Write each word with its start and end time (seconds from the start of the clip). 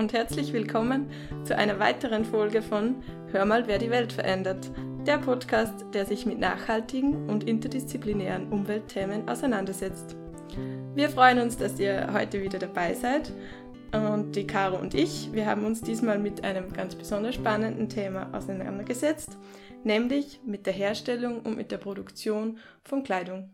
und 0.00 0.14
herzlich 0.14 0.54
willkommen 0.54 1.10
zu 1.44 1.54
einer 1.54 1.78
weiteren 1.78 2.24
Folge 2.24 2.62
von 2.62 3.02
Hör 3.32 3.44
mal, 3.44 3.68
wer 3.68 3.76
die 3.76 3.90
Welt 3.90 4.14
verändert. 4.14 4.70
Der 5.06 5.18
Podcast, 5.18 5.84
der 5.92 6.06
sich 6.06 6.24
mit 6.24 6.38
nachhaltigen 6.38 7.28
und 7.28 7.44
interdisziplinären 7.44 8.48
Umweltthemen 8.48 9.28
auseinandersetzt. 9.28 10.16
Wir 10.94 11.10
freuen 11.10 11.40
uns, 11.40 11.58
dass 11.58 11.78
ihr 11.78 12.14
heute 12.14 12.42
wieder 12.42 12.58
dabei 12.58 12.94
seid. 12.94 13.30
Und 13.92 14.34
die 14.36 14.46
Caro 14.46 14.78
und 14.78 14.94
ich, 14.94 15.28
wir 15.34 15.44
haben 15.44 15.66
uns 15.66 15.82
diesmal 15.82 16.18
mit 16.18 16.44
einem 16.44 16.72
ganz 16.72 16.94
besonders 16.94 17.34
spannenden 17.34 17.90
Thema 17.90 18.32
auseinandergesetzt, 18.32 19.36
nämlich 19.84 20.40
mit 20.46 20.64
der 20.64 20.72
Herstellung 20.72 21.40
und 21.40 21.58
mit 21.58 21.70
der 21.70 21.78
Produktion 21.78 22.56
von 22.84 23.02
Kleidung. 23.02 23.50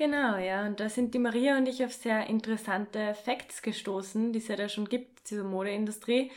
Genau, 0.00 0.38
ja. 0.38 0.64
Und 0.66 0.80
da 0.80 0.88
sind 0.88 1.12
die 1.12 1.18
Maria 1.18 1.58
und 1.58 1.68
ich 1.68 1.84
auf 1.84 1.92
sehr 1.92 2.26
interessante 2.26 3.12
Facts 3.14 3.60
gestoßen, 3.60 4.32
die 4.32 4.38
es 4.38 4.48
ja 4.48 4.56
da 4.56 4.66
schon 4.70 4.88
gibt 4.88 5.28
zur 5.28 5.44
Modeindustrie, 5.44 6.30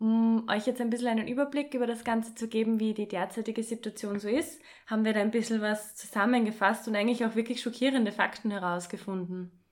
um 0.00 0.48
euch 0.48 0.66
jetzt 0.66 0.80
ein 0.80 0.90
bisschen 0.90 1.06
einen 1.06 1.28
Überblick 1.28 1.74
über 1.74 1.86
das 1.86 2.02
Ganze 2.02 2.34
zu 2.34 2.48
geben, 2.48 2.80
wie 2.80 2.92
die 2.92 3.06
derzeitige 3.06 3.62
Situation 3.62 4.18
so 4.18 4.28
ist, 4.28 4.60
haben 4.88 5.04
wir 5.04 5.12
da 5.12 5.20
ein 5.20 5.30
bisschen 5.30 5.60
was 5.60 5.94
zusammengefasst 5.94 6.88
und 6.88 6.96
eigentlich 6.96 7.24
auch 7.24 7.36
wirklich 7.36 7.62
schockierende 7.62 8.10
Fakten 8.10 8.50
herausgefunden. 8.50 9.62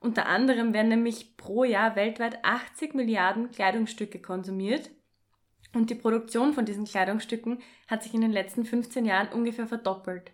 Unter 0.00 0.26
anderem 0.26 0.74
werden 0.74 0.88
nämlich 0.88 1.36
pro 1.36 1.62
Jahr 1.62 1.94
weltweit 1.94 2.44
80 2.44 2.94
Milliarden 2.94 3.52
Kleidungsstücke 3.52 4.20
konsumiert 4.20 4.90
und 5.72 5.88
die 5.90 5.94
Produktion 5.94 6.52
von 6.52 6.64
diesen 6.64 6.86
Kleidungsstücken 6.86 7.62
hat 7.86 8.02
sich 8.02 8.12
in 8.12 8.22
den 8.22 8.32
letzten 8.32 8.64
15 8.64 9.04
Jahren 9.04 9.28
ungefähr 9.28 9.68
verdoppelt. 9.68 10.32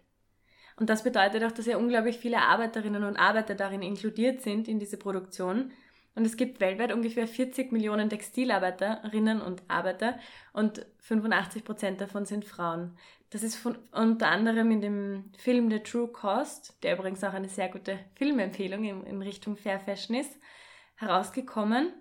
Und 0.78 0.88
das 0.88 1.02
bedeutet 1.02 1.42
auch, 1.42 1.50
dass 1.50 1.66
ja 1.66 1.76
unglaublich 1.76 2.18
viele 2.18 2.38
Arbeiterinnen 2.38 3.02
und 3.02 3.16
Arbeiter 3.16 3.54
darin 3.54 3.82
inkludiert 3.82 4.42
sind 4.42 4.68
in 4.68 4.78
diese 4.78 4.96
Produktion. 4.96 5.72
Und 6.14 6.24
es 6.24 6.36
gibt 6.36 6.60
weltweit 6.60 6.92
ungefähr 6.92 7.26
40 7.26 7.72
Millionen 7.72 8.10
Textilarbeiterinnen 8.10 9.40
und 9.40 9.62
Arbeiter 9.68 10.18
und 10.52 10.86
85 11.00 11.64
Prozent 11.64 12.00
davon 12.00 12.26
sind 12.26 12.44
Frauen. 12.44 12.96
Das 13.30 13.42
ist 13.42 13.56
von, 13.56 13.76
unter 13.92 14.28
anderem 14.28 14.70
in 14.70 14.80
dem 14.80 15.24
Film 15.36 15.70
The 15.70 15.80
True 15.80 16.08
Cost, 16.08 16.76
der 16.82 16.96
übrigens 16.96 17.22
auch 17.22 17.34
eine 17.34 17.48
sehr 17.48 17.68
gute 17.68 17.98
Filmempfehlung 18.14 18.84
in, 18.84 19.04
in 19.04 19.22
Richtung 19.22 19.56
Fair 19.56 19.80
Fashion 19.80 20.16
ist, 20.16 20.32
herausgekommen. 20.96 21.92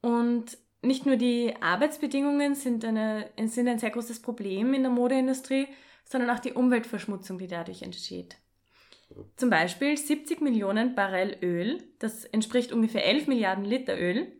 Und 0.00 0.56
nicht 0.82 1.04
nur 1.04 1.16
die 1.16 1.54
Arbeitsbedingungen 1.60 2.54
sind, 2.54 2.84
eine, 2.84 3.30
sind 3.46 3.68
ein 3.68 3.78
sehr 3.78 3.90
großes 3.90 4.22
Problem 4.22 4.72
in 4.72 4.82
der 4.82 4.92
Modeindustrie, 4.92 5.66
sondern 6.08 6.30
auch 6.30 6.40
die 6.40 6.52
Umweltverschmutzung, 6.52 7.38
die 7.38 7.46
dadurch 7.46 7.82
entsteht. 7.82 8.36
Zum 9.36 9.50
Beispiel 9.50 9.96
70 9.96 10.40
Millionen 10.40 10.94
Barrel 10.94 11.36
Öl, 11.42 11.82
das 11.98 12.24
entspricht 12.24 12.72
ungefähr 12.72 13.06
11 13.06 13.26
Milliarden 13.26 13.64
Liter 13.64 13.98
Öl, 13.98 14.32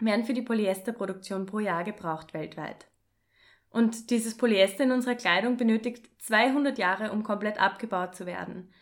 werden 0.00 0.24
für 0.24 0.34
die 0.34 0.42
Polyesterproduktion 0.42 1.46
pro 1.46 1.58
Jahr 1.58 1.84
gebraucht 1.84 2.34
weltweit. 2.34 2.86
Und 3.70 4.10
dieses 4.10 4.36
Polyester 4.36 4.84
in 4.84 4.92
unserer 4.92 5.14
Kleidung 5.14 5.56
benötigt 5.56 6.08
200 6.22 6.78
Jahre, 6.78 7.10
um 7.12 7.22
komplett 7.22 7.60
abgebaut 7.60 8.14
zu 8.14 8.24
werden. 8.24 8.72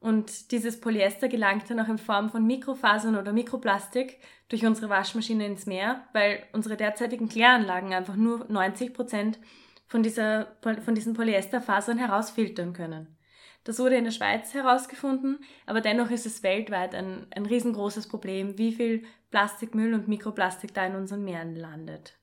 Und 0.00 0.50
dieses 0.50 0.80
Polyester 0.80 1.28
gelangt 1.28 1.70
dann 1.70 1.80
auch 1.80 1.88
in 1.88 1.96
Form 1.96 2.28
von 2.28 2.46
Mikrofasern 2.46 3.16
oder 3.16 3.32
Mikroplastik 3.32 4.18
durch 4.48 4.66
unsere 4.66 4.90
Waschmaschine 4.90 5.46
ins 5.46 5.64
Meer, 5.64 6.06
weil 6.12 6.42
unsere 6.52 6.76
derzeitigen 6.76 7.28
Kläranlagen 7.28 7.94
einfach 7.94 8.16
nur 8.16 8.44
90 8.50 8.92
Prozent 8.92 9.38
von, 9.86 10.02
dieser, 10.02 10.56
von 10.60 10.94
diesen 10.94 11.14
Polyesterfasern 11.14 11.98
herausfiltern 11.98 12.72
können. 12.72 13.16
Das 13.64 13.78
wurde 13.78 13.96
in 13.96 14.04
der 14.04 14.10
Schweiz 14.10 14.52
herausgefunden, 14.52 15.38
aber 15.64 15.80
dennoch 15.80 16.10
ist 16.10 16.26
es 16.26 16.42
weltweit 16.42 16.94
ein, 16.94 17.26
ein 17.30 17.46
riesengroßes 17.46 18.08
Problem, 18.08 18.58
wie 18.58 18.72
viel 18.72 19.04
Plastikmüll 19.30 19.94
und 19.94 20.06
Mikroplastik 20.06 20.74
da 20.74 20.84
in 20.86 20.94
unseren 20.94 21.24
Meeren 21.24 21.56
landet. 21.56 22.18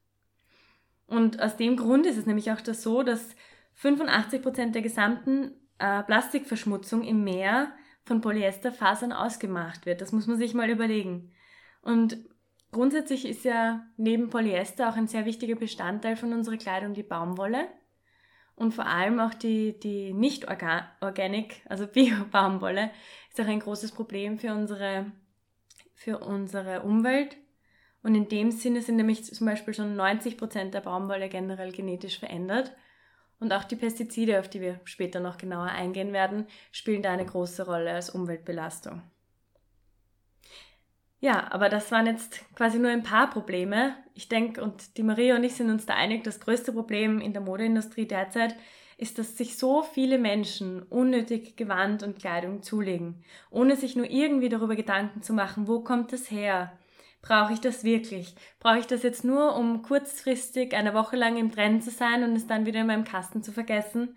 Und 1.07 1.41
aus 1.41 1.57
dem 1.57 1.75
Grund 1.75 2.05
ist 2.05 2.17
es 2.17 2.27
nämlich 2.27 2.51
auch 2.51 2.61
das 2.61 2.83
so, 2.83 3.03
dass 3.03 3.35
85 3.73 4.41
Prozent 4.41 4.75
der 4.75 4.83
gesamten 4.83 5.51
äh, 5.79 6.03
Plastikverschmutzung 6.03 7.03
im 7.03 7.23
Meer 7.23 7.73
von 8.05 8.21
Polyesterfasern 8.21 9.11
ausgemacht 9.11 9.85
wird. 9.85 10.01
Das 10.01 10.11
muss 10.11 10.27
man 10.27 10.37
sich 10.37 10.53
mal 10.53 10.69
überlegen. 10.69 11.31
Und 11.81 12.17
Grundsätzlich 12.71 13.25
ist 13.25 13.43
ja 13.43 13.85
neben 13.97 14.29
Polyester 14.29 14.89
auch 14.89 14.95
ein 14.95 15.07
sehr 15.07 15.25
wichtiger 15.25 15.55
Bestandteil 15.55 16.15
von 16.15 16.31
unserer 16.33 16.57
Kleidung 16.57 16.93
die 16.93 17.03
Baumwolle 17.03 17.67
und 18.55 18.73
vor 18.73 18.85
allem 18.85 19.19
auch 19.19 19.33
die, 19.33 19.79
die 19.79 20.13
nicht 20.13 20.45
organic, 20.47 21.61
also 21.67 21.87
Bio-Baumwolle, 21.93 22.91
ist 23.29 23.41
auch 23.41 23.47
ein 23.47 23.59
großes 23.59 23.91
Problem 23.91 24.37
für 24.37 24.53
unsere, 24.53 25.11
für 25.95 26.19
unsere 26.19 26.83
Umwelt. 26.83 27.37
Und 28.03 28.15
in 28.15 28.29
dem 28.29 28.51
Sinne 28.51 28.81
sind 28.81 28.97
nämlich 28.97 29.23
zum 29.25 29.47
Beispiel 29.47 29.73
schon 29.73 29.95
90 29.95 30.37
Prozent 30.37 30.73
der 30.73 30.81
Baumwolle 30.81 31.27
generell 31.27 31.71
genetisch 31.71 32.19
verändert. 32.19 32.71
Und 33.39 33.51
auch 33.51 33.63
die 33.63 33.75
Pestizide, 33.75 34.39
auf 34.39 34.47
die 34.47 34.61
wir 34.61 34.79
später 34.83 35.19
noch 35.19 35.37
genauer 35.37 35.65
eingehen 35.65 36.13
werden, 36.13 36.45
spielen 36.71 37.01
da 37.01 37.11
eine 37.11 37.25
große 37.25 37.65
Rolle 37.65 37.91
als 37.91 38.11
Umweltbelastung. 38.11 39.01
Ja, 41.23 41.51
aber 41.51 41.69
das 41.69 41.91
waren 41.91 42.07
jetzt 42.07 42.43
quasi 42.55 42.79
nur 42.79 42.89
ein 42.89 43.03
paar 43.03 43.29
Probleme. 43.29 43.95
Ich 44.15 44.27
denke, 44.27 44.61
und 44.63 44.97
die 44.97 45.03
Maria 45.03 45.35
und 45.35 45.43
ich 45.43 45.53
sind 45.53 45.69
uns 45.69 45.85
da 45.85 45.93
einig, 45.93 46.23
das 46.23 46.39
größte 46.39 46.73
Problem 46.73 47.21
in 47.21 47.31
der 47.33 47.43
Modeindustrie 47.43 48.07
derzeit 48.07 48.55
ist, 48.97 49.17
dass 49.19 49.37
sich 49.37 49.57
so 49.57 49.83
viele 49.83 50.17
Menschen 50.17 50.81
unnötig 50.83 51.55
Gewand 51.57 52.03
und 52.03 52.17
Kleidung 52.19 52.61
zulegen, 52.63 53.23
ohne 53.51 53.75
sich 53.75 53.95
nur 53.95 54.09
irgendwie 54.09 54.49
darüber 54.49 54.75
Gedanken 54.75 55.21
zu 55.21 55.33
machen, 55.33 55.67
wo 55.67 55.81
kommt 55.81 56.11
das 56.11 56.29
her? 56.31 56.71
Brauche 57.21 57.53
ich 57.53 57.61
das 57.61 57.83
wirklich? 57.83 58.33
Brauche 58.59 58.79
ich 58.79 58.87
das 58.87 59.03
jetzt 59.03 59.23
nur, 59.23 59.55
um 59.55 59.83
kurzfristig 59.83 60.73
eine 60.75 60.93
Woche 60.95 61.15
lang 61.17 61.37
im 61.37 61.51
Trend 61.51 61.83
zu 61.83 61.91
sein 61.91 62.23
und 62.23 62.35
es 62.35 62.47
dann 62.47 62.65
wieder 62.65 62.81
in 62.81 62.87
meinem 62.87 63.03
Kasten 63.03 63.43
zu 63.43 63.51
vergessen? 63.51 64.15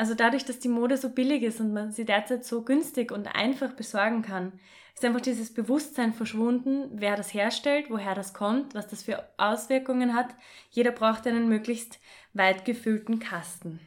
Also 0.00 0.14
dadurch, 0.14 0.46
dass 0.46 0.58
die 0.58 0.70
Mode 0.70 0.96
so 0.96 1.10
billig 1.10 1.42
ist 1.42 1.60
und 1.60 1.74
man 1.74 1.92
sie 1.92 2.06
derzeit 2.06 2.42
so 2.46 2.62
günstig 2.62 3.12
und 3.12 3.26
einfach 3.26 3.74
besorgen 3.74 4.22
kann, 4.22 4.58
ist 4.94 5.04
einfach 5.04 5.20
dieses 5.20 5.52
Bewusstsein 5.52 6.14
verschwunden, 6.14 6.88
wer 6.94 7.16
das 7.16 7.34
herstellt, 7.34 7.90
woher 7.90 8.14
das 8.14 8.32
kommt, 8.32 8.74
was 8.74 8.88
das 8.88 9.02
für 9.02 9.22
Auswirkungen 9.36 10.14
hat. 10.14 10.28
Jeder 10.70 10.90
braucht 10.90 11.26
einen 11.26 11.50
möglichst 11.50 11.98
weit 12.32 12.64
gefüllten 12.64 13.18
Kasten. 13.18 13.78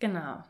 Genau. 0.00 0.44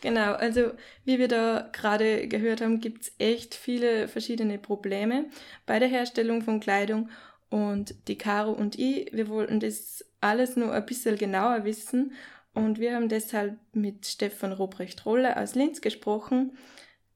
Genau, 0.00 0.32
also 0.32 0.72
wie 1.04 1.20
wir 1.20 1.28
da 1.28 1.70
gerade 1.72 2.26
gehört 2.26 2.62
haben, 2.62 2.80
gibt 2.80 3.02
es 3.02 3.12
echt 3.18 3.54
viele 3.54 4.08
verschiedene 4.08 4.58
Probleme 4.58 5.26
bei 5.66 5.78
der 5.78 5.86
Herstellung 5.86 6.42
von 6.42 6.58
Kleidung. 6.58 7.10
Und 7.48 7.94
die 8.08 8.18
Caro 8.18 8.50
und 8.50 8.76
ich, 8.76 9.12
wir 9.12 9.28
wollten 9.28 9.60
das 9.60 10.04
alles 10.20 10.56
nur 10.56 10.72
ein 10.72 10.84
bisschen 10.84 11.16
genauer 11.16 11.64
wissen. 11.64 12.12
Und 12.54 12.78
wir 12.78 12.94
haben 12.94 13.08
deshalb 13.08 13.58
mit 13.72 14.06
Stefan 14.06 14.52
Robrecht-Rolle 14.52 15.36
aus 15.36 15.54
Linz 15.54 15.80
gesprochen, 15.80 16.56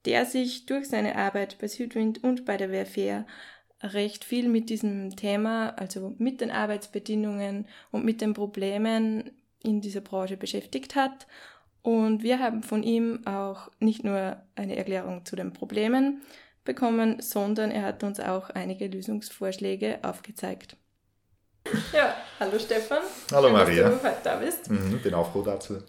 der 0.04 0.26
sich 0.26 0.66
durch 0.66 0.88
seine 0.88 1.16
Arbeit 1.16 1.58
bei 1.60 1.68
Südwind 1.68 2.22
und 2.22 2.44
bei 2.44 2.56
der 2.56 2.70
WFR 2.70 3.26
recht 3.82 4.24
viel 4.24 4.48
mit 4.48 4.70
diesem 4.70 5.16
Thema, 5.16 5.70
also 5.70 6.14
mit 6.18 6.40
den 6.40 6.50
Arbeitsbedingungen 6.50 7.66
und 7.90 8.04
mit 8.04 8.20
den 8.20 8.34
Problemen 8.34 9.30
in 9.62 9.80
dieser 9.80 10.00
Branche 10.00 10.36
beschäftigt 10.36 10.94
hat. 10.94 11.26
Und 11.82 12.22
wir 12.22 12.38
haben 12.38 12.62
von 12.62 12.82
ihm 12.82 13.26
auch 13.26 13.70
nicht 13.80 14.04
nur 14.04 14.40
eine 14.54 14.76
Erklärung 14.76 15.24
zu 15.24 15.34
den 15.34 15.52
Problemen 15.52 16.22
bekommen, 16.64 17.20
sondern 17.20 17.72
er 17.72 17.82
hat 17.82 18.04
uns 18.04 18.20
auch 18.20 18.50
einige 18.50 18.86
Lösungsvorschläge 18.86 19.98
aufgezeigt. 20.02 20.76
Ja, 21.92 22.14
hallo 22.42 22.58
Stefan. 22.58 23.02
Hallo 23.30 23.48
Schön, 23.48 23.52
Maria. 23.52 23.88
Dass 23.88 24.00
du 24.00 24.08
heute 24.08 24.20
da 24.24 24.36
bist. 24.36 24.70
Mhm, 24.70 24.98
bin 25.02 25.14
auch 25.14 25.30
froh 25.30 25.42
dazu. 25.42 25.78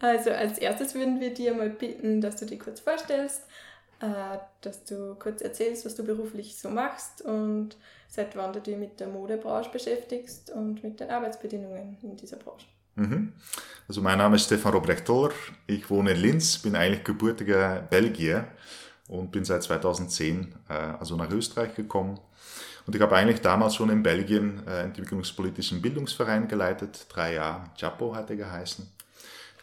Also 0.00 0.32
als 0.32 0.58
erstes 0.58 0.94
würden 0.94 1.18
wir 1.18 1.32
dir 1.32 1.54
mal 1.54 1.70
bitten, 1.70 2.20
dass 2.20 2.36
du 2.36 2.44
dich 2.44 2.60
kurz 2.60 2.80
vorstellst, 2.80 3.40
äh, 4.00 4.36
dass 4.60 4.84
du 4.84 5.14
kurz 5.14 5.40
erzählst, 5.40 5.86
was 5.86 5.94
du 5.94 6.04
beruflich 6.04 6.58
so 6.58 6.68
machst 6.68 7.22
und 7.22 7.76
seit 8.08 8.36
wann 8.36 8.52
du 8.52 8.60
dich 8.60 8.76
mit 8.76 9.00
der 9.00 9.06
Modebranche 9.06 9.70
beschäftigst 9.70 10.50
und 10.50 10.84
mit 10.84 11.00
den 11.00 11.08
Arbeitsbedingungen 11.08 11.96
in 12.02 12.16
dieser 12.16 12.36
Branche. 12.36 12.66
Mhm. 12.96 13.32
Also 13.88 14.02
mein 14.02 14.18
Name 14.18 14.36
ist 14.36 14.44
Stefan 14.44 14.74
Robrechtor, 14.74 15.30
ich 15.68 15.88
wohne 15.88 16.10
in 16.10 16.18
Linz, 16.18 16.58
bin 16.58 16.76
eigentlich 16.76 17.04
gebürtiger 17.04 17.80
Belgier 17.88 18.48
und 19.08 19.30
bin 19.30 19.46
seit 19.46 19.62
2010 19.62 20.54
äh, 20.68 20.72
also 20.74 21.16
nach 21.16 21.30
Österreich 21.30 21.74
gekommen. 21.74 22.20
Und 22.86 22.94
ich 22.94 23.00
habe 23.00 23.16
eigentlich 23.16 23.40
damals 23.40 23.74
schon 23.74 23.90
in 23.90 24.02
Belgien 24.02 24.66
äh, 24.66 24.82
entwicklungspolitischen 24.82 25.80
Bildungsverein 25.80 26.48
geleitet, 26.48 27.06
drei 27.08 27.34
Jahre, 27.34 27.70
Chapo 27.78 28.12
er 28.14 28.24
geheißen 28.24 28.94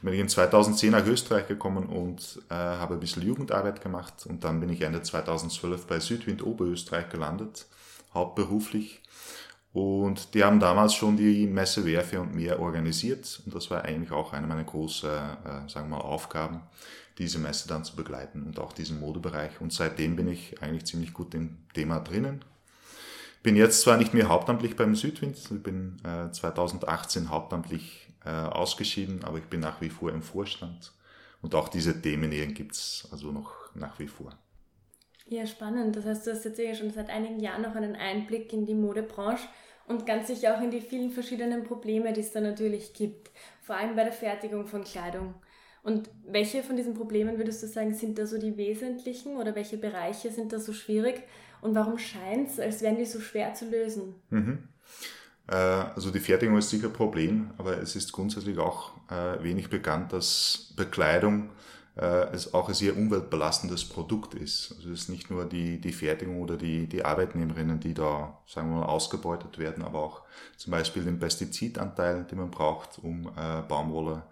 bin 0.02 0.14
ich 0.14 0.20
in 0.20 0.30
2010 0.30 0.92
nach 0.92 1.06
Österreich 1.06 1.48
gekommen 1.48 1.86
und 1.88 2.42
äh, 2.50 2.54
habe 2.54 2.96
ein 2.96 3.00
bisschen 3.00 3.24
Jugendarbeit 3.24 3.82
gemacht 3.82 4.26
und 4.28 4.44
dann 4.44 4.60
bin 4.60 4.70
ich 4.70 4.82
Ende 4.82 5.02
2012 5.02 5.86
bei 5.86 6.00
Südwind 6.00 6.44
Oberösterreich 6.44 7.10
gelandet, 7.10 7.68
hauptberuflich. 8.14 9.02
Und 9.74 10.34
die 10.34 10.44
haben 10.44 10.60
damals 10.60 10.96
schon 10.96 11.16
die 11.16 11.48
Messe 11.48 11.86
Werfe 11.86 12.20
und 12.20 12.36
mehr 12.36 12.60
organisiert 12.60 13.42
und 13.46 13.56
das 13.56 13.70
war 13.72 13.86
eigentlich 13.86 14.12
auch 14.12 14.34
eine 14.34 14.48
meiner 14.48 14.66
großen, 14.66 15.10
äh, 15.10 15.70
sagen 15.70 15.90
wir 15.90 15.98
mal, 15.98 16.02
Aufgaben, 16.02 16.62
diese 17.18 17.38
Messe 17.38 17.68
dann 17.68 17.86
zu 17.86 17.96
begleiten 17.96 18.44
und 18.44 18.60
auch 18.60 18.74
diesen 18.74 19.00
Modebereich. 19.00 19.62
Und 19.62 19.72
seitdem 19.72 20.16
bin 20.16 20.28
ich 20.28 20.62
eigentlich 20.62 20.86
ziemlich 20.86 21.14
gut 21.14 21.34
im 21.36 21.60
Thema 21.74 22.00
drinnen. 22.00 22.44
Bin 23.44 23.56
jetzt 23.56 23.82
zwar 23.82 23.98
nicht 23.98 24.14
mehr 24.14 24.30
hauptamtlich 24.30 24.76
beim 24.76 24.96
Südwind, 24.96 25.38
ich 25.38 25.64
bin 25.64 25.98
äh, 26.04 26.32
2018 26.32 27.30
hauptamtlich 27.30 28.08
äh, 28.26 28.30
ausgeschieden, 28.30 29.24
aber 29.24 29.38
ich 29.38 29.46
bin 29.46 29.60
nach 29.60 29.82
wie 29.82 29.90
vor 29.90 30.12
im 30.12 30.22
Vorstand. 30.22 30.94
Und 31.42 31.56
auch 31.56 31.70
diese 31.70 32.02
Themen 32.02 32.32
hier 32.32 32.48
gibt's 32.48 33.08
also 33.12 33.32
noch 33.32 33.54
nach 33.74 33.98
wie 34.00 34.08
vor. 34.08 34.32
Ja, 35.28 35.46
spannend. 35.48 35.96
Das 35.96 36.06
heißt, 36.06 36.28
du 36.28 36.32
hast 36.32 36.46
jetzt 36.46 36.60
ja 36.60 36.76
schon 36.76 36.92
seit 36.92 37.10
einigen 37.10 37.40
Jahren 37.40 37.62
noch 37.62 37.76
einen 37.76 37.96
Einblick 37.96 38.52
in 38.54 38.66
die 38.66 38.76
Modebranche 38.76 39.48
und 39.88 40.06
ganz 40.06 40.28
sicher 40.28 40.56
auch 40.56 40.62
in 40.62 40.72
die 40.72 40.82
vielen 40.82 41.10
verschiedenen 41.10 41.64
Probleme, 41.64 42.14
die 42.14 42.22
es 42.22 42.32
da 42.32 42.42
natürlich 42.42 42.94
gibt. 42.94 43.32
Vor 43.62 43.76
allem 43.76 43.96
bei 43.96 44.04
der 44.04 44.14
Fertigung 44.14 44.68
von 44.68 44.84
Kleidung. 44.84 45.36
Und 45.84 46.10
welche 46.26 46.62
von 46.62 46.76
diesen 46.76 46.94
Problemen 46.94 47.38
würdest 47.38 47.64
du 47.64 47.68
sagen, 47.68 47.94
sind 47.94 48.20
da 48.20 48.28
so 48.28 48.38
die 48.38 48.56
wesentlichen 48.58 49.38
oder 49.38 49.56
welche 49.56 49.78
Bereiche 49.78 50.30
sind 50.30 50.54
da 50.54 50.60
so 50.60 50.74
schwierig? 50.74 51.24
Und 51.62 51.76
warum 51.76 51.98
scheint 51.98 52.50
es, 52.50 52.60
als 52.60 52.82
wären 52.82 52.98
die 52.98 53.06
so 53.06 53.20
schwer 53.20 53.54
zu 53.54 53.70
lösen? 53.70 54.16
Mhm. 54.30 54.68
Äh, 55.48 55.56
also 55.56 56.12
die 56.12 56.20
Fertigung 56.20 56.58
ist 56.58 56.70
sicher 56.70 56.88
ein 56.88 56.94
Problem, 56.94 57.52
aber 57.58 57.78
es 57.78 57.96
ist 57.96 58.12
grundsätzlich 58.12 58.58
auch 58.58 58.92
äh, 59.10 59.44
wenig 59.44 59.70
bekannt, 59.70 60.14
dass 60.14 60.74
Bekleidung 60.76 61.50
äh, 61.96 62.26
auch 62.54 62.70
ein 62.70 62.74
sehr 62.74 62.98
umweltbelastendes 62.98 63.86
Produkt 63.86 64.34
ist. 64.34 64.74
Also 64.78 64.92
es 64.92 65.02
ist 65.02 65.10
nicht 65.10 65.30
nur 65.30 65.46
die, 65.46 65.80
die 65.80 65.92
Fertigung 65.92 66.42
oder 66.42 66.58
die, 66.58 66.88
die 66.88 67.04
Arbeitnehmerinnen, 67.04 67.80
die 67.80 67.94
da, 67.94 68.40
sagen 68.48 68.70
wir 68.70 68.80
mal, 68.80 68.86
ausgebeutet 68.86 69.60
werden, 69.60 69.84
aber 69.84 70.00
auch 70.00 70.22
zum 70.58 70.72
Beispiel 70.72 71.04
den 71.04 71.20
Pestizidanteil, 71.20 72.24
den 72.24 72.40
man 72.40 72.50
braucht, 72.50 73.00
um 73.04 73.30
Baumwolle 73.68 74.24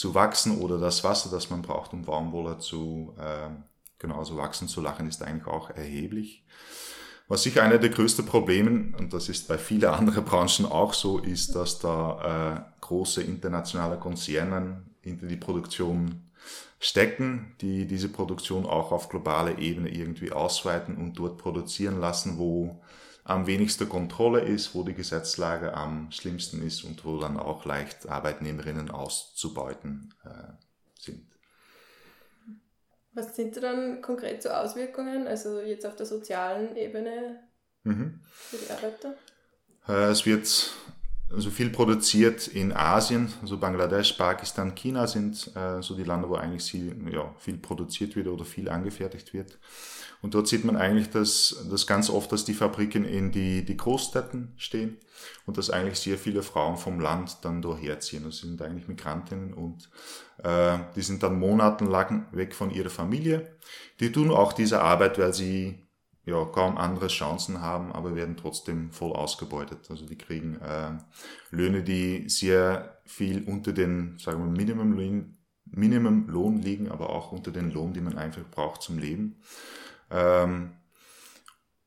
zu 0.00 0.14
wachsen 0.14 0.58
oder 0.60 0.78
das 0.78 1.04
Wasser, 1.04 1.30
das 1.30 1.50
man 1.50 1.60
braucht, 1.60 1.92
um 1.92 2.02
Baumwolle 2.02 2.58
zu, 2.58 3.14
äh, 3.18 3.50
genauso 4.00 4.36
wachsen 4.36 4.66
zu 4.66 4.80
lachen, 4.80 5.06
ist 5.06 5.22
eigentlich 5.22 5.46
auch 5.46 5.70
erheblich. 5.70 6.44
Was 7.28 7.44
sicher 7.44 7.62
einer 7.62 7.78
der 7.78 7.90
größten 7.90 8.26
Probleme, 8.26 8.92
und 8.98 9.12
das 9.12 9.28
ist 9.28 9.46
bei 9.46 9.56
vielen 9.56 9.84
anderen 9.84 10.24
Branchen 10.24 10.66
auch 10.66 10.92
so, 10.92 11.20
ist, 11.20 11.54
dass 11.54 11.78
da 11.78 12.66
äh, 12.66 12.80
große 12.80 13.22
internationale 13.22 13.98
Konzerne 13.98 14.82
hinter 15.00 15.26
die 15.26 15.36
Produktion 15.36 16.28
stecken, 16.80 17.54
die 17.60 17.86
diese 17.86 18.08
Produktion 18.08 18.66
auch 18.66 18.90
auf 18.90 19.08
globaler 19.08 19.58
Ebene 19.58 19.90
irgendwie 19.90 20.32
ausweiten 20.32 20.96
und 20.96 21.14
dort 21.14 21.38
produzieren 21.38 22.00
lassen, 22.00 22.36
wo 22.38 22.82
am 23.22 23.46
wenigsten 23.46 23.88
Kontrolle 23.88 24.40
ist, 24.40 24.74
wo 24.74 24.82
die 24.82 24.94
Gesetzlage 24.94 25.74
am 25.74 26.10
schlimmsten 26.10 26.62
ist 26.62 26.82
und 26.82 27.04
wo 27.04 27.18
dann 27.18 27.36
auch 27.36 27.64
leicht 27.64 28.08
Arbeitnehmerinnen 28.08 28.90
auszubeuten 28.90 30.14
äh, 30.24 30.52
sind. 30.98 31.26
Was 33.12 33.34
sind 33.34 33.56
dann 33.56 34.02
konkret 34.02 34.42
so 34.42 34.50
Auswirkungen, 34.50 35.26
also 35.26 35.60
jetzt 35.60 35.84
auf 35.84 35.96
der 35.96 36.06
sozialen 36.06 36.76
Ebene 36.76 37.40
mhm. 37.82 38.20
für 38.22 38.56
die 38.56 38.70
Arbeiter? 38.70 39.14
Äh, 39.88 40.10
es 40.10 40.26
wird 40.26 40.72
also 41.32 41.50
viel 41.50 41.70
produziert 41.70 42.48
in 42.48 42.72
Asien, 42.72 43.32
also 43.40 43.56
Bangladesch, 43.56 44.12
Pakistan, 44.12 44.74
China 44.74 45.06
sind 45.06 45.54
äh, 45.56 45.80
so 45.80 45.94
die 45.94 46.04
Länder, 46.04 46.28
wo 46.28 46.34
eigentlich 46.34 46.70
viel, 46.70 46.96
ja, 47.12 47.34
viel 47.38 47.56
produziert 47.56 48.16
wird 48.16 48.26
oder 48.26 48.44
viel 48.44 48.68
angefertigt 48.68 49.32
wird. 49.32 49.58
Und 50.22 50.34
dort 50.34 50.48
sieht 50.48 50.64
man 50.64 50.76
eigentlich, 50.76 51.10
dass, 51.10 51.66
dass 51.70 51.86
ganz 51.86 52.10
oft, 52.10 52.30
dass 52.32 52.44
die 52.44 52.54
Fabriken 52.54 53.04
in 53.04 53.32
die, 53.32 53.64
die 53.64 53.76
Großstädten 53.76 54.52
stehen 54.56 54.98
und 55.46 55.56
dass 55.56 55.70
eigentlich 55.70 55.98
sehr 55.98 56.18
viele 56.18 56.42
Frauen 56.42 56.76
vom 56.76 57.00
Land 57.00 57.38
dann 57.42 57.62
herziehen. 57.78 58.24
Das 58.24 58.38
sind 58.38 58.60
eigentlich 58.60 58.88
Migrantinnen 58.88 59.54
und 59.54 59.88
äh, 60.42 60.78
die 60.94 61.02
sind 61.02 61.22
dann 61.22 61.38
monatelang 61.38 62.26
weg 62.32 62.54
von 62.54 62.70
ihrer 62.70 62.90
Familie. 62.90 63.56
Die 64.00 64.12
tun 64.12 64.30
auch 64.30 64.52
diese 64.52 64.82
Arbeit, 64.82 65.18
weil 65.18 65.32
sie 65.32 65.86
ja, 66.24 66.44
kaum 66.44 66.76
andere 66.76 67.08
Chancen 67.08 67.60
haben, 67.60 67.92
aber 67.92 68.14
werden 68.14 68.36
trotzdem 68.36 68.92
voll 68.92 69.12
ausgebeutet. 69.12 69.90
Also 69.90 70.06
die 70.06 70.18
kriegen 70.18 70.56
äh, 70.60 70.98
Löhne, 71.50 71.82
die 71.82 72.28
sehr 72.28 73.00
viel 73.06 73.44
unter 73.44 73.72
den, 73.72 74.18
sagen 74.18 74.44
wir, 74.44 74.50
Minimumlohn, 74.50 75.38
Minimumlohn 75.64 76.58
liegen, 76.58 76.90
aber 76.90 77.10
auch 77.10 77.32
unter 77.32 77.50
den 77.52 77.70
Lohn, 77.70 77.92
die 77.92 78.00
man 78.00 78.18
einfach 78.18 78.42
braucht 78.50 78.82
zum 78.82 78.98
Leben. 78.98 79.40
Ähm, 80.10 80.72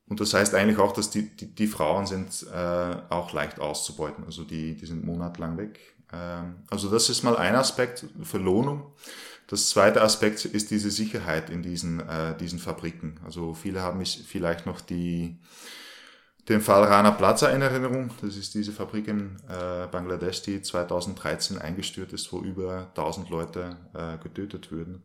und 0.07 0.19
das 0.19 0.33
heißt 0.33 0.53
eigentlich 0.53 0.79
auch, 0.79 0.91
dass 0.93 1.09
die, 1.09 1.35
die, 1.35 1.55
die 1.55 1.67
Frauen 1.67 2.05
sind 2.05 2.45
äh, 2.53 2.95
auch 3.09 3.31
leicht 3.33 3.59
auszubeuten. 3.59 4.25
Also 4.25 4.43
die, 4.43 4.75
die 4.75 4.85
sind 4.85 5.03
monatelang 5.05 5.57
weg. 5.57 5.79
Ähm, 6.11 6.63
also 6.69 6.89
das 6.89 7.09
ist 7.09 7.23
mal 7.23 7.37
ein 7.37 7.55
Aspekt, 7.55 8.05
Verlohnung. 8.21 8.93
Das 9.47 9.69
zweite 9.69 10.01
Aspekt 10.01 10.45
ist 10.45 10.71
diese 10.71 10.91
Sicherheit 10.91 11.49
in 11.49 11.61
diesen, 11.63 11.99
äh, 11.99 12.35
diesen 12.37 12.59
Fabriken. 12.59 13.19
Also 13.25 13.53
viele 13.53 13.81
haben 13.81 13.97
mich 13.97 14.23
vielleicht 14.27 14.65
noch 14.65 14.81
die, 14.81 15.39
den 16.49 16.61
Fall 16.61 16.83
Rana 16.83 17.11
Plaza 17.11 17.49
in 17.49 17.61
Erinnerung. 17.61 18.11
Das 18.21 18.35
ist 18.35 18.53
diese 18.53 18.71
Fabrik 18.71 19.07
in 19.07 19.37
äh, 19.49 19.87
Bangladesch, 19.87 20.43
die 20.43 20.61
2013 20.61 21.57
eingestürzt 21.57 22.13
ist, 22.13 22.31
wo 22.31 22.39
über 22.39 22.87
1000 22.89 23.29
Leute 23.29 23.77
äh, 23.93 24.17
getötet 24.21 24.71
wurden. 24.71 25.03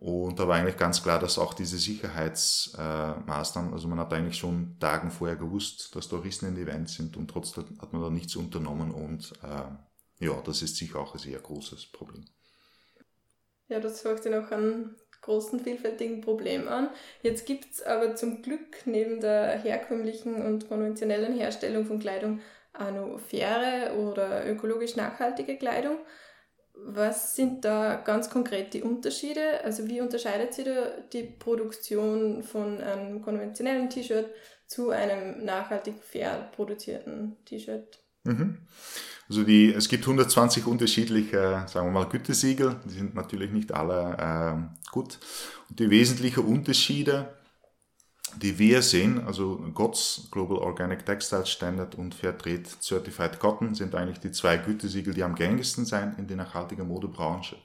Und 0.00 0.38
da 0.38 0.48
war 0.48 0.56
eigentlich 0.56 0.78
ganz 0.78 1.02
klar, 1.02 1.18
dass 1.18 1.38
auch 1.38 1.52
diese 1.52 1.76
Sicherheitsmaßnahmen, 1.76 3.70
äh, 3.70 3.74
also 3.74 3.86
man 3.86 4.00
hat 4.00 4.12
eigentlich 4.14 4.38
schon 4.38 4.78
Tagen 4.80 5.10
vorher 5.10 5.36
gewusst, 5.36 5.94
dass 5.94 6.08
da 6.08 6.16
Rissen 6.16 6.48
in 6.48 6.54
die 6.54 6.66
Wand 6.66 6.88
sind 6.88 7.18
und 7.18 7.28
trotzdem 7.28 7.78
hat 7.80 7.92
man 7.92 8.00
da 8.00 8.08
nichts 8.08 8.34
unternommen 8.34 8.92
und 8.92 9.32
äh, 9.42 10.24
ja, 10.24 10.40
das 10.42 10.62
ist 10.62 10.76
sicher 10.76 11.00
auch 11.00 11.12
ein 11.12 11.18
sehr 11.18 11.38
großes 11.38 11.92
Problem. 11.92 12.24
Ja, 13.68 13.78
das 13.78 14.02
hört 14.02 14.22
sich 14.22 14.32
noch 14.32 14.50
an 14.50 14.96
großen, 15.20 15.60
vielfältigen 15.60 16.22
Problem 16.22 16.66
an. 16.66 16.88
Jetzt 17.22 17.44
gibt 17.44 17.70
es 17.70 17.82
aber 17.82 18.16
zum 18.16 18.40
Glück 18.40 18.78
neben 18.86 19.20
der 19.20 19.58
herkömmlichen 19.58 20.42
und 20.42 20.66
konventionellen 20.66 21.36
Herstellung 21.36 21.84
von 21.84 21.98
Kleidung 21.98 22.40
auch 22.72 22.90
noch 22.90 23.18
faire 23.20 23.94
oder 23.98 24.48
ökologisch 24.48 24.96
nachhaltige 24.96 25.58
Kleidung. 25.58 25.98
Was 26.84 27.36
sind 27.36 27.64
da 27.64 27.96
ganz 27.96 28.30
konkret 28.30 28.74
die 28.74 28.82
Unterschiede? 28.82 29.62
Also 29.64 29.88
wie 29.88 30.00
unterscheidet 30.00 30.54
sich 30.54 30.64
da 30.64 30.86
die 31.12 31.22
Produktion 31.22 32.42
von 32.42 32.80
einem 32.80 33.22
konventionellen 33.22 33.90
T-Shirt 33.90 34.30
zu 34.66 34.90
einem 34.90 35.44
nachhaltig 35.44 35.94
fair 36.02 36.50
produzierten 36.54 37.36
T-Shirt? 37.44 37.98
Mhm. 38.24 38.58
Also 39.28 39.44
die, 39.44 39.72
es 39.72 39.88
gibt 39.88 40.04
120 40.04 40.66
unterschiedliche, 40.66 41.64
sagen 41.66 41.86
wir 41.86 41.92
mal, 41.92 42.08
Gütesiegel. 42.08 42.80
Die 42.84 42.94
sind 42.94 43.14
natürlich 43.14 43.52
nicht 43.52 43.72
alle 43.72 44.16
äh, 44.18 44.90
gut. 44.90 45.18
Und 45.68 45.78
die 45.78 45.88
wesentlichen 45.90 46.44
Unterschiede, 46.44 47.32
die 48.38 48.58
wir 48.58 48.82
sehen, 48.82 49.24
also 49.26 49.56
GOTS, 49.74 50.28
Global 50.30 50.58
Organic 50.58 51.04
Textile 51.04 51.46
Standard 51.46 51.94
und 51.94 52.14
Fairtrade 52.14 52.64
Certified 52.80 53.38
Cotton, 53.38 53.74
sind 53.74 53.94
eigentlich 53.94 54.20
die 54.20 54.30
zwei 54.30 54.56
Gütesiegel, 54.56 55.14
die 55.14 55.22
am 55.22 55.34
gängigsten 55.34 55.84
sind 55.84 56.18
in 56.18 56.26
der 56.26 56.36
nachhaltigen 56.36 56.86
Modebranche. 56.88 57.56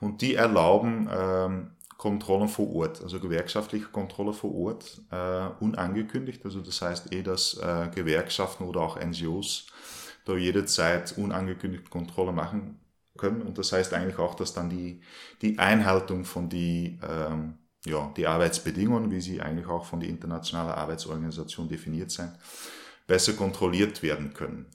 Und 0.00 0.22
die 0.22 0.34
erlauben 0.34 1.08
ähm, 1.10 1.70
Kontrollen 1.96 2.48
vor 2.48 2.72
Ort, 2.76 3.02
also 3.02 3.18
gewerkschaftliche 3.18 3.86
Kontrolle 3.86 4.32
vor 4.32 4.54
Ort, 4.54 5.02
äh, 5.10 5.48
unangekündigt. 5.62 6.44
Also 6.44 6.60
das 6.60 6.80
heißt 6.80 7.12
eh, 7.12 7.22
dass 7.22 7.54
äh, 7.54 7.88
Gewerkschaften 7.92 8.64
oder 8.64 8.80
auch 8.80 8.98
NGOs 9.00 9.66
da 10.24 10.36
jederzeit 10.36 11.18
unangekündigt 11.18 11.90
Kontrolle 11.90 12.32
machen 12.32 12.78
können. 13.16 13.42
Und 13.42 13.58
das 13.58 13.72
heißt 13.72 13.92
eigentlich 13.94 14.18
auch, 14.18 14.34
dass 14.34 14.54
dann 14.54 14.70
die, 14.70 15.00
die 15.42 15.58
Einhaltung 15.58 16.24
von 16.24 16.48
die, 16.48 17.00
ähm, 17.02 17.58
ja, 17.84 18.12
die 18.16 18.26
Arbeitsbedingungen, 18.26 19.10
wie 19.10 19.20
sie 19.20 19.40
eigentlich 19.40 19.66
auch 19.66 19.84
von 19.84 20.00
der 20.00 20.08
Internationalen 20.08 20.70
Arbeitsorganisation 20.70 21.68
definiert 21.68 22.10
sind, 22.10 22.32
besser 23.06 23.32
kontrolliert 23.34 24.02
werden 24.02 24.34
können. 24.34 24.66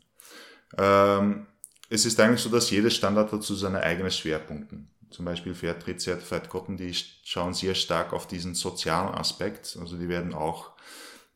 Ähm, 0.78 1.48
es 1.90 2.06
ist 2.06 2.20
eigentlich 2.20 2.42
so, 2.42 2.50
dass 2.50 2.72
jeder 2.72 2.90
Standard 2.90 3.32
dazu 3.32 3.56
seine 3.56 3.82
eigenen 3.84 4.12
Schwerpunkte. 4.12 4.78
Zum 5.10 5.26
Beispiel 5.26 5.54
Fairtrade 5.54 6.00
Certified 6.00 6.50
Cotton, 6.50 6.76
die 6.76 6.92
schauen 7.24 7.54
sehr 7.54 7.76
stark 7.76 8.14
auf 8.14 8.28
diesen 8.28 8.56
sozialen 8.56 9.14
Aspekt. 9.14 9.78
Also 9.80 9.98
die 9.98 10.10
werden 10.10 10.34
auch 10.34 10.72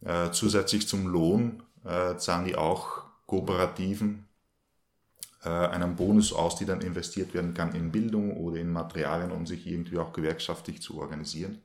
äh, 0.04 0.32
zusätzlich 0.32 0.88
zum 0.88 1.08
Lohn, 1.08 1.62
äh, 1.86 2.16
zahlen 2.18 2.46
die 2.46 2.56
auch 2.56 3.04
Kooperativen 3.28 4.27
äh, 5.48 5.68
einen 5.70 5.96
Bonus 5.96 6.34
aus, 6.34 6.58
die 6.58 6.66
dann 6.66 6.82
investiert 6.82 7.34
werden 7.34 7.54
kann 7.54 7.74
in 7.74 7.90
Bildung 7.90 8.36
oder 8.36 8.58
in 8.58 8.72
Materialien, 8.72 9.32
um 9.32 9.46
sich 9.46 9.66
irgendwie 9.66 9.98
auch 9.98 10.12
gewerkschaftlich 10.12 10.82
zu 10.82 11.00
organisieren. 11.00 11.62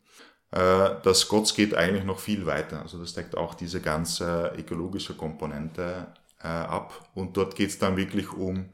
Äh, 0.53 0.91
das 1.03 1.27
GOTS 1.27 1.55
geht 1.55 1.75
eigentlich 1.75 2.05
noch 2.05 2.21
viel 2.21 2.47
weiter. 2.47 2.81
Also 2.83 2.99
das 2.99 3.15
deckt 3.15 3.37
auch 3.37 3.55
diese 3.55 3.81
ganze 3.81 4.53
ökologische 4.57 5.15
Komponente 5.15 6.07
äh, 6.41 6.47
ab. 6.47 7.09
Und 7.15 7.37
dort 7.37 7.57
geht 7.57 7.71
es 7.71 7.79
dann 7.81 7.97
wirklich 7.97 8.33
um, 8.33 8.67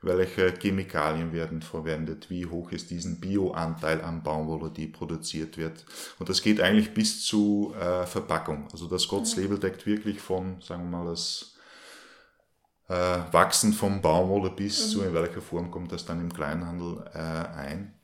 welche 0.00 0.54
Chemikalien 0.58 1.34
werden 1.34 1.60
verwendet, 1.60 2.30
wie 2.30 2.46
hoch 2.46 2.72
ist 2.72 2.90
diesen 2.90 3.20
Bioanteil 3.20 4.00
an 4.00 4.22
Baumwolle, 4.22 4.70
die 4.70 4.86
produziert 4.86 5.58
wird. 5.58 5.84
Und 6.18 6.28
das 6.28 6.42
geht 6.42 6.60
eigentlich 6.60 6.92
bis 6.92 7.24
zu 7.24 7.74
Verpackung. 8.04 8.68
Also 8.70 8.86
das 8.86 9.08
GOTS-Label 9.08 9.58
deckt 9.58 9.86
wirklich 9.86 10.20
von, 10.20 10.60
sagen 10.60 10.90
wir 10.90 10.98
mal, 10.98 11.10
das 11.10 11.53
Wachsen 12.88 13.72
vom 13.72 14.02
Baumwolle 14.02 14.50
bis 14.50 14.86
mhm. 14.86 14.90
zu 14.90 15.02
in 15.02 15.14
welcher 15.14 15.40
Form 15.40 15.70
kommt 15.70 15.92
das 15.92 16.04
dann 16.04 16.20
im 16.20 16.32
Kleinhandel 16.32 17.04
äh, 17.14 17.18
ein. 17.18 17.94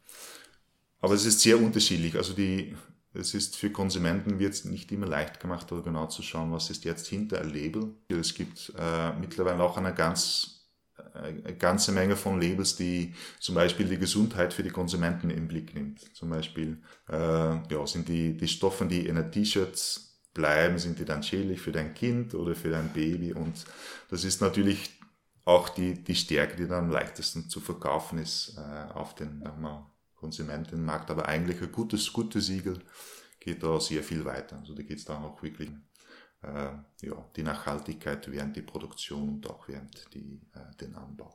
Aber 1.01 1.15
es 1.15 1.25
ist 1.25 1.41
sehr 1.41 1.61
unterschiedlich. 1.61 2.17
Also 2.17 2.33
die, 2.33 2.77
es 3.13 3.35
ist 3.35 3.57
für 3.57 3.71
Konsumenten 3.71 4.39
wird 4.39 4.55
es 4.55 4.65
nicht 4.65 4.91
immer 4.93 5.07
leicht 5.07 5.41
gemacht, 5.41 5.71
oder 5.73 5.83
genau 5.83 6.07
zu 6.07 6.23
schauen, 6.23 6.53
was 6.53 6.71
ist 6.71 6.85
jetzt 6.85 7.07
hinter 7.09 7.41
ein 7.41 7.51
Label. 7.51 7.95
Es 8.09 8.35
gibt 8.35 8.73
äh, 8.79 9.13
mittlerweile 9.19 9.63
auch 9.63 9.77
eine 9.77 9.95
ganz 9.95 10.61
eine 11.15 11.45
äh, 11.45 11.55
ganze 11.55 11.93
Menge 11.93 12.17
von 12.17 12.41
Labels, 12.41 12.77
die 12.77 13.15
zum 13.39 13.55
Beispiel 13.55 13.87
die 13.87 13.99
Gesundheit 13.99 14.53
für 14.53 14.63
die 14.63 14.71
Konsumenten 14.71 15.31
im 15.31 15.49
Blick 15.49 15.75
nimmt. 15.75 16.15
Zum 16.15 16.31
Beispiel 16.31 16.81
äh, 17.09 17.15
ja, 17.15 17.87
sind 17.87 18.09
die, 18.09 18.37
die 18.37 18.49
Stoffe, 18.49 18.87
die 18.87 19.07
in 19.07 19.17
den 19.17 19.31
T-Shirts 19.31 20.10
bleiben, 20.35 20.79
sind 20.79 20.99
die 20.99 21.05
dann 21.05 21.23
schädlich 21.23 21.61
für 21.61 21.73
dein 21.73 21.95
Kind 21.95 22.35
oder 22.35 22.55
für 22.55 22.71
dein 22.71 22.93
Baby. 22.93 23.33
Und 23.33 23.65
das 24.11 24.25
ist 24.25 24.41
natürlich 24.41 24.99
auch 25.45 25.69
die, 25.69 25.95
die 26.05 26.15
Stärke, 26.15 26.57
die 26.57 26.69
dann 26.69 26.85
am 26.85 26.91
leichtesten 26.91 27.49
zu 27.49 27.61
verkaufen 27.61 28.19
ist 28.19 28.57
äh, 28.57 28.93
auf 28.93 29.15
den 29.15 29.41
mal, 29.59 29.87
Konsumentenmarkt. 30.17 31.11
Aber 31.11 31.27
eigentlich 31.27 31.61
ein 31.61 31.73
gutes, 31.73 32.13
gutes 32.13 32.47
Siegel 32.47 32.79
geht 33.41 33.63
da 33.63 33.81
sehr 33.81 34.03
viel 34.03 34.25
weiter. 34.25 34.59
Also 34.59 34.75
da 34.75 34.83
geht 34.83 34.99
es 34.99 35.05
dann 35.05 35.25
auch 35.25 35.43
wirklich 35.43 35.71
äh, 36.43 37.07
ja, 37.07 37.25
die 37.37 37.43
Nachhaltigkeit 37.43 38.31
während 38.31 38.55
die 38.57 38.63
Produktion 38.63 39.29
und 39.29 39.51
auch 39.51 39.67
während 39.69 40.15
die, 40.15 40.41
äh, 40.55 40.77
den 40.81 40.95
Anbau. 40.95 41.35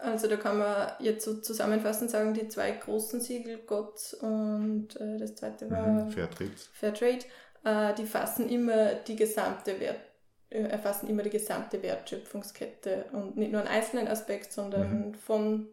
Also 0.00 0.26
da 0.26 0.36
kann 0.36 0.58
man 0.58 0.92
jetzt 0.98 1.24
so 1.24 1.40
zusammenfassend 1.40 2.10
sagen, 2.10 2.34
die 2.34 2.48
zwei 2.48 2.72
großen 2.72 3.20
Siegel, 3.20 3.60
Gott 3.66 4.14
und 4.20 4.96
äh, 4.96 5.18
das 5.18 5.36
zweite 5.36 5.70
war 5.70 5.86
mhm, 5.86 6.10
Fairtrade. 6.10 6.50
Fairtrade, 6.72 7.24
äh, 7.64 7.94
die 7.94 8.06
fassen 8.06 8.48
immer 8.48 8.94
die 8.94 9.16
gesamte 9.16 9.78
Wert, 9.80 10.00
äh, 10.50 10.62
erfassen 10.62 11.08
immer 11.08 11.22
die 11.22 11.30
gesamte 11.30 11.82
Wertschöpfungskette 11.82 13.06
und 13.12 13.36
nicht 13.36 13.52
nur 13.52 13.60
einen 13.60 13.70
einzelnen 13.70 14.08
Aspekt, 14.08 14.52
sondern 14.52 15.08
mhm. 15.08 15.14
von, 15.14 15.68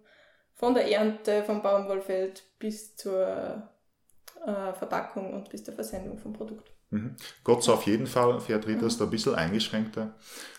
von 0.53 0.73
der 0.73 0.89
Ernte 0.91 1.43
vom 1.43 1.61
Baumwollfeld 1.61 2.43
bis 2.59 2.95
zur 2.95 3.69
äh, 4.45 4.73
Verpackung 4.73 5.33
und 5.33 5.49
bis 5.49 5.63
zur 5.63 5.73
Versendung 5.73 6.17
vom 6.17 6.33
Produkt. 6.33 6.71
Mhm. 6.91 7.15
Gott 7.43 7.63
sei 7.63 7.73
auf 7.73 7.83
jeden 7.83 8.07
Fall, 8.07 8.39
Fairtrade 8.39 8.85
ist 8.85 8.99
da 8.99 9.05
ein 9.05 9.09
bisschen 9.11 9.35
eingeschränkter, 9.35 10.15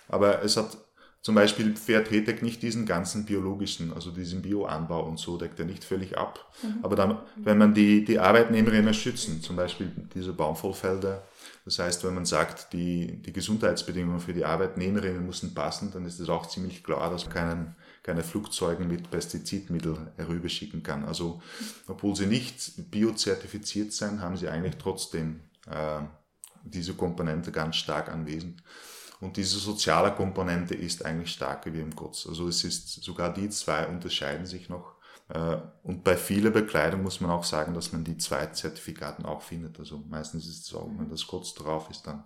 aber 0.08 0.42
es 0.42 0.56
hat 0.56 0.76
zum 1.22 1.34
Beispiel 1.34 1.76
Fairtrade 1.76 2.22
deckt 2.22 2.42
nicht 2.42 2.62
diesen 2.62 2.86
ganzen 2.86 3.26
biologischen, 3.26 3.92
also 3.92 4.10
diesen 4.10 4.40
Bioanbau 4.40 5.06
und 5.06 5.18
so, 5.18 5.36
deckt 5.36 5.58
er 5.58 5.66
nicht 5.66 5.84
völlig 5.84 6.16
ab. 6.16 6.50
Mhm. 6.62 6.78
Aber 6.82 6.96
dann, 6.96 7.18
wenn 7.36 7.58
man 7.58 7.74
die, 7.74 8.04
die 8.04 8.18
Arbeitnehmerinnen 8.18 8.94
schützen, 8.94 9.42
zum 9.42 9.56
Beispiel 9.56 9.92
diese 10.14 10.32
Baumvollfelder, 10.32 11.22
das 11.66 11.78
heißt, 11.78 12.04
wenn 12.04 12.14
man 12.14 12.24
sagt, 12.24 12.72
die, 12.72 13.20
die 13.20 13.34
Gesundheitsbedingungen 13.34 14.20
für 14.20 14.32
die 14.32 14.46
Arbeitnehmerinnen 14.46 15.26
müssen 15.26 15.52
passen, 15.52 15.90
dann 15.92 16.06
ist 16.06 16.18
es 16.20 16.28
auch 16.30 16.46
ziemlich 16.46 16.82
klar, 16.82 17.10
dass 17.10 17.26
man 17.26 17.34
keinen, 17.34 17.76
keine 18.02 18.24
Flugzeuge 18.24 18.84
mit 18.84 19.10
Pestizidmittel 19.10 20.12
herüberschicken 20.16 20.82
kann. 20.82 21.04
Also, 21.04 21.42
obwohl 21.86 22.16
sie 22.16 22.26
nicht 22.26 22.90
biozertifiziert 22.90 23.92
sind, 23.92 24.22
haben 24.22 24.38
sie 24.38 24.48
eigentlich 24.48 24.76
trotzdem 24.76 25.40
äh, 25.66 26.00
diese 26.64 26.94
Komponente 26.94 27.52
ganz 27.52 27.76
stark 27.76 28.08
anwesend. 28.08 28.62
Und 29.20 29.36
diese 29.36 29.58
soziale 29.58 30.12
Komponente 30.12 30.74
ist 30.74 31.04
eigentlich 31.04 31.32
stärker 31.32 31.72
wie 31.74 31.80
im 31.80 31.94
Kurz. 31.94 32.26
Also 32.26 32.48
es 32.48 32.64
ist 32.64 33.02
sogar 33.02 33.32
die 33.32 33.50
zwei 33.50 33.86
unterscheiden 33.86 34.46
sich 34.46 34.68
noch. 34.68 34.94
Äh, 35.28 35.58
und 35.82 36.04
bei 36.04 36.16
vieler 36.16 36.50
Bekleidung 36.50 37.02
muss 37.02 37.20
man 37.20 37.30
auch 37.30 37.44
sagen, 37.44 37.74
dass 37.74 37.92
man 37.92 38.02
die 38.02 38.16
zwei 38.16 38.46
Zertifikaten 38.46 39.26
auch 39.26 39.42
findet. 39.42 39.78
Also 39.78 40.02
meistens 40.08 40.46
ist 40.46 40.62
es 40.62 40.66
so, 40.66 40.90
wenn 40.96 41.10
das 41.10 41.26
Kurz 41.26 41.54
drauf 41.54 41.90
ist, 41.90 42.06
dann 42.06 42.24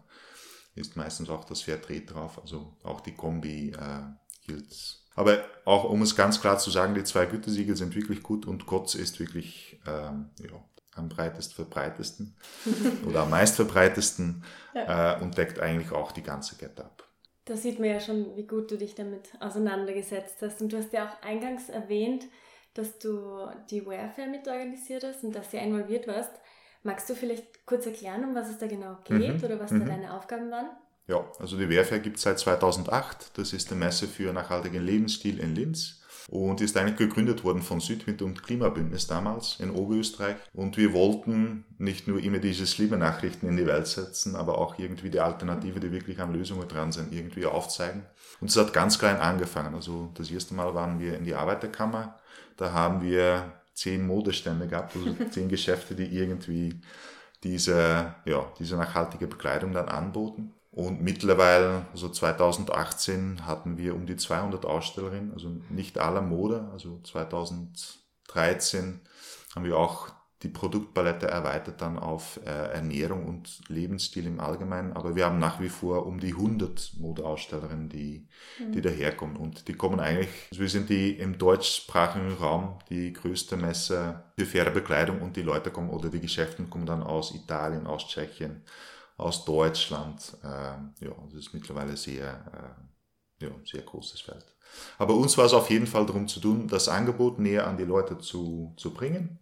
ist 0.76 0.96
meistens 0.96 1.30
auch 1.30 1.44
das 1.44 1.62
Fairtrade 1.62 2.02
drauf. 2.02 2.40
Also 2.40 2.76
auch 2.84 3.00
die 3.00 3.14
Kombi 3.14 3.70
äh, 3.70 4.02
gilt. 4.46 5.00
Aber 5.16 5.44
auch 5.64 5.84
um 5.84 6.02
es 6.02 6.16
ganz 6.16 6.40
klar 6.40 6.58
zu 6.58 6.70
sagen, 6.70 6.94
die 6.94 7.04
zwei 7.04 7.26
Gütesiegel 7.26 7.76
sind 7.76 7.94
wirklich 7.94 8.22
gut 8.22 8.46
und 8.46 8.66
Kotz 8.66 8.94
ist 8.94 9.20
wirklich 9.20 9.80
ähm, 9.86 10.30
ja, 10.40 10.50
am 10.96 11.08
breitest 11.08 11.54
verbreitesten 11.54 12.36
oder 13.08 13.22
am 13.22 13.30
meist 13.30 13.56
verbreitesten 13.56 14.44
ja. 14.74 15.16
äh, 15.16 15.22
und 15.22 15.36
deckt 15.36 15.58
eigentlich 15.58 15.92
auch 15.92 16.12
die 16.12 16.22
ganze 16.22 16.56
Kette 16.56 16.84
ab. 16.84 17.08
Da 17.46 17.56
sieht 17.56 17.78
man 17.78 17.90
ja 17.90 18.00
schon, 18.00 18.36
wie 18.36 18.46
gut 18.46 18.70
du 18.70 18.78
dich 18.78 18.94
damit 18.94 19.32
auseinandergesetzt 19.40 20.36
hast. 20.40 20.62
Und 20.62 20.72
du 20.72 20.78
hast 20.78 20.92
ja 20.92 21.06
auch 21.06 21.22
eingangs 21.26 21.68
erwähnt, 21.68 22.24
dass 22.72 22.98
du 22.98 23.46
die 23.70 23.84
Warfare 23.84 24.28
mitorganisiert 24.28 25.04
hast 25.04 25.24
und 25.24 25.34
dass 25.34 25.50
du 25.50 25.58
involviert 25.58 26.06
warst. 26.06 26.32
Magst 26.82 27.08
du 27.08 27.14
vielleicht 27.14 27.66
kurz 27.66 27.86
erklären, 27.86 28.24
um 28.24 28.34
was 28.34 28.48
es 28.48 28.58
da 28.58 28.66
genau 28.66 28.96
geht 29.04 29.38
mhm. 29.38 29.44
oder 29.44 29.60
was 29.60 29.70
mhm. 29.70 29.80
da 29.80 29.86
deine 29.86 30.14
Aufgaben 30.14 30.50
waren? 30.50 30.70
Ja, 31.06 31.30
also 31.38 31.58
die 31.58 31.68
Warfare 31.68 32.00
gibt 32.00 32.16
es 32.16 32.22
seit 32.22 32.38
2008. 32.38 33.38
Das 33.38 33.52
ist 33.52 33.70
eine 33.70 33.78
Messe 33.78 34.08
für 34.08 34.32
nachhaltigen 34.32 34.82
Lebensstil 34.82 35.38
in 35.38 35.54
Linz 35.54 36.03
und 36.28 36.60
ist 36.60 36.76
eigentlich 36.76 36.96
gegründet 36.96 37.44
worden 37.44 37.62
von 37.62 37.80
Südwind 37.80 38.22
und 38.22 38.42
Klimabündnis 38.42 39.06
damals 39.06 39.56
in 39.60 39.70
Oberösterreich. 39.70 40.36
Und 40.52 40.76
wir 40.76 40.92
wollten 40.92 41.64
nicht 41.78 42.08
nur 42.08 42.22
immer 42.22 42.38
diese 42.38 42.66
schlimme 42.66 42.96
Nachrichten 42.96 43.46
in 43.46 43.56
die 43.56 43.66
Welt 43.66 43.86
setzen, 43.86 44.36
aber 44.36 44.58
auch 44.58 44.78
irgendwie 44.78 45.10
die 45.10 45.20
Alternative, 45.20 45.80
die 45.80 45.92
wirklich 45.92 46.20
an 46.20 46.32
Lösungen 46.32 46.68
dran 46.68 46.92
sind, 46.92 47.12
irgendwie 47.12 47.46
aufzeigen. 47.46 48.04
Und 48.40 48.50
es 48.50 48.56
hat 48.56 48.72
ganz 48.72 48.98
klein 48.98 49.16
angefangen. 49.16 49.74
Also 49.74 50.10
das 50.14 50.30
erste 50.30 50.54
Mal 50.54 50.74
waren 50.74 50.98
wir 50.98 51.16
in 51.16 51.24
die 51.24 51.34
Arbeiterkammer. 51.34 52.18
Da 52.56 52.72
haben 52.72 53.02
wir 53.02 53.52
zehn 53.74 54.06
Modestände 54.06 54.66
gehabt, 54.66 54.96
also 54.96 55.14
zehn 55.30 55.48
Geschäfte, 55.48 55.94
die 55.94 56.06
irgendwie 56.06 56.80
diese, 57.42 58.14
ja, 58.24 58.50
diese 58.58 58.76
nachhaltige 58.76 59.26
Bekleidung 59.26 59.72
dann 59.72 59.88
anboten. 59.88 60.54
Und 60.74 61.00
mittlerweile, 61.00 61.86
also 61.92 62.08
2018, 62.08 63.46
hatten 63.46 63.78
wir 63.78 63.94
um 63.94 64.06
die 64.06 64.16
200 64.16 64.66
Ausstellerinnen, 64.66 65.32
also 65.32 65.48
nicht 65.70 65.98
aller 65.98 66.20
Mode. 66.20 66.68
Also 66.72 66.98
2013 67.04 69.00
haben 69.54 69.64
wir 69.64 69.76
auch 69.76 70.10
die 70.42 70.48
Produktpalette 70.48 71.28
erweitert 71.28 71.80
dann 71.80 71.96
auf 71.96 72.40
äh, 72.44 72.50
Ernährung 72.50 73.24
und 73.24 73.60
Lebensstil 73.68 74.26
im 74.26 74.40
Allgemeinen. 74.40 74.92
Aber 74.92 75.14
wir 75.14 75.26
haben 75.26 75.38
nach 75.38 75.60
wie 75.60 75.68
vor 75.68 76.06
um 76.06 76.18
die 76.18 76.32
100 76.32 76.94
Modeausstellerinnen, 76.98 77.88
die, 77.88 78.26
mhm. 78.58 78.72
die 78.72 78.80
daherkommen. 78.82 79.36
Und 79.36 79.68
die 79.68 79.74
kommen 79.74 80.00
eigentlich, 80.00 80.28
also 80.50 80.60
wir 80.60 80.68
sind 80.68 80.90
die 80.90 81.12
im 81.12 81.38
deutschsprachigen 81.38 82.32
Raum 82.32 82.80
die 82.90 83.12
größte 83.12 83.56
Messe 83.56 84.24
für 84.36 84.44
faire 84.44 84.72
Bekleidung 84.72 85.22
und 85.22 85.36
die 85.36 85.42
Leute 85.42 85.70
kommen 85.70 85.90
oder 85.90 86.10
die 86.10 86.20
Geschäfte 86.20 86.64
kommen 86.64 86.84
dann 86.84 87.04
aus 87.04 87.32
Italien, 87.32 87.86
aus 87.86 88.08
Tschechien, 88.08 88.64
aus 89.16 89.44
Deutschland. 89.44 90.36
Äh, 90.42 91.04
ja, 91.04 91.14
das 91.26 91.34
ist 91.34 91.54
mittlerweile 91.54 91.96
sehr, 91.96 92.76
äh, 93.40 93.44
ja, 93.44 93.50
sehr 93.64 93.82
großes 93.82 94.20
Feld. 94.20 94.44
Aber 94.98 95.14
uns 95.14 95.38
war 95.38 95.46
es 95.46 95.52
auf 95.52 95.70
jeden 95.70 95.86
Fall 95.86 96.06
darum 96.06 96.26
zu 96.28 96.40
tun, 96.40 96.68
das 96.68 96.88
Angebot 96.88 97.38
näher 97.38 97.66
an 97.66 97.76
die 97.76 97.84
Leute 97.84 98.18
zu, 98.18 98.74
zu 98.76 98.92
bringen, 98.92 99.38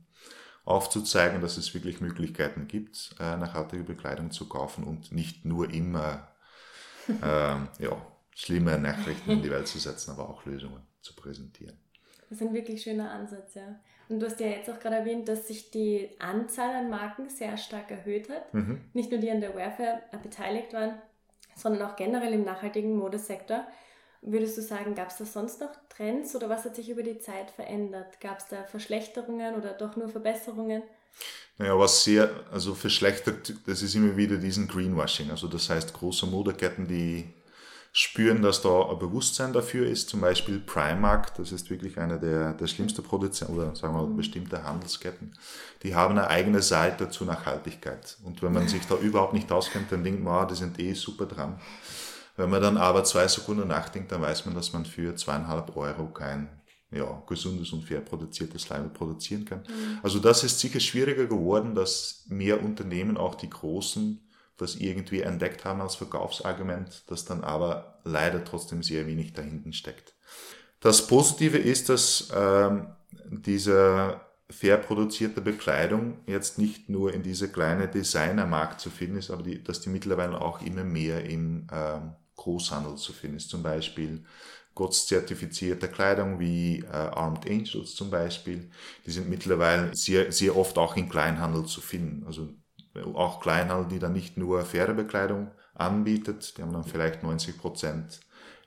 aufzuzeigen, 0.64 1.40
dass 1.40 1.56
es 1.56 1.72
wirklich 1.74 2.00
Möglichkeiten 2.00 2.68
gibt, 2.68 3.14
äh, 3.18 3.36
nachhaltige 3.36 3.84
Bekleidung 3.84 4.30
zu 4.30 4.48
kaufen 4.48 4.84
und 4.84 5.12
nicht 5.12 5.44
nur 5.44 5.70
immer 5.70 6.28
äh, 7.08 7.56
ja, 7.82 8.06
schlimme 8.34 8.78
Nachrichten 8.78 9.30
in 9.30 9.42
die 9.42 9.50
Welt 9.50 9.68
zu 9.68 9.78
setzen, 9.78 10.10
aber 10.12 10.28
auch 10.28 10.44
Lösungen 10.44 10.82
zu 11.00 11.14
präsentieren. 11.14 11.78
Das 12.28 12.40
ist 12.40 12.46
ein 12.46 12.54
wirklich 12.54 12.82
schöner 12.82 13.10
Ansatz, 13.10 13.54
ja. 13.54 13.80
Und 14.12 14.20
du 14.20 14.26
hast 14.26 14.40
ja 14.40 14.48
jetzt 14.48 14.68
auch 14.68 14.78
gerade 14.78 14.96
erwähnt, 14.96 15.26
dass 15.26 15.48
sich 15.48 15.70
die 15.70 16.10
Anzahl 16.18 16.74
an 16.74 16.90
Marken 16.90 17.30
sehr 17.30 17.56
stark 17.56 17.90
erhöht 17.90 18.28
hat. 18.28 18.52
Mhm. 18.52 18.82
Nicht 18.92 19.10
nur 19.10 19.18
die 19.18 19.30
an 19.30 19.40
der 19.40 19.56
Warfare 19.56 20.02
beteiligt 20.22 20.74
waren, 20.74 21.00
sondern 21.56 21.88
auch 21.88 21.96
generell 21.96 22.34
im 22.34 22.44
nachhaltigen 22.44 22.94
Modesektor. 22.94 23.66
Würdest 24.20 24.58
du 24.58 24.60
sagen, 24.60 24.94
gab 24.94 25.08
es 25.08 25.16
da 25.16 25.24
sonst 25.24 25.62
noch 25.62 25.70
Trends 25.88 26.36
oder 26.36 26.50
was 26.50 26.66
hat 26.66 26.76
sich 26.76 26.90
über 26.90 27.02
die 27.02 27.20
Zeit 27.20 27.50
verändert? 27.50 28.20
Gab 28.20 28.38
es 28.38 28.48
da 28.48 28.64
Verschlechterungen 28.64 29.54
oder 29.54 29.72
doch 29.72 29.96
nur 29.96 30.10
Verbesserungen? 30.10 30.82
Naja, 31.56 31.78
was 31.78 32.04
sehr, 32.04 32.30
also 32.52 32.74
verschlechtert, 32.74 33.54
das 33.66 33.80
ist 33.80 33.94
immer 33.94 34.18
wieder 34.18 34.36
diesen 34.36 34.68
Greenwashing. 34.68 35.30
Also 35.30 35.48
das 35.48 35.70
heißt, 35.70 35.94
große 35.94 36.26
Modeketten, 36.26 36.86
die 36.86 37.32
spüren, 37.94 38.40
dass 38.40 38.62
da 38.62 38.90
ein 38.90 38.98
Bewusstsein 38.98 39.52
dafür 39.52 39.86
ist. 39.86 40.08
Zum 40.08 40.22
Beispiel 40.22 40.58
Primark, 40.58 41.34
das 41.36 41.52
ist 41.52 41.68
wirklich 41.68 41.98
einer 41.98 42.18
der, 42.18 42.54
der 42.54 42.66
schlimmsten 42.66 43.02
Produzenten 43.02 43.54
oder 43.54 43.76
sagen 43.76 43.94
wir 43.94 44.02
mal 44.02 44.14
bestimmte 44.14 44.64
Handelsketten. 44.64 45.32
Die 45.82 45.94
haben 45.94 46.16
eine 46.16 46.28
eigene 46.28 46.62
Seite 46.62 47.10
zur 47.10 47.26
Nachhaltigkeit. 47.26 48.16
Und 48.24 48.42
wenn 48.42 48.54
man 48.54 48.66
sich 48.66 48.86
da 48.86 48.96
überhaupt 48.96 49.34
nicht 49.34 49.52
auskennt, 49.52 49.92
dann 49.92 50.02
denkt 50.02 50.24
man, 50.24 50.44
oh, 50.44 50.48
die 50.48 50.54
sind 50.54 50.78
eh 50.78 50.94
super 50.94 51.26
dran. 51.26 51.60
Wenn 52.36 52.48
man 52.48 52.62
dann 52.62 52.78
aber 52.78 53.04
zwei 53.04 53.28
Sekunden 53.28 53.68
nachdenkt, 53.68 54.10
dann 54.10 54.22
weiß 54.22 54.46
man, 54.46 54.54
dass 54.54 54.72
man 54.72 54.86
für 54.86 55.14
zweieinhalb 55.14 55.76
Euro 55.76 56.06
kein 56.06 56.48
ja, 56.90 57.22
gesundes 57.26 57.72
und 57.72 57.84
fair 57.84 58.00
produziertes 58.00 58.70
Label 58.70 58.88
produzieren 58.88 59.44
kann. 59.44 59.60
Mhm. 59.60 59.98
Also 60.02 60.18
das 60.18 60.44
ist 60.44 60.58
sicher 60.58 60.80
schwieriger 60.80 61.26
geworden, 61.26 61.74
dass 61.74 62.24
mehr 62.28 62.62
Unternehmen, 62.62 63.18
auch 63.18 63.34
die 63.34 63.50
großen, 63.50 64.20
das 64.62 64.76
irgendwie 64.76 65.20
entdeckt 65.20 65.64
haben 65.64 65.80
als 65.80 65.96
Verkaufsargument, 65.96 67.04
das 67.08 67.24
dann 67.24 67.44
aber 67.44 68.00
leider 68.04 68.44
trotzdem 68.44 68.82
sehr 68.82 69.06
wenig 69.06 69.32
dahinten 69.32 69.72
steckt. 69.72 70.14
Das 70.80 71.06
Positive 71.06 71.58
ist, 71.58 71.88
dass 71.88 72.30
ähm, 72.34 72.88
diese 73.30 74.20
fair 74.50 74.76
produzierte 74.76 75.40
Bekleidung 75.40 76.18
jetzt 76.26 76.58
nicht 76.58 76.88
nur 76.88 77.12
in 77.14 77.22
diese 77.22 77.48
kleine 77.48 77.88
Designermarkt 77.88 78.80
zu 78.80 78.90
finden 78.90 79.16
ist, 79.16 79.30
aber 79.30 79.42
die, 79.42 79.62
dass 79.62 79.80
die 79.80 79.88
mittlerweile 79.88 80.40
auch 80.40 80.60
immer 80.62 80.84
mehr 80.84 81.24
im 81.24 81.66
ähm, 81.72 82.12
Großhandel 82.36 82.96
zu 82.96 83.12
finden 83.12 83.36
ist. 83.36 83.48
Zum 83.48 83.62
Beispiel 83.62 84.24
GOTS-zertifizierte 84.74 85.88
Kleidung 85.88 86.40
wie 86.40 86.80
äh, 86.80 86.86
Armed 86.86 87.46
Angels 87.48 87.94
zum 87.94 88.10
Beispiel, 88.10 88.70
die 89.06 89.10
sind 89.10 89.28
mittlerweile 89.28 89.94
sehr, 89.94 90.32
sehr 90.32 90.56
oft 90.56 90.78
auch 90.78 90.96
im 90.96 91.08
Kleinhandel 91.08 91.66
zu 91.66 91.80
finden. 91.80 92.24
Also 92.26 92.48
auch 93.14 93.40
Kleinhandel, 93.40 93.88
die 93.88 93.98
dann 93.98 94.12
nicht 94.12 94.36
nur 94.36 94.64
faire 94.64 94.94
Bekleidung 94.94 95.50
anbietet, 95.74 96.56
die 96.56 96.62
haben 96.62 96.72
dann 96.72 96.84
vielleicht 96.84 97.22
90 97.22 97.58
Prozent 97.58 98.20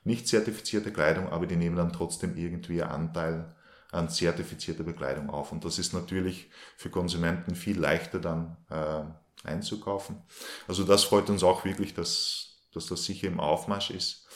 nicht 0.03 0.27
zertifizierte 0.27 0.91
Kleidung, 0.91 1.29
aber 1.29 1.47
die 1.47 1.55
nehmen 1.55 1.75
dann 1.75 1.91
trotzdem 1.91 2.37
irgendwie 2.37 2.81
einen 2.83 2.91
Anteil 2.91 3.55
an 3.91 4.09
zertifizierter 4.09 4.83
Bekleidung 4.83 5.29
auf. 5.29 5.51
Und 5.51 5.65
das 5.65 5.79
ist 5.79 5.93
natürlich 5.93 6.49
für 6.77 6.89
Konsumenten 6.89 7.55
viel 7.55 7.79
leichter 7.79 8.19
dann 8.19 8.57
äh, 8.69 9.47
einzukaufen. 9.47 10.21
Also 10.67 10.83
das 10.83 11.03
freut 11.03 11.29
uns 11.29 11.43
auch 11.43 11.65
wirklich, 11.65 11.93
dass, 11.93 12.57
dass 12.73 12.85
das 12.85 13.03
sicher 13.05 13.27
im 13.27 13.39
Aufmarsch 13.39 13.89
ist. 13.89 14.27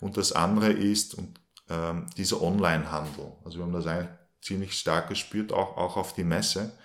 Und 0.00 0.16
das 0.16 0.32
andere 0.32 0.70
ist 0.70 1.14
und, 1.14 1.40
ähm, 1.68 2.06
dieser 2.16 2.42
Online-Handel. 2.42 3.32
Also 3.44 3.58
wir 3.58 3.64
haben 3.64 3.72
das 3.72 3.86
eigentlich 3.86 4.10
ziemlich 4.40 4.78
stark 4.78 5.08
gespürt, 5.08 5.52
auch, 5.52 5.76
auch 5.76 5.96
auf 5.96 6.12
die 6.12 6.24
Messe, 6.24 6.78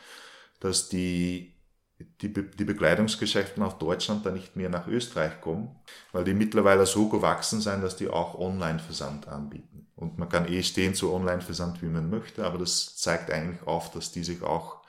dass 0.60 0.90
die 0.90 1.56
die, 2.04 2.28
Be 2.28 2.44
die 2.44 2.66
Bekleidungsgeschäfte 2.66 3.60
nach 3.60 3.74
Deutschland 3.74 4.26
dann 4.26 4.34
nicht 4.34 4.56
mehr 4.56 4.70
nach 4.70 4.88
Österreich 4.88 5.42
kommen, 5.42 5.76
weil 6.12 6.24
die 6.24 6.34
mittlerweile 6.34 6.86
so 6.86 7.10
gewachsen 7.10 7.62
sind, 7.62 7.84
dass 7.84 7.96
die 7.96 8.10
auch 8.10 8.38
Online-Versand 8.38 9.28
anbieten. 9.28 9.88
Und 9.96 10.18
man 10.18 10.30
kann 10.30 10.52
eh 10.52 10.64
stehen 10.64 10.96
zu 10.96 11.14
Online-Versand, 11.14 11.82
wie 11.82 11.88
man 11.88 12.10
möchte, 12.10 12.46
aber 12.46 12.58
das 12.58 12.98
zeigt 12.98 13.32
eigentlich 13.32 13.66
auf, 13.68 13.92
dass 13.92 14.12
die 14.12 14.24
sich 14.24 14.42
auch 14.42 14.82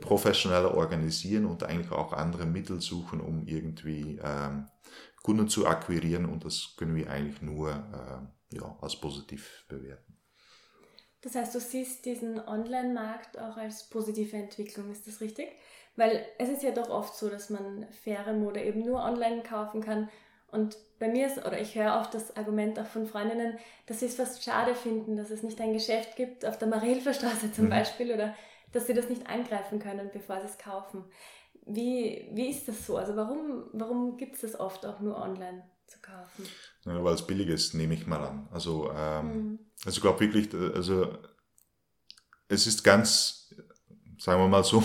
professioneller 0.00 0.74
organisieren 0.74 1.46
und 1.46 1.62
eigentlich 1.62 1.92
auch 1.92 2.12
andere 2.12 2.46
Mittel 2.46 2.80
suchen, 2.80 3.20
um 3.20 3.46
irgendwie 3.46 4.18
ähm, 4.22 4.66
Kunden 5.22 5.48
zu 5.48 5.66
akquirieren 5.66 6.26
und 6.26 6.44
das 6.44 6.74
können 6.76 6.94
wir 6.94 7.10
eigentlich 7.10 7.42
nur 7.42 7.70
äh, 7.70 8.56
ja, 8.56 8.76
als 8.80 8.96
positiv 8.96 9.64
bewerten. 9.68 10.16
Das 11.22 11.34
heißt, 11.34 11.54
du 11.54 11.60
siehst 11.60 12.04
diesen 12.04 12.38
Online-Markt 12.38 13.38
auch 13.38 13.56
als 13.56 13.88
positive 13.88 14.36
Entwicklung, 14.36 14.90
ist 14.92 15.08
das 15.08 15.20
richtig? 15.20 15.48
Weil 15.96 16.26
es 16.38 16.50
ist 16.50 16.62
ja 16.62 16.72
doch 16.72 16.90
oft 16.90 17.16
so, 17.16 17.28
dass 17.28 17.50
man 17.50 17.86
faire 18.04 18.34
Mode 18.34 18.62
eben 18.62 18.84
nur 18.84 19.02
online 19.02 19.42
kaufen 19.42 19.80
kann. 19.80 20.08
Und 20.48 20.76
bei 20.98 21.08
mir 21.08 21.26
ist, 21.26 21.38
oder 21.38 21.60
ich 21.60 21.74
höre 21.74 21.98
oft 21.98 22.14
das 22.14 22.36
Argument 22.36 22.78
auch 22.78 22.86
von 22.86 23.06
Freundinnen, 23.06 23.58
dass 23.86 24.00
sie 24.00 24.06
es 24.06 24.14
fast 24.14 24.44
schade 24.44 24.74
finden, 24.74 25.16
dass 25.16 25.30
es 25.30 25.42
nicht 25.42 25.60
ein 25.60 25.72
Geschäft 25.72 26.16
gibt, 26.16 26.44
auf 26.44 26.58
der 26.58 26.68
Marilferstraße 26.68 27.52
zum 27.52 27.66
mhm. 27.66 27.70
Beispiel, 27.70 28.12
oder 28.12 28.34
dass 28.72 28.86
sie 28.86 28.94
das 28.94 29.08
nicht 29.08 29.28
angreifen 29.28 29.78
können, 29.78 30.10
bevor 30.12 30.40
sie 30.40 30.46
es 30.46 30.58
kaufen. 30.58 31.04
Wie, 31.64 32.28
wie 32.32 32.50
ist 32.50 32.68
das 32.68 32.86
so? 32.86 32.96
Also 32.96 33.16
warum, 33.16 33.64
warum 33.72 34.16
gibt 34.16 34.36
es 34.36 34.42
das 34.42 34.60
oft 34.60 34.86
auch 34.86 35.00
nur 35.00 35.16
online 35.16 35.64
zu 35.86 35.98
kaufen? 36.00 36.46
Ja, 36.84 37.02
weil 37.02 37.14
es 37.14 37.26
billig 37.26 37.48
ist, 37.48 37.74
nehme 37.74 37.94
ich 37.94 38.06
mal 38.06 38.22
an. 38.22 38.48
Also, 38.52 38.92
ähm, 38.92 39.26
mhm. 39.26 39.58
also 39.84 39.96
ich 39.96 40.02
glaube 40.02 40.20
wirklich, 40.20 40.54
also 40.54 41.18
es 42.48 42.66
ist 42.66 42.84
ganz 42.84 43.46
sagen 44.18 44.40
wir 44.40 44.48
mal 44.48 44.64
so, 44.64 44.82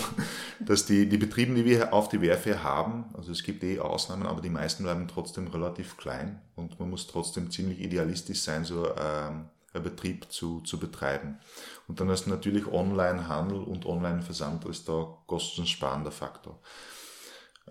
dass 0.65 0.86
die, 0.86 1.08
die 1.08 1.18
Betriebe, 1.18 1.53
die 1.53 1.65
wir 1.65 1.94
auf 1.94 2.10
die 2.10 2.22
Werfe 2.22 2.63
haben, 2.63 3.06
also 3.13 3.32
es 3.32 3.44
gibt 3.44 3.63
eh 3.63 3.80
Ausnahmen, 3.80 4.25
aber 4.25 4.41
die 4.41 4.50
meisten 4.50 4.84
bleiben 4.84 5.08
trotzdem 5.08 5.48
relativ 5.48 5.98
klein 5.98 6.41
und 6.56 6.80
man 6.80 6.89
muss 6.89 7.08
trotzdem 7.08 7.51
ziemlich 7.51 7.80
idealistisch 7.80 8.41
sein, 8.41 8.63
so 8.65 8.88
ähm, 8.88 9.46
einen 9.74 9.84
Betrieb 9.84 10.32
zu, 10.32 10.62
zu 10.62 10.80
betreiben. 10.80 11.39
Und 11.88 12.00
dann 12.00 12.10
ist 12.10 12.27
natürlich 12.27 12.68
Online-Handel 12.68 13.63
und 13.63 13.86
Online-Versand 13.86 14.65
ist 14.65 14.88
da 14.89 15.18
kostensparender 15.27 16.12
Faktor. 16.12 16.60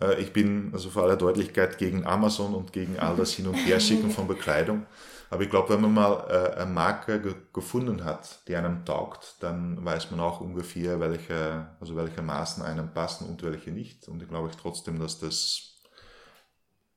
Äh, 0.01 0.21
ich 0.21 0.33
bin 0.33 0.71
also 0.73 0.91
vor 0.91 1.05
aller 1.05 1.17
Deutlichkeit 1.17 1.79
gegen 1.79 2.07
Amazon 2.07 2.55
und 2.55 2.73
gegen 2.73 2.99
all 2.99 3.17
das 3.17 3.33
Hin- 3.33 3.47
und 3.47 3.55
Herschicken 3.55 4.11
von 4.11 4.27
Bekleidung. 4.29 4.87
Aber 5.31 5.45
ich 5.45 5.51
glaube, 5.51 5.71
wenn 5.71 5.81
man 5.81 5.95
mal 5.95 6.27
äh, 6.29 6.57
eine 6.61 6.71
Marke 6.71 7.23
ge 7.23 7.35
gefunden 7.53 8.05
hat, 8.05 8.47
die 8.49 8.57
einem 8.57 8.85
taugt, 8.85 9.37
dann 9.41 9.85
weiß 9.85 10.11
man 10.11 10.21
auch 10.21 10.41
ungefähr, 10.41 10.99
welche, 11.01 11.77
also 11.81 11.97
welche 11.97 12.21
Maßen 12.23 12.65
einem 12.65 12.93
passen 12.93 13.29
und 13.29 13.43
welche 13.45 13.71
nicht. 13.71 14.09
Und 14.09 14.23
ich 14.23 14.29
glaube 14.29 14.49
ich 14.49 14.57
trotzdem, 14.57 14.99
dass 14.99 15.21
das 15.21 15.81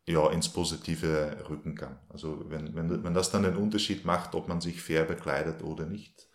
ja 0.08 0.30
ins 0.32 0.50
Positive 0.50 1.46
rücken 1.50 1.76
kann. 1.76 2.00
Also 2.10 2.50
wenn, 2.50 2.76
wenn, 2.76 3.04
wenn 3.04 3.14
das 3.14 3.32
dann 3.32 3.44
den 3.44 3.56
Unterschied 3.56 4.04
macht, 4.06 4.36
ob 4.36 4.48
man 4.48 4.62
sich 4.62 4.82
fair 4.82 5.06
bekleidet 5.06 5.64
oder 5.64 5.86
nicht, 5.86 6.28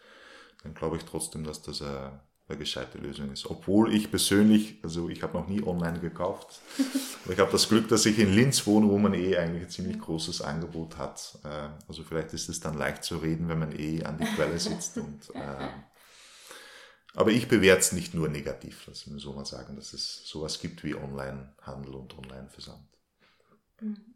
dann 0.63 0.75
glaube 0.75 0.97
ich 0.97 1.05
trotzdem, 1.05 1.45
dass 1.45 1.63
das 1.63 1.81
äh, 1.81 2.11
eine 2.49 2.59
gescheite 2.59 2.99
Lösung 2.99 3.31
ist. 3.31 3.47
Obwohl 3.47 3.95
ich 3.95 4.11
persönlich, 4.11 4.79
also 4.83 5.09
ich 5.11 5.23
habe 5.23 5.37
noch 5.37 5.49
nie 5.49 5.63
online 5.63 6.01
gekauft. 6.01 6.61
ich 7.31 7.39
habe 7.39 7.53
das 7.53 7.69
Glück, 7.69 7.89
dass 7.89 8.07
ich 8.07 8.19
in 8.19 8.33
Linz 8.35 8.67
wohne, 8.67 8.89
wo 8.89 8.97
man 8.97 9.13
eh 9.13 9.37
eigentlich 9.37 9.65
ein 9.65 9.71
ziemlich 9.71 9.99
großes 9.99 10.41
Angebot 10.41 10.97
hat. 10.97 11.39
Äh, 11.45 11.69
also 11.87 12.03
vielleicht 12.03 12.33
ist 12.33 12.49
es 12.49 12.61
dann 12.61 12.79
leicht 12.79 13.05
zu 13.05 13.19
reden, 13.19 13.49
wenn 13.49 13.59
man 13.59 13.79
eh 13.79 14.03
an 14.03 14.17
die 14.19 14.25
Quelle 14.25 14.59
sitzt. 14.59 14.97
Und, 14.97 15.29
äh, 15.35 15.69
aber 17.15 17.31
ich 17.31 17.49
bewerte 17.49 17.81
es 17.81 17.93
nicht 17.93 18.15
nur 18.15 18.29
negativ, 18.29 18.85
lass 18.87 19.07
mich 19.07 19.23
so 19.23 19.33
mal 19.33 19.45
sagen, 19.45 19.77
dass 19.77 19.93
es 19.93 20.23
sowas 20.25 20.61
gibt 20.61 20.85
wie 20.85 20.95
Online-Handel 20.95 21.95
und 21.95 22.17
Online-Versand. 22.17 22.89
Mhm. 23.81 24.15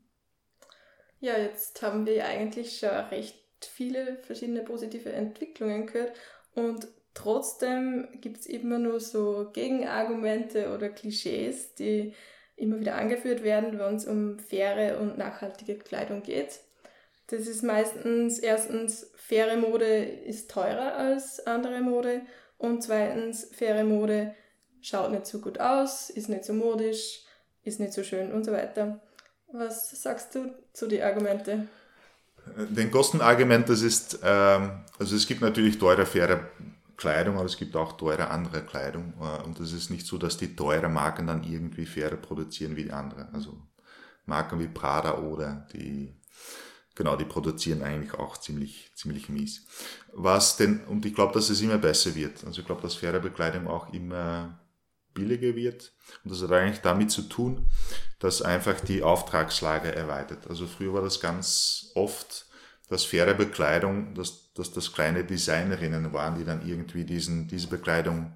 Ja, 1.21 1.37
jetzt 1.39 1.83
haben 1.83 2.07
wir 2.07 2.27
eigentlich 2.27 2.79
schon 2.79 2.89
recht 2.89 3.37
viele 3.61 4.17
verschiedene 4.23 4.63
positive 4.63 5.13
Entwicklungen 5.13 5.87
gehört 5.87 6.17
und 6.55 6.89
Trotzdem 7.15 8.09
gibt 8.21 8.39
es 8.41 8.47
immer 8.47 8.79
nur 8.79 8.99
so 9.01 9.51
Gegenargumente 9.53 10.75
oder 10.75 10.89
Klischees, 10.89 11.75
die 11.75 12.15
immer 12.57 12.81
wieder 12.81 12.95
angeführt 12.95 13.43
werden, 13.43 13.79
wenn 13.79 13.97
es 13.97 14.07
um 14.07 14.39
faire 14.39 14.99
und 15.01 15.19
nachhaltige 15.19 15.77
Kleidung 15.77 16.23
geht. 16.23 16.61
Das 17.27 17.47
ist 17.47 17.63
meistens 17.63 18.39
erstens, 18.39 19.11
faire 19.17 19.57
Mode 19.57 20.05
ist 20.05 20.51
teurer 20.51 20.97
als 20.97 21.47
andere 21.47 21.81
Mode 21.81 22.23
und 22.59 22.83
zweitens, 22.83 23.49
faire 23.53 23.85
Mode 23.85 24.35
schaut 24.81 25.11
nicht 25.11 25.27
so 25.27 25.41
gut 25.41 25.61
aus, 25.61 26.11
ist 26.11 26.29
nicht 26.29 26.45
so 26.45 26.53
modisch, 26.53 27.25
ist 27.63 27.81
nicht 27.81 27.93
so 27.93 28.03
schön 28.03 28.33
und 28.33 28.45
so 28.45 28.53
weiter. 28.53 29.01
Was 29.53 29.91
sagst 30.03 30.35
du 30.35 30.55
zu 30.73 30.87
den 30.87 31.03
Argumenten? 31.03 31.69
Den 32.57 32.91
Kostenargument, 32.91 33.69
das 33.69 33.83
ist, 33.83 34.19
ähm, 34.25 34.85
also 34.99 35.15
es 35.15 35.27
gibt 35.27 35.43
natürlich 35.43 35.79
teure, 35.79 36.07
faire 36.07 36.49
Kleidung, 37.03 37.35
aber 37.37 37.47
es 37.47 37.57
gibt 37.57 37.75
auch 37.75 37.97
teure 37.97 38.31
andere 38.31 38.65
Kleidung. 38.65 39.15
Äh, 39.21 39.43
und 39.43 39.59
es 39.59 39.73
ist 39.73 39.91
nicht 39.91 40.07
so, 40.07 40.19
dass 40.19 40.37
die 40.37 40.55
teure 40.55 40.89
Marken 40.89 41.27
dann 41.27 41.43
irgendwie 41.43 41.85
fairer 41.85 42.17
produzieren 42.17 42.77
wie 42.77 42.85
die 42.85 42.93
anderen. 42.93 43.35
Also 43.35 43.61
Marken 44.25 44.61
wie 44.61 44.69
Prada 44.69 45.19
oder 45.19 45.67
die, 45.73 46.15
genau, 46.95 47.17
die 47.17 47.25
produzieren 47.25 47.83
eigentlich 47.83 48.15
auch 48.15 48.37
ziemlich, 48.37 48.93
ziemlich 48.95 49.29
mies. 49.29 49.67
Was 50.13 50.57
denn, 50.57 50.85
und 50.85 51.05
ich 51.05 51.13
glaube, 51.13 51.35
dass 51.35 51.51
es 51.51 51.61
immer 51.61 51.79
besser 51.79 52.15
wird. 52.15 52.45
Also 52.45 52.61
ich 52.61 52.67
glaube, 52.67 52.83
dass 52.83 52.95
faire 52.95 53.19
Bekleidung 53.19 53.67
auch 53.67 53.93
immer 53.93 54.61
billiger 55.13 55.57
wird. 55.57 55.93
Und 56.23 56.31
das 56.31 56.41
hat 56.41 56.53
eigentlich 56.53 56.83
damit 56.83 57.11
zu 57.11 57.23
tun, 57.23 57.67
dass 58.21 58.43
einfach 58.43 58.79
die 58.79 59.03
Auftragslage 59.03 59.93
erweitert. 59.93 60.47
Also 60.47 60.69
früher 60.69 60.95
war 60.95 61.03
das 61.03 61.19
ganz 61.19 61.91
oft, 61.97 62.47
dass 62.89 63.05
faire 63.05 63.35
Bekleidung, 63.35 64.15
dass, 64.15 64.53
dass 64.55 64.73
das 64.73 64.93
kleine 64.93 65.25
Designerinnen 65.25 66.13
waren, 66.13 66.39
die 66.39 66.45
dann 66.45 66.67
irgendwie 66.67 67.05
diesen, 67.05 67.49
diese 67.49 67.69
Bekleidung 67.69 68.33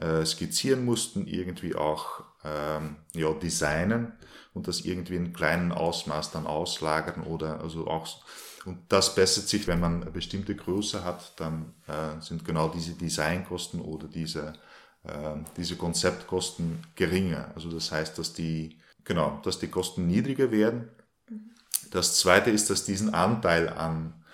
äh, 0.00 0.24
skizzieren 0.24 0.84
mussten, 0.84 1.26
irgendwie 1.26 1.74
auch 1.74 2.22
ähm, 2.44 2.96
ja, 3.14 3.32
designen 3.32 4.12
und 4.52 4.68
das 4.68 4.82
irgendwie 4.82 5.16
in 5.16 5.32
kleinen 5.32 5.72
Ausmaß 5.72 6.30
dann 6.32 6.46
auslagern 6.46 7.22
oder 7.24 7.60
also 7.60 7.86
auch 7.86 8.06
und 8.66 8.80
das 8.88 9.14
bessert 9.14 9.48
sich, 9.48 9.68
wenn 9.68 9.78
man 9.78 10.02
eine 10.02 10.10
bestimmte 10.10 10.56
Größe 10.56 11.04
hat, 11.04 11.38
dann 11.40 11.72
äh, 11.86 12.20
sind 12.20 12.44
genau 12.44 12.68
diese 12.68 12.94
Designkosten 12.94 13.80
oder 13.80 14.08
diese, 14.08 14.54
äh, 15.04 15.36
diese 15.56 15.76
Konzeptkosten 15.76 16.82
geringer. 16.96 17.52
Also 17.54 17.70
das 17.70 17.92
heißt, 17.92 18.18
dass 18.18 18.32
die, 18.32 18.80
genau, 19.04 19.40
dass 19.44 19.60
die 19.60 19.68
Kosten 19.68 20.08
niedriger 20.08 20.50
werden 20.50 20.88
das 21.90 22.18
zweite 22.18 22.50
ist, 22.50 22.70
dass 22.70 22.84
diesen 22.84 23.14
Anteil 23.14 23.68
an, 23.68 24.24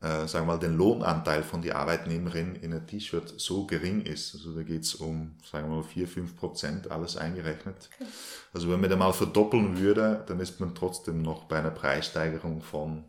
äh, 0.00 0.26
sagen 0.26 0.46
wir 0.46 0.54
mal, 0.54 0.58
den 0.58 0.76
Lohnanteil 0.76 1.42
von 1.42 1.62
der 1.62 1.76
Arbeitnehmerin 1.76 2.56
in 2.56 2.72
einem 2.72 2.86
T-Shirt 2.86 3.34
so 3.36 3.66
gering 3.66 4.02
ist. 4.02 4.34
Also 4.34 4.54
da 4.54 4.62
geht 4.62 4.82
es 4.82 4.94
um, 4.94 5.38
sagen 5.50 5.68
wir 5.68 5.76
mal, 5.76 5.82
4, 5.82 6.08
5 6.08 6.36
Prozent, 6.36 6.90
alles 6.90 7.16
eingerechnet. 7.16 7.90
Okay. 7.94 8.10
Also 8.52 8.70
wenn 8.70 8.80
man 8.80 8.90
da 8.90 8.96
mal 8.96 9.12
verdoppeln 9.12 9.78
würde, 9.78 10.24
dann 10.26 10.40
ist 10.40 10.60
man 10.60 10.74
trotzdem 10.74 11.22
noch 11.22 11.44
bei 11.44 11.58
einer 11.58 11.70
Preissteigerung 11.70 12.62
von, 12.62 13.04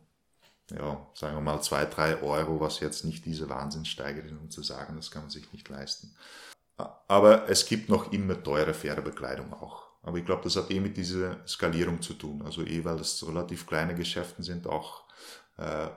ja, 0.72 1.08
sagen 1.16 1.36
wir 1.36 1.42
mal, 1.42 1.62
2, 1.62 1.86
3 1.86 2.22
Euro, 2.22 2.60
was 2.60 2.80
jetzt 2.80 3.06
nicht 3.06 3.26
diese 3.26 3.50
Wahnsinnssteigerung 3.50 4.38
um 4.40 4.50
zu 4.50 4.64
sagen, 4.64 4.96
das 4.96 5.12
kann 5.12 5.24
man 5.24 5.32
sich 5.32 5.52
nicht 5.52 5.68
leisten. 5.70 6.16
Aber 6.78 7.50
es 7.50 7.66
gibt 7.66 7.90
noch 7.90 8.12
immer 8.12 8.42
teure, 8.42 8.74
faire 8.74 9.02
Bekleidung 9.02 9.54
auch. 9.54 9.83
Aber 10.04 10.18
ich 10.18 10.26
glaube, 10.26 10.44
das 10.44 10.56
hat 10.58 10.70
eh 10.70 10.80
mit 10.80 10.98
dieser 10.98 11.46
Skalierung 11.48 12.02
zu 12.02 12.14
tun. 12.14 12.42
Also 12.44 12.62
eh, 12.62 12.84
weil 12.84 12.98
das 12.98 13.26
relativ 13.28 13.66
kleine 13.66 13.96
Geschäfte 13.96 14.44
sind, 14.44 14.68
auch 14.68 15.04
äh, 15.58 15.88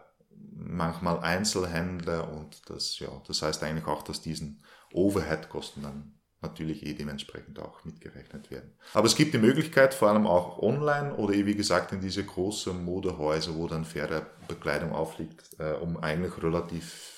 manchmal 0.54 1.18
Einzelhändler 1.20 2.30
und 2.32 2.70
das, 2.70 2.98
ja, 2.98 3.08
das 3.26 3.42
heißt 3.42 3.62
eigentlich 3.62 3.86
auch, 3.86 4.02
dass 4.02 4.20
diesen 4.20 4.62
Overhead-Kosten 4.92 5.82
dann 5.82 6.14
natürlich 6.40 6.86
eh 6.86 6.94
dementsprechend 6.94 7.58
auch 7.58 7.84
mitgerechnet 7.84 8.50
werden. 8.50 8.72
Aber 8.94 9.06
es 9.06 9.16
gibt 9.16 9.34
die 9.34 9.38
Möglichkeit, 9.38 9.94
vor 9.94 10.08
allem 10.08 10.26
auch 10.26 10.58
online 10.58 11.14
oder 11.16 11.34
eh 11.34 11.46
wie 11.46 11.56
gesagt 11.56 11.92
in 11.92 12.00
diese 12.00 12.24
großen 12.24 12.84
Modehäuser, 12.84 13.54
wo 13.56 13.66
dann 13.66 13.84
faire 13.84 14.26
Bekleidung 14.46 14.92
aufliegt, 14.92 15.58
äh, 15.58 15.72
um 15.72 15.96
eigentlich 15.96 16.40
relativ 16.42 17.15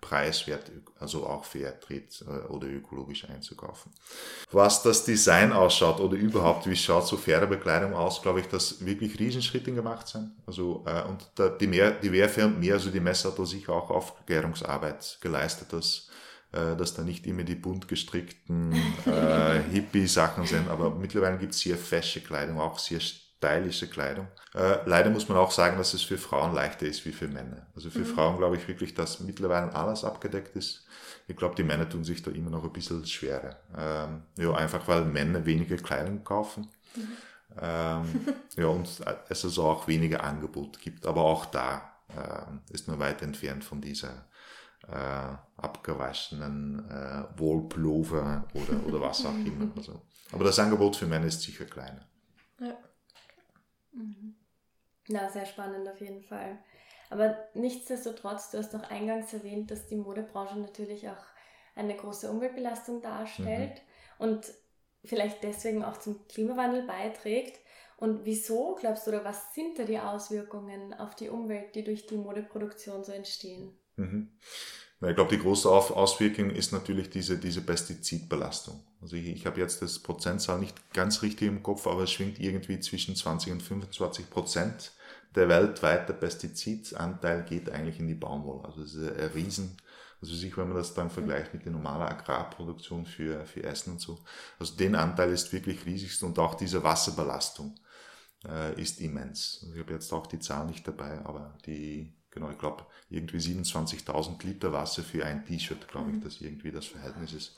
preiswert, 0.00 0.70
also 0.98 1.26
auch 1.26 1.44
Fairtrade 1.44 2.06
äh, 2.26 2.46
oder 2.48 2.68
ökologisch 2.68 3.28
einzukaufen. 3.28 3.92
Was 4.50 4.82
das 4.82 5.04
Design 5.04 5.52
ausschaut 5.52 6.00
oder 6.00 6.16
überhaupt, 6.16 6.68
wie 6.68 6.76
schaut 6.76 7.06
so 7.06 7.16
faire 7.16 7.46
Bekleidung 7.46 7.94
aus, 7.94 8.22
glaube 8.22 8.40
ich, 8.40 8.46
dass 8.46 8.84
wirklich 8.84 9.18
Riesenschritte 9.18 9.72
gemacht 9.72 10.08
sind. 10.08 10.32
Also, 10.46 10.84
äh, 10.86 11.02
und 11.02 11.30
da, 11.34 11.48
die, 11.48 11.66
mehr, 11.66 11.90
die 11.92 12.12
Wehrfirma, 12.12 12.58
mehr, 12.58 12.74
also 12.74 12.90
die 12.90 13.00
Messe 13.00 13.28
hat 13.28 13.38
da 13.38 13.44
sicher 13.44 13.72
auch 13.72 13.90
Aufklärungsarbeit 13.90 15.18
geleistet, 15.20 15.72
dass, 15.72 16.08
äh, 16.52 16.76
dass 16.76 16.94
da 16.94 17.02
nicht 17.02 17.26
immer 17.26 17.44
die 17.44 17.54
bunt 17.54 17.86
gestrickten 17.86 18.72
äh, 19.06 19.60
Hippie-Sachen 19.72 20.46
sind, 20.46 20.68
aber 20.68 20.90
mittlerweile 20.90 21.38
gibt 21.38 21.52
es 21.52 21.60
sehr 21.60 21.76
fesche 21.76 22.20
Kleidung, 22.20 22.58
auch 22.58 22.78
sehr 22.78 23.00
stylische 23.40 23.88
Kleidung. 23.88 24.28
Äh, 24.54 24.78
leider 24.84 25.08
muss 25.08 25.28
man 25.28 25.38
auch 25.38 25.50
sagen, 25.50 25.78
dass 25.78 25.94
es 25.94 26.02
für 26.02 26.18
Frauen 26.18 26.54
leichter 26.54 26.84
ist 26.84 27.06
wie 27.06 27.12
für 27.12 27.26
Männer. 27.26 27.66
Also 27.74 27.88
für 27.88 28.00
mhm. 28.00 28.06
Frauen 28.06 28.36
glaube 28.36 28.56
ich 28.56 28.68
wirklich, 28.68 28.94
dass 28.94 29.20
mittlerweile 29.20 29.74
alles 29.74 30.04
abgedeckt 30.04 30.54
ist. 30.56 30.84
Ich 31.26 31.36
glaube, 31.36 31.54
die 31.54 31.62
Männer 31.62 31.88
tun 31.88 32.04
sich 32.04 32.22
da 32.22 32.30
immer 32.30 32.50
noch 32.50 32.64
ein 32.64 32.72
bisschen 32.72 33.06
schwerer. 33.06 33.56
Ähm, 33.76 34.22
ja, 34.36 34.52
einfach 34.54 34.86
weil 34.88 35.06
Männer 35.06 35.46
weniger 35.46 35.76
Kleidung 35.78 36.22
kaufen. 36.22 36.68
Mhm. 36.94 37.08
Ähm, 37.58 38.26
ja, 38.56 38.66
und 38.66 38.86
es 39.28 39.44
also 39.44 39.64
auch 39.64 39.88
weniger 39.88 40.22
Angebot 40.22 40.78
gibt. 40.78 41.06
Aber 41.06 41.22
auch 41.22 41.46
da 41.46 41.92
äh, 42.08 42.74
ist 42.74 42.88
man 42.88 42.98
weit 42.98 43.22
entfernt 43.22 43.64
von 43.64 43.80
dieser 43.80 44.26
äh, 44.86 45.36
abgewaschenen 45.56 46.90
äh, 46.90 47.24
Wollpullover 47.38 48.44
oder, 48.52 48.86
oder 48.86 49.00
was 49.00 49.24
auch 49.24 49.34
immer. 49.34 49.70
Also, 49.76 50.02
aber 50.32 50.44
das 50.44 50.58
Angebot 50.58 50.96
für 50.96 51.06
Männer 51.06 51.26
ist 51.26 51.40
sicher 51.40 51.64
kleiner. 51.64 52.06
Ja. 52.60 52.76
Mhm. 53.92 54.36
Na, 55.08 55.28
sehr 55.30 55.46
spannend 55.46 55.88
auf 55.88 56.00
jeden 56.00 56.22
Fall. 56.22 56.58
Aber 57.10 57.36
nichtsdestotrotz, 57.54 58.50
du 58.50 58.58
hast 58.58 58.72
doch 58.72 58.84
eingangs 58.84 59.32
erwähnt, 59.32 59.70
dass 59.70 59.88
die 59.88 59.96
Modebranche 59.96 60.58
natürlich 60.58 61.08
auch 61.08 61.24
eine 61.74 61.96
große 61.96 62.30
Umweltbelastung 62.30 63.02
darstellt 63.02 63.82
mhm. 64.18 64.24
und 64.26 64.54
vielleicht 65.04 65.42
deswegen 65.42 65.84
auch 65.84 65.98
zum 65.98 66.26
Klimawandel 66.28 66.86
beiträgt. 66.86 67.58
Und 67.96 68.24
wieso, 68.24 68.76
glaubst 68.80 69.06
du, 69.06 69.10
oder 69.10 69.24
was 69.24 69.54
sind 69.54 69.78
da 69.78 69.84
die 69.84 69.98
Auswirkungen 69.98 70.94
auf 70.94 71.14
die 71.14 71.28
Umwelt, 71.28 71.74
die 71.74 71.84
durch 71.84 72.06
die 72.06 72.16
Modeproduktion 72.16 73.04
so 73.04 73.12
entstehen? 73.12 73.76
Mhm. 73.96 74.30
Ich 75.02 75.14
glaube, 75.14 75.34
die 75.34 75.42
große 75.42 75.68
Auswirkung 75.68 76.50
ist 76.50 76.72
natürlich 76.72 77.08
diese, 77.08 77.38
diese 77.38 77.62
Pestizidbelastung. 77.62 78.84
Also 79.00 79.16
ich, 79.16 79.28
ich 79.28 79.46
habe 79.46 79.58
jetzt 79.58 79.80
das 79.80 79.98
Prozentzahl 79.98 80.58
nicht 80.58 80.92
ganz 80.92 81.22
richtig 81.22 81.48
im 81.48 81.62
Kopf, 81.62 81.86
aber 81.86 82.02
es 82.02 82.10
schwingt 82.12 82.38
irgendwie 82.38 82.78
zwischen 82.80 83.16
20 83.16 83.52
und 83.52 83.62
25 83.62 84.28
Prozent. 84.28 84.92
Der 85.34 85.48
weltweite 85.48 86.12
Pestizidanteil 86.12 87.44
geht 87.44 87.70
eigentlich 87.70 87.98
in 87.98 88.08
die 88.08 88.14
Baumwolle. 88.14 88.64
Also 88.66 88.82
es 88.82 88.94
ist 88.94 89.10
ein 89.10 89.30
Riesen, 89.30 89.76
also 90.20 90.34
sicher, 90.34 90.58
wenn 90.58 90.68
man 90.68 90.76
das 90.76 90.92
dann 90.92 91.08
vergleicht 91.08 91.54
mit 91.54 91.64
der 91.64 91.72
normalen 91.72 92.02
Agrarproduktion 92.02 93.06
für, 93.06 93.46
für 93.46 93.62
Essen 93.62 93.92
und 93.92 94.00
so. 94.02 94.18
Also 94.58 94.76
den 94.76 94.94
Anteil 94.94 95.30
ist 95.32 95.50
wirklich 95.52 95.86
riesig 95.86 96.22
und 96.22 96.38
auch 96.38 96.56
diese 96.56 96.82
Wasserbelastung 96.82 97.74
äh, 98.46 98.78
ist 98.80 99.00
immens. 99.00 99.60
Also 99.62 99.74
ich 99.74 99.80
habe 99.80 99.94
jetzt 99.94 100.12
auch 100.12 100.26
die 100.26 100.40
Zahl 100.40 100.66
nicht 100.66 100.86
dabei, 100.86 101.24
aber 101.24 101.56
die, 101.64 102.12
genau, 102.30 102.50
ich 102.50 102.58
glaube, 102.58 102.86
irgendwie 103.08 103.38
27.000 103.38 104.44
Liter 104.46 104.72
Wasser 104.72 105.02
für 105.02 105.24
ein 105.24 105.44
T-Shirt, 105.44 105.88
glaube 105.88 106.10
ich, 106.10 106.16
mhm. 106.16 106.20
dass 106.22 106.40
irgendwie 106.40 106.72
das 106.72 106.86
Verhältnis 106.86 107.32
ist. 107.32 107.56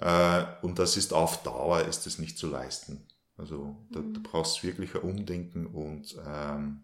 Äh, 0.00 0.44
und 0.62 0.78
das 0.78 0.96
ist 0.96 1.12
auf 1.12 1.42
Dauer, 1.42 1.82
ist 1.82 2.06
es 2.06 2.18
nicht 2.18 2.38
zu 2.38 2.48
leisten. 2.48 3.06
Also 3.36 3.76
da, 3.90 4.00
da 4.00 4.06
mhm. 4.06 4.22
brauchst 4.22 4.62
du 4.62 4.66
wirklich 4.66 4.94
ein 4.94 5.02
Umdenken 5.02 5.66
und 5.66 6.16
ähm, 6.26 6.82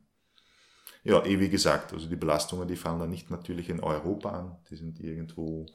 ja, 1.05 1.25
eh 1.25 1.41
wie 1.41 1.49
gesagt, 1.49 1.93
also 1.93 2.09
die 2.09 2.17
Belastungen, 2.17 2.69
die 2.69 2.77
fallen 2.77 3.01
dann 3.01 3.11
nicht 3.11 3.31
natürlich 3.31 3.69
in 3.69 3.81
Europa 3.81 4.31
an, 4.31 4.57
die 4.71 4.77
sind 4.77 5.01
irgendwo 5.01 5.67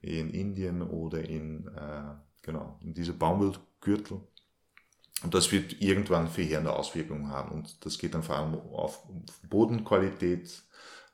in 0.00 0.30
Indien 0.30 0.82
oder 0.82 1.26
in, 1.26 1.68
äh, 1.68 2.14
genau, 2.42 2.78
in 2.82 2.94
diese 2.94 3.14
Baumwollgürtel. 3.14 4.20
Und 5.22 5.34
das 5.34 5.50
wird 5.50 5.80
irgendwann 5.80 6.28
verheerende 6.28 6.72
Auswirkungen 6.72 7.30
haben. 7.30 7.52
Und 7.52 7.84
das 7.84 7.98
geht 7.98 8.14
dann 8.14 8.22
vor 8.22 8.36
allem 8.36 8.54
auf 8.54 9.02
Bodenqualität, 9.48 10.62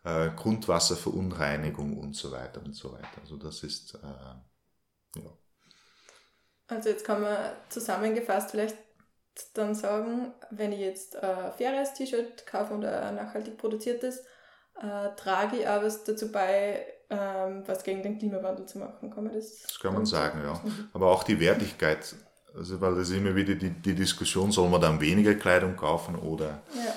äh, 0.05 0.31
Grundwasserverunreinigung 0.37 1.99
und 1.99 2.15
so 2.15 2.31
weiter 2.31 2.63
und 2.63 2.75
so 2.75 2.93
weiter. 2.93 3.21
Also 3.21 3.37
das 3.37 3.63
ist, 3.63 3.95
äh, 3.95 5.21
ja. 5.21 5.31
Also 6.67 6.89
jetzt 6.91 7.05
kann 7.05 7.23
man 7.23 7.37
zusammengefasst 7.69 8.51
vielleicht 8.51 8.77
dann 9.55 9.75
sagen, 9.75 10.33
wenn 10.51 10.73
ich 10.73 10.81
jetzt 10.81 11.17
ein 11.17 11.53
faires 11.53 11.95
T-Shirt 11.95 12.47
kaufe 12.47 12.75
und 12.75 12.85
ein 12.85 13.17
nachhaltig 13.17 13.59
produziertes, 13.59 14.21
äh, 14.81 15.15
trage 15.17 15.57
ich 15.57 15.69
auch 15.69 15.83
was 15.83 16.05
dazu 16.05 16.31
bei, 16.31 16.87
ähm, 17.11 17.63
was 17.67 17.85
gegen 17.85 18.03
den 18.03 18.19
Klimawandel 18.19 18.67
zu 18.67 18.79
machen. 18.79 19.11
Kann 19.11 19.25
man 19.25 19.35
das? 19.35 19.63
Das 19.63 19.81
kann 19.81 19.95
man 19.95 20.07
sagen, 20.07 20.41
ja. 20.43 20.63
Aber 20.93 21.11
auch 21.11 21.25
die 21.25 21.41
Wertigkeit 21.41 22.15
also, 22.57 22.81
weil 22.81 22.95
das 22.95 23.11
ist 23.11 23.17
immer 23.17 23.35
wieder 23.35 23.55
die, 23.55 23.71
die 23.71 23.95
Diskussion, 23.95 24.53
soll 24.53 24.69
man 24.69 24.81
dann 24.81 25.01
weniger 25.01 25.35
Kleidung 25.35 25.77
kaufen 25.77 26.17
oder. 26.17 26.63
Ja. 26.75 26.95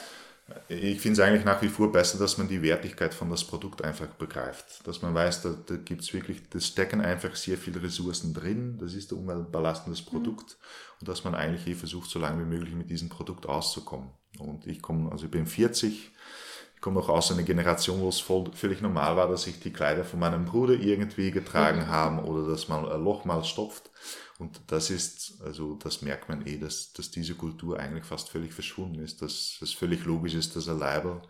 Ich 0.70 1.02
finde 1.02 1.22
es 1.22 1.28
eigentlich 1.28 1.43
nach 1.43 1.62
wie 1.62 1.67
vor 1.67 1.91
besser, 1.91 2.17
dass 2.17 2.38
man 2.38 2.48
die 2.48 2.62
Wertigkeit 2.62 3.13
von 3.13 3.30
das 3.30 3.43
Produkt 3.43 3.84
einfach 3.84 4.08
begreift. 4.08 4.88
Dass 4.88 5.02
man 5.02 5.13
weiß, 5.13 5.41
da, 5.41 5.56
da 5.65 5.76
gibt 5.76 6.02
es 6.02 6.13
wirklich, 6.13 6.50
das 6.50 6.65
stecken 6.65 7.02
einfach 7.02 7.36
sehr 7.36 7.58
viele 7.58 7.84
Ressourcen 7.84 8.34
drin, 8.34 8.78
das 8.80 8.93
ist 8.93 9.12
ein 9.12 9.17
umweltbelastendes 9.17 10.06
mhm. 10.06 10.10
Produkt 10.10 10.52
mhm. 10.52 11.00
und 11.02 11.10
dass 11.10 11.24
man 11.26 11.36
eigentlich 11.36 11.67
eh 11.67 11.76
versucht, 11.76 12.10
so 12.10 12.20
lange 12.20 12.39
wie 12.46 12.48
möglich 12.48 12.76
mit 12.76 12.89
diesem 12.89 13.10
Produkt 13.10 13.46
auszukommen. 13.46 14.10
Und 14.39 14.67
ich 14.67 14.82
komme, 14.82 15.12
also 15.12 15.26
ich 15.26 15.32
bin 15.32 15.48
40, 15.48 16.12
ich 16.78 16.82
komme 16.82 17.00
noch 17.00 17.10
aus 17.10 17.32
einer 17.32 17.42
Generation, 17.42 18.02
wo 18.02 18.10
es 18.10 18.20
voll, 18.20 18.52
völlig 18.54 18.82
normal 18.82 19.18
war, 19.18 19.28
dass 19.28 19.48
ich 19.48 19.60
die 19.60 19.74
Kleider 19.74 20.06
von 20.06 20.20
meinem 20.20 20.46
Bruder 20.46 20.76
irgendwie 20.76 21.32
getragen 21.32 21.80
mhm. 21.80 21.88
haben 21.88 22.20
oder 22.20 22.48
dass 22.48 22.68
man 22.68 22.88
ein 22.88 23.04
Loch 23.04 23.26
mal 23.26 23.44
stopft. 23.44 23.90
Und 24.38 24.62
das 24.68 24.92
ist, 24.92 25.42
also 25.42 25.74
das 25.74 26.04
merkt 26.04 26.30
man 26.30 26.46
eh, 26.46 26.60
dass, 26.60 26.94
dass 26.94 27.10
diese 27.10 27.34
Kultur 27.34 27.80
eigentlich 27.80 28.06
fast 28.06 28.30
völlig 28.30 28.54
verschwunden 28.54 29.00
ist, 29.00 29.24
dass 29.24 29.58
es 29.60 29.74
völlig 29.74 30.06
logisch 30.06 30.36
ist, 30.36 30.56
dass 30.56 30.70
ein 30.70 30.78
Label, 30.78 31.24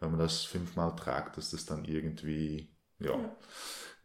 wenn 0.00 0.10
man 0.10 0.20
das 0.20 0.46
fünfmal 0.46 0.96
tragt, 0.96 1.36
dass 1.36 1.50
das 1.50 1.66
dann 1.66 1.84
irgendwie, 1.84 2.74
ja, 2.98 3.10
ja. 3.10 3.36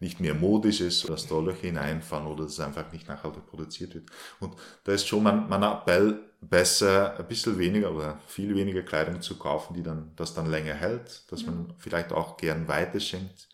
nicht 0.02 0.20
mehr 0.20 0.34
modisch 0.34 0.82
ist, 0.82 1.08
dass 1.08 1.28
da 1.28 1.40
Löcher 1.40 1.68
hineinfahren 1.68 2.28
oder 2.28 2.44
dass 2.44 2.54
es 2.54 2.60
einfach 2.60 2.92
nicht 2.92 3.08
nachhaltig 3.08 3.48
produziert 3.48 3.96
wird. 3.96 4.10
Und 4.42 4.54
da 4.84 4.92
ist 4.92 5.08
schon 5.08 5.24
mein, 5.24 5.48
mein 5.48 5.64
Appell, 5.64 6.29
besser 6.41 7.17
ein 7.19 7.28
bisschen 7.28 7.58
weniger 7.58 7.93
oder 7.93 8.19
viel 8.28 8.56
weniger 8.56 8.82
Kleidung 8.82 9.21
zu 9.21 9.38
kaufen, 9.38 9.73
die 9.73 9.84
dann, 9.84 10.13
das 10.15 10.34
dann 10.34 10.49
länger 10.49 10.73
hält, 10.73 11.32
dass 11.32 11.45
man 11.45 11.73
vielleicht 11.78 12.12
auch 12.12 12.38
gern 12.38 12.67
weiterschenkt 12.67 13.49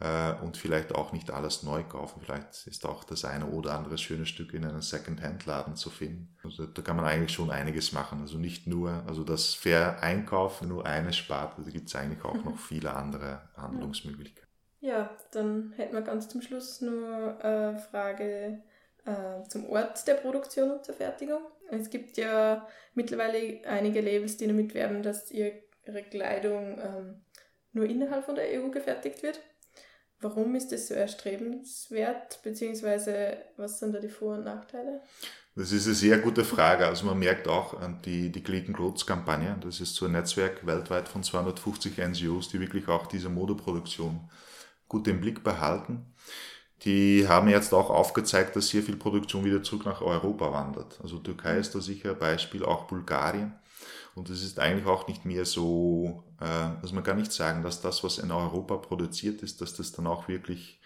äh, 0.00 0.32
und 0.42 0.56
vielleicht 0.56 0.94
auch 0.94 1.12
nicht 1.12 1.30
alles 1.30 1.62
neu 1.62 1.82
kaufen. 1.82 2.20
Vielleicht 2.22 2.66
ist 2.66 2.86
auch 2.86 3.04
das 3.04 3.24
eine 3.24 3.46
oder 3.46 3.74
andere 3.74 3.98
schöne 3.98 4.26
Stück 4.26 4.54
in 4.54 4.64
einem 4.64 4.82
Second-Hand-Laden 4.82 5.76
zu 5.76 5.90
finden. 5.90 6.36
Also 6.42 6.66
da 6.66 6.82
kann 6.82 6.96
man 6.96 7.04
eigentlich 7.04 7.32
schon 7.32 7.50
einiges 7.50 7.92
machen. 7.92 8.20
Also 8.22 8.38
nicht 8.38 8.66
nur, 8.66 9.02
also 9.06 9.22
das 9.24 9.54
Fair 9.54 10.02
Einkaufen 10.02 10.68
nur 10.68 10.86
eine 10.86 11.12
Sparte, 11.12 11.62
da 11.62 11.70
gibt 11.70 11.88
es 11.88 11.94
eigentlich 11.94 12.24
auch 12.24 12.42
noch 12.42 12.58
viele 12.58 12.94
andere 12.94 13.42
Handlungsmöglichkeiten. 13.56 14.48
Ja, 14.80 15.10
dann 15.32 15.72
hätten 15.76 15.94
wir 15.94 16.02
ganz 16.02 16.28
zum 16.28 16.42
Schluss 16.42 16.82
nur 16.82 17.42
eine 17.42 17.78
Frage 17.90 18.62
äh, 19.06 19.48
zum 19.48 19.66
Ort 19.70 20.06
der 20.06 20.14
Produktion 20.14 20.72
und 20.72 20.86
der 20.86 20.94
Fertigung. 20.94 21.40
Es 21.80 21.90
gibt 21.90 22.16
ja 22.16 22.66
mittlerweile 22.94 23.66
einige 23.66 24.00
Labels, 24.00 24.36
die 24.36 24.46
damit 24.46 24.74
werben, 24.74 25.02
dass 25.02 25.30
ihre 25.30 25.62
Kleidung 26.10 26.78
ähm, 26.78 27.24
nur 27.72 27.86
innerhalb 27.86 28.24
von 28.24 28.34
der 28.34 28.46
EU 28.60 28.70
gefertigt 28.70 29.22
wird. 29.22 29.40
Warum 30.20 30.54
ist 30.54 30.72
das 30.72 30.88
so 30.88 30.94
erstrebenswert, 30.94 32.40
beziehungsweise 32.42 33.36
was 33.56 33.78
sind 33.78 33.94
da 33.94 33.98
die 33.98 34.08
Vor- 34.08 34.36
und 34.36 34.44
Nachteile? 34.44 35.02
Das 35.56 35.70
ist 35.70 35.86
eine 35.86 35.94
sehr 35.94 36.18
gute 36.18 36.44
Frage. 36.44 36.86
Also 36.86 37.06
man 37.06 37.18
merkt 37.18 37.46
auch 37.46 37.80
an 37.80 38.00
die, 38.02 38.32
die 38.32 38.42
Clayton 38.42 38.74
Clothes 38.74 39.06
Kampagne. 39.06 39.56
Das 39.62 39.80
ist 39.80 39.94
so 39.94 40.06
ein 40.06 40.12
Netzwerk 40.12 40.66
weltweit 40.66 41.08
von 41.08 41.22
250 41.22 41.98
NGOs, 41.98 42.48
die 42.48 42.58
wirklich 42.58 42.88
auch 42.88 43.06
diese 43.06 43.28
Modeproduktion 43.28 44.30
gut 44.88 45.06
im 45.06 45.20
Blick 45.20 45.44
behalten. 45.44 46.14
Die 46.82 47.26
haben 47.28 47.48
jetzt 47.48 47.72
auch 47.72 47.88
aufgezeigt, 47.88 48.56
dass 48.56 48.68
sehr 48.68 48.82
viel 48.82 48.96
Produktion 48.96 49.44
wieder 49.44 49.62
zurück 49.62 49.86
nach 49.86 50.02
Europa 50.02 50.52
wandert. 50.52 50.98
Also 51.02 51.18
Türkei 51.18 51.56
ist 51.58 51.74
da 51.74 51.80
sicher 51.80 52.10
ein 52.10 52.18
Beispiel, 52.18 52.64
auch 52.64 52.86
Bulgarien. 52.86 53.54
Und 54.14 54.30
es 54.30 54.42
ist 54.42 54.58
eigentlich 54.58 54.86
auch 54.86 55.08
nicht 55.08 55.24
mehr 55.24 55.44
so, 55.44 56.24
äh, 56.40 56.44
also 56.44 56.94
man 56.94 57.02
kann 57.02 57.16
nicht 57.16 57.32
sagen, 57.32 57.62
dass 57.62 57.80
das, 57.80 58.04
was 58.04 58.18
in 58.18 58.30
Europa 58.30 58.76
produziert 58.76 59.42
ist, 59.42 59.60
dass 59.60 59.74
das 59.74 59.92
dann 59.92 60.06
auch 60.06 60.28
wirklich 60.28 60.80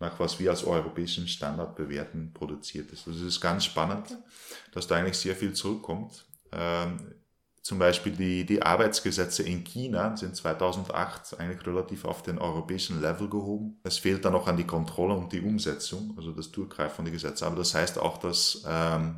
nach 0.00 0.20
was 0.20 0.38
wir 0.38 0.50
als 0.50 0.64
europäischen 0.64 1.26
Standard 1.26 1.76
bewerten, 1.76 2.32
produziert 2.32 2.92
ist. 2.92 3.06
Also 3.06 3.20
es 3.20 3.34
ist 3.34 3.40
ganz 3.40 3.64
spannend, 3.64 4.16
dass 4.72 4.86
da 4.86 4.96
eigentlich 4.96 5.18
sehr 5.18 5.34
viel 5.34 5.52
zurückkommt. 5.54 6.24
Ähm, 6.52 7.14
zum 7.68 7.78
Beispiel 7.78 8.12
die, 8.12 8.46
die 8.46 8.62
Arbeitsgesetze 8.62 9.42
in 9.42 9.62
China 9.62 10.16
sind 10.16 10.34
2008 10.34 11.38
eigentlich 11.38 11.66
relativ 11.66 12.06
auf 12.06 12.22
den 12.22 12.38
europäischen 12.38 13.02
Level 13.02 13.28
gehoben. 13.28 13.78
Es 13.82 13.98
fehlt 13.98 14.24
dann 14.24 14.32
noch 14.32 14.46
an 14.46 14.56
die 14.56 14.64
Kontrolle 14.64 15.12
und 15.12 15.34
die 15.34 15.42
Umsetzung, 15.42 16.14
also 16.16 16.32
das 16.32 16.50
Durchgreifen 16.50 16.96
von 16.96 17.04
den 17.04 17.12
Gesetzen. 17.12 17.44
Aber 17.44 17.56
das 17.56 17.74
heißt 17.74 17.98
auch, 17.98 18.16
dass, 18.16 18.64
ähm, 18.66 19.16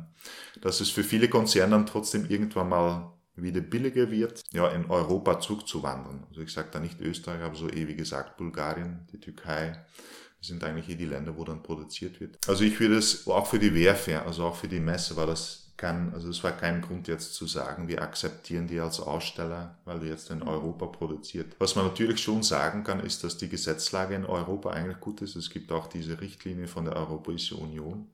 dass 0.59 0.81
es 0.81 0.89
für 0.89 1.05
viele 1.05 1.29
Konzerne 1.29 1.71
dann 1.71 1.85
trotzdem 1.85 2.25
irgendwann 2.25 2.67
mal 2.67 3.13
wieder 3.35 3.61
billiger 3.61 4.11
wird, 4.11 4.41
ja, 4.51 4.67
in 4.67 4.91
Europa 4.91 5.39
zurückzuwandern. 5.39 6.25
Also 6.27 6.41
ich 6.41 6.51
sage 6.51 6.67
da 6.73 6.81
nicht 6.81 6.99
Österreich, 6.99 7.41
aber 7.41 7.55
so 7.55 7.69
eh 7.69 7.87
wie 7.87 7.95
gesagt 7.95 8.35
Bulgarien, 8.35 9.07
die 9.13 9.19
Türkei, 9.21 9.81
das 10.39 10.49
sind 10.49 10.61
eigentlich 10.65 10.89
eh 10.89 10.95
die 10.95 11.05
Länder, 11.05 11.37
wo 11.37 11.45
dann 11.45 11.63
produziert 11.63 12.19
wird. 12.19 12.37
Also 12.49 12.65
ich 12.65 12.77
würde 12.81 12.97
es 12.97 13.25
auch 13.29 13.47
für 13.47 13.59
die 13.59 13.73
Wehrfair, 13.73 14.25
also 14.25 14.43
auch 14.43 14.57
für 14.57 14.67
die 14.67 14.81
Messe 14.81 15.15
war 15.15 15.25
das 15.25 15.70
kein, 15.77 16.13
also 16.13 16.29
es 16.29 16.43
war 16.43 16.51
kein 16.51 16.81
Grund 16.81 17.07
jetzt 17.07 17.33
zu 17.33 17.47
sagen, 17.47 17.87
wir 17.87 18.01
akzeptieren 18.01 18.67
die 18.67 18.79
als 18.79 18.99
Aussteller, 18.99 19.79
weil 19.85 19.99
du 19.99 20.07
jetzt 20.07 20.29
in 20.29 20.43
Europa 20.43 20.85
produziert. 20.87 21.55
Was 21.59 21.75
man 21.75 21.85
natürlich 21.85 22.21
schon 22.21 22.43
sagen 22.43 22.83
kann, 22.83 22.99
ist, 22.99 23.23
dass 23.23 23.37
die 23.37 23.49
Gesetzlage 23.49 24.15
in 24.15 24.25
Europa 24.25 24.69
eigentlich 24.69 24.99
gut 24.99 25.21
ist. 25.21 25.35
Es 25.35 25.49
gibt 25.49 25.71
auch 25.71 25.87
diese 25.87 26.21
Richtlinie 26.21 26.67
von 26.67 26.85
der 26.85 26.95
Europäischen 26.95 27.57
Union. 27.57 28.09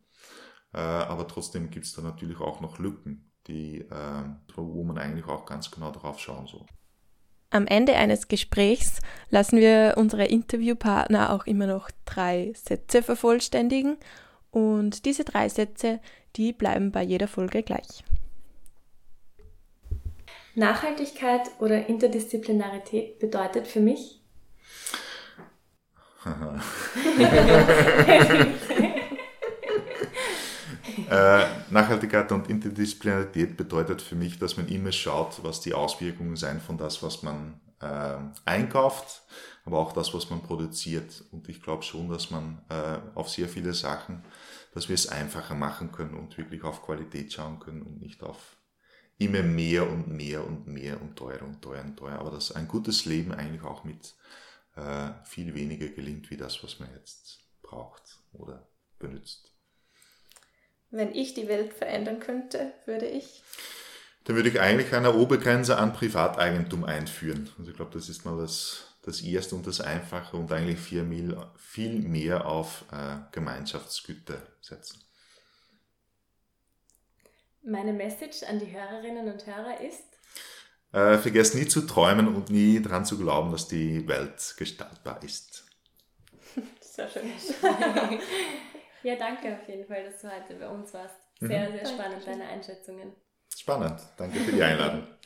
Äh, 0.74 0.80
aber 0.80 1.28
trotzdem 1.28 1.70
gibt 1.70 1.86
es 1.86 1.94
da 1.94 2.02
natürlich 2.02 2.40
auch 2.40 2.62
noch 2.62 2.80
Lücken, 2.80 3.32
die, 3.48 3.82
äh, 3.82 4.24
wo 4.56 4.84
man 4.84 4.98
eigentlich 4.98 5.28
auch 5.28 5.46
ganz 5.46 5.72
genau 5.72 5.92
drauf 5.92 6.20
schauen 6.20 6.48
soll. 6.48 6.66
Am 7.50 7.66
Ende 7.66 7.96
eines 7.96 8.28
Gesprächs 8.28 9.00
lassen 9.30 9.60
wir 9.60 9.94
unsere 9.96 10.26
Interviewpartner 10.26 11.32
auch 11.32 11.46
immer 11.46 11.66
noch 11.66 11.90
drei 12.04 12.52
Sätze 12.56 13.02
vervollständigen 13.02 13.98
und 14.52 15.06
diese 15.06 15.24
drei 15.24 15.48
Sätze, 15.48 16.02
die 16.38 16.54
bleiben 16.54 16.92
bei 16.92 17.04
jeder 17.04 17.28
Folge 17.28 17.64
gleich. 17.64 18.04
Nachhaltigkeit 20.56 21.52
oder 21.60 21.88
Interdisziplinarität 21.88 23.20
bedeutet 23.20 23.68
für 23.68 23.80
mich? 23.80 24.22
Äh, 31.10 31.46
Nachhaltigkeit 31.70 32.32
und 32.34 32.50
Interdisziplinarität 32.50 33.56
bedeutet 33.56 34.02
für 34.02 34.16
mich, 34.16 34.40
dass 34.40 34.58
man 34.58 34.68
immer 34.68 34.92
schaut, 34.92 35.42
was 35.44 35.62
die 35.62 35.74
Auswirkungen 35.74 36.36
sind 36.36 36.62
von 36.62 36.78
das, 36.78 37.02
was 37.02 37.24
man 37.24 37.62
äh, 37.80 38.18
einkauft, 38.44 39.22
aber 39.64 39.80
auch 39.80 39.94
das, 39.94 40.14
was 40.14 40.30
man 40.30 40.42
produziert. 40.42 41.24
Und 41.32 41.48
ich 41.48 41.62
glaube 41.62 41.84
schon, 41.84 42.10
dass 42.10 42.30
man 42.30 42.62
äh, 42.70 42.98
auf 43.16 43.30
sehr 43.30 43.48
viele 43.48 43.74
Sachen, 43.74 44.24
dass 44.78 44.90
wir 44.90 44.94
es 44.94 45.08
einfacher 45.08 45.56
machen 45.56 45.92
können 45.92 46.14
und 46.14 46.38
wirklich 46.38 46.64
auf 46.64 46.84
Qualität 46.84 47.34
schauen 47.34 47.60
können 47.60 47.82
und 47.82 48.00
nicht 48.00 48.22
auf 48.22 48.58
immer 49.18 49.42
mehr 49.42 49.90
und 49.90 50.08
mehr 50.08 50.46
und 50.46 50.68
mehr 50.68 51.02
und 51.02 51.16
teuer 51.16 51.42
und 51.42 51.64
teuer 51.64 51.84
und 51.84 51.98
teuer. 51.98 52.20
Aber 52.20 52.30
dass 52.30 52.52
ein 52.52 52.68
gutes 52.68 53.06
Leben 53.06 53.32
eigentlich 53.32 53.64
auch 53.64 53.84
mit 53.84 54.14
äh, 54.76 55.10
viel 55.26 55.56
weniger 55.56 55.88
gelingt, 55.88 56.30
wie 56.30 56.38
das, 56.38 56.64
was 56.64 56.78
man 56.78 56.94
jetzt 56.94 57.40
braucht 57.64 58.20
oder 58.34 58.68
benutzt. 59.00 59.52
Wenn 60.92 61.16
ich 61.16 61.34
die 61.34 61.48
Welt 61.48 61.74
verändern 61.74 62.20
könnte, 62.20 62.72
würde 62.86 63.08
ich? 63.08 63.42
Dann 64.26 64.36
würde 64.36 64.50
ich 64.50 64.62
eigentlich 64.62 64.94
eine 64.94 65.16
Obergrenze 65.16 65.80
an 65.80 65.94
Privateigentum 65.94 66.84
einführen. 66.84 67.50
Also 67.58 67.72
ich 67.72 67.76
glaube, 67.76 67.96
das 67.96 68.10
ist 68.10 68.26
mal 68.26 68.38
das, 68.38 68.96
das 69.08 69.22
Erste 69.22 69.56
und 69.56 69.66
das 69.66 69.80
Einfache 69.80 70.36
und 70.36 70.52
eigentlich 70.52 70.80
viel, 70.80 71.38
viel 71.56 72.02
mehr 72.02 72.46
auf 72.46 72.84
äh, 72.92 73.18
Gemeinschaftsgüter 73.32 74.42
setzen. 74.62 75.02
Meine 77.64 77.94
Message 77.94 78.44
an 78.44 78.60
die 78.60 78.72
Hörerinnen 78.72 79.32
und 79.32 79.46
Hörer 79.46 79.82
ist? 79.82 80.04
Äh, 80.92 81.18
vergesst 81.18 81.56
nie 81.56 81.68
zu 81.68 81.82
träumen 81.82 82.34
und 82.34 82.50
nie 82.50 82.82
daran 82.82 83.06
zu 83.06 83.18
glauben, 83.18 83.52
dass 83.52 83.68
die 83.68 84.08
Welt 84.08 84.56
gestaltbar 84.58 85.24
ist. 85.24 85.66
Sehr 86.82 87.10
schön. 87.10 87.32
Ja, 89.04 89.16
danke 89.16 89.54
auf 89.54 89.70
jeden 89.70 89.86
Fall, 89.86 90.04
dass 90.04 90.22
du 90.22 90.28
heute 90.28 90.56
bei 90.56 90.68
uns 90.68 90.94
warst. 90.94 91.16
Sehr, 91.40 91.70
mhm. 91.70 91.74
sehr 91.74 91.86
spannend, 91.86 92.26
deine 92.26 92.46
Einschätzungen. 92.46 93.14
Spannend. 93.56 94.02
Danke 94.18 94.40
für 94.40 94.52
die 94.52 94.64
Einladung. 94.64 95.08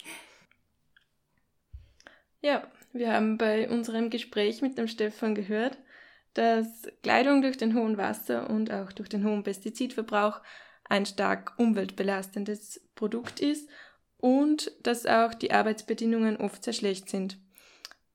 Ja, 2.43 2.67
wir 2.93 3.13
haben 3.13 3.37
bei 3.37 3.69
unserem 3.69 4.09
Gespräch 4.09 4.61
mit 4.61 4.77
dem 4.77 4.87
Stefan 4.87 5.35
gehört, 5.35 5.77
dass 6.33 6.87
Kleidung 7.03 7.41
durch 7.41 7.57
den 7.57 7.75
hohen 7.75 7.97
Wasser- 7.97 8.49
und 8.49 8.71
auch 8.71 8.91
durch 8.91 9.09
den 9.09 9.25
hohen 9.25 9.43
Pestizidverbrauch 9.43 10.41
ein 10.85 11.05
stark 11.05 11.53
umweltbelastendes 11.57 12.81
Produkt 12.95 13.39
ist 13.39 13.69
und 14.17 14.71
dass 14.83 15.05
auch 15.05 15.33
die 15.33 15.51
Arbeitsbedingungen 15.51 16.37
oft 16.37 16.63
sehr 16.63 16.73
schlecht 16.73 17.09
sind. 17.09 17.37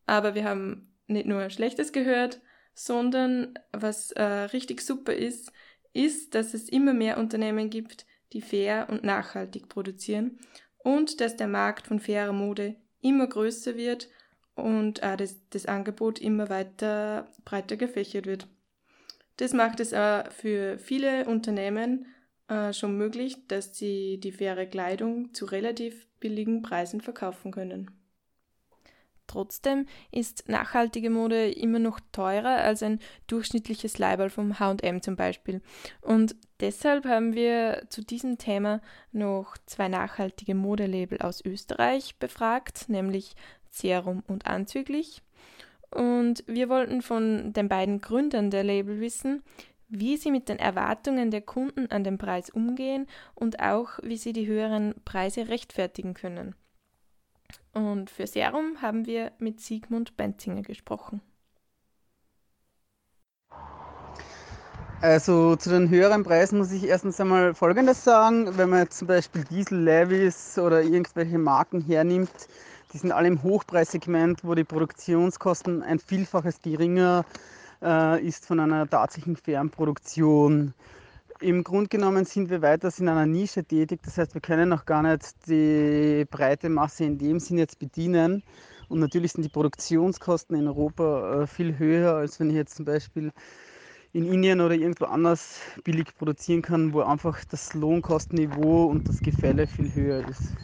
Aber 0.07 0.35
wir 0.35 0.45
haben 0.45 0.95
nicht 1.07 1.27
nur 1.27 1.51
Schlechtes 1.51 1.93
gehört, 1.93 2.41
sondern 2.75 3.59
was 3.73 4.13
äh, 4.13 4.23
richtig 4.23 4.83
super 4.83 5.15
ist, 5.15 5.53
ist, 5.93 6.35
dass 6.35 6.55
es 6.55 6.69
immer 6.69 6.93
mehr 6.93 7.19
Unternehmen 7.19 7.71
gibt, 7.71 8.07
die 8.33 8.43
fair 8.43 8.89
und 8.91 9.03
nachhaltig 9.03 9.69
produzieren 9.69 10.39
und 10.79 11.21
dass 11.21 11.37
der 11.37 11.49
Markt 11.49 11.87
von 11.87 12.01
fairer 12.01 12.33
Mode 12.33 12.77
immer 13.01 13.27
größer 13.27 13.77
wird 13.77 14.09
und 14.57 15.03
äh, 15.03 15.17
das, 15.17 15.37
das 15.51 15.67
Angebot 15.67 16.19
immer 16.19 16.49
weiter 16.49 17.29
breiter 17.45 17.77
gefächert 17.77 18.27
wird. 18.27 18.49
Das 19.37 19.53
macht 19.53 19.81
es 19.81 19.93
äh, 19.93 20.29
für 20.31 20.79
viele 20.79 21.27
Unternehmen 21.27 22.07
äh, 22.49 22.73
schon 22.73 22.97
möglich, 22.97 23.47
dass 23.49 23.77
sie 23.77 24.19
die 24.19 24.33
faire 24.33 24.67
Kleidung 24.67 25.33
zu 25.35 25.45
relativ 25.45 26.07
billigen 26.19 26.63
Preisen 26.63 27.01
verkaufen 27.01 27.53
können. 27.53 27.91
Trotzdem 29.27 29.87
ist 30.13 30.49
nachhaltige 30.49 31.11
Mode 31.11 31.51
immer 31.51 31.81
noch 31.81 31.99
teurer 32.13 32.59
als 32.59 32.83
ein 32.83 33.01
durchschnittliches 33.27 33.99
Leiberl 33.99 34.31
vom 34.31 34.61
HM 34.61 35.03
zum 35.03 35.17
Beispiel. 35.17 35.63
Und 36.01 36.37
deshalb 36.61 37.05
haben 37.07 37.35
wir 37.35 37.87
zu 37.89 38.03
diesem 38.03 38.39
Thema 38.39 38.81
noch 39.11 39.59
zwei 39.67 39.89
nachhaltige 39.89 40.55
Modelabel 40.55 41.19
aus 41.19 41.45
Österreich 41.45 42.17
befragt, 42.19 42.89
nämlich 42.89 43.35
Serum 43.77 44.23
und 44.27 44.47
Anzüglich. 44.47 45.23
Und 45.91 46.45
wir 46.47 46.69
wollten 46.69 47.03
von 47.03 47.53
den 47.53 47.69
beiden 47.69 48.01
Gründern 48.01 48.51
der 48.51 48.65
Label 48.65 49.01
wissen, 49.01 49.43
wie 49.89 50.17
sie 50.17 50.31
mit 50.31 50.49
den 50.49 50.59
Erwartungen 50.59 51.31
der 51.31 51.43
Kunden 51.43 51.91
an 51.91 52.03
den 52.03 52.19
Preis 52.19 52.51
umgehen 52.51 53.07
und 53.35 53.61
auch 53.61 53.99
wie 54.03 54.17
sie 54.17 54.33
die 54.33 54.47
höheren 54.47 54.95
Preise 55.05 55.49
rechtfertigen 55.49 56.15
können. 56.15 56.55
Und 57.73 58.11
für 58.11 58.27
Serum 58.27 58.83
haben 58.83 59.07
wir 59.07 59.33
mit 59.39 59.61
Sigmund 59.61 60.17
Benzinger 60.17 60.63
gesprochen. 60.63 61.21
Also 65.03 65.57
zu 65.57 65.69
den 65.69 65.91
höheren 65.91 66.25
Preisen 66.25 66.59
muss 66.59 66.73
ich 66.73 66.85
erstens 66.85 67.21
einmal 67.21 67.55
Folgendes 67.55 68.03
sagen. 68.03 68.57
Wenn 68.57 68.71
man 68.71 68.91
zum 68.91 69.07
Beispiel 69.07 69.45
Diesel, 69.45 69.79
Levis 69.79 70.59
oder 70.59 70.83
irgendwelche 70.83 71.39
Marken 71.39 71.83
hernimmt, 71.83 72.49
die 72.93 72.99
sind 72.99 73.13
alle 73.13 73.29
im 73.29 73.43
Hochpreissegment, 73.43 74.45
wo 74.45 74.55
die 74.55 74.65
Produktionskosten 74.65 75.83
ein 75.83 75.99
Vielfaches 75.99 76.61
geringer 76.63 77.25
äh, 77.83 78.25
ist 78.25 78.47
von 78.47 78.61
einer 78.61 78.89
tatsächlichen 78.89 79.37
Fernproduktion. 79.37 80.75
Im 81.41 81.65
Grunde 81.65 81.89
genommen 81.89 82.25
sind 82.25 82.49
wir 82.49 82.63
weiters 82.63 82.99
in 82.99 83.09
einer 83.09 83.27
Nische 83.27 83.63
tätig. 83.63 84.01
Das 84.05 84.17
heißt, 84.17 84.35
wir 84.35 84.41
können 84.41 84.71
noch 84.71 84.87
gar 84.87 85.03
nicht 85.03 85.35
die 85.47 86.25
breite 86.31 86.69
Masse 86.69 87.05
in 87.05 87.19
dem 87.19 87.41
Sinn 87.41 87.59
jetzt 87.59 87.79
bedienen. 87.79 88.43
Und 88.89 89.01
natürlich 89.01 89.33
sind 89.33 89.43
die 89.43 89.51
Produktionskosten 89.51 90.57
in 90.57 90.67
Europa 90.67 91.43
äh, 91.43 91.47
viel 91.47 91.79
höher, 91.79 92.15
als 92.15 92.41
wenn 92.41 92.51
ich 92.51 92.57
jetzt 92.57 92.77
zum 92.77 92.85
Beispiel 92.85 93.33
in 94.13 94.33
Indien 94.33 94.63
oder 94.63 94.75
irgendwo 94.75 95.07
anders 95.07 95.61
billig 95.85 96.17
produzieren 96.17 96.63
kann, 96.63 96.93
wo 96.95 97.03
einfach 97.03 97.45
das 97.45 97.75
Lohnkostenniveau 97.75 98.87
und 98.87 99.07
das 99.09 99.21
Gefälle 99.21 99.67
viel 99.67 99.93
höher 99.93 100.27
ist. 100.27 100.55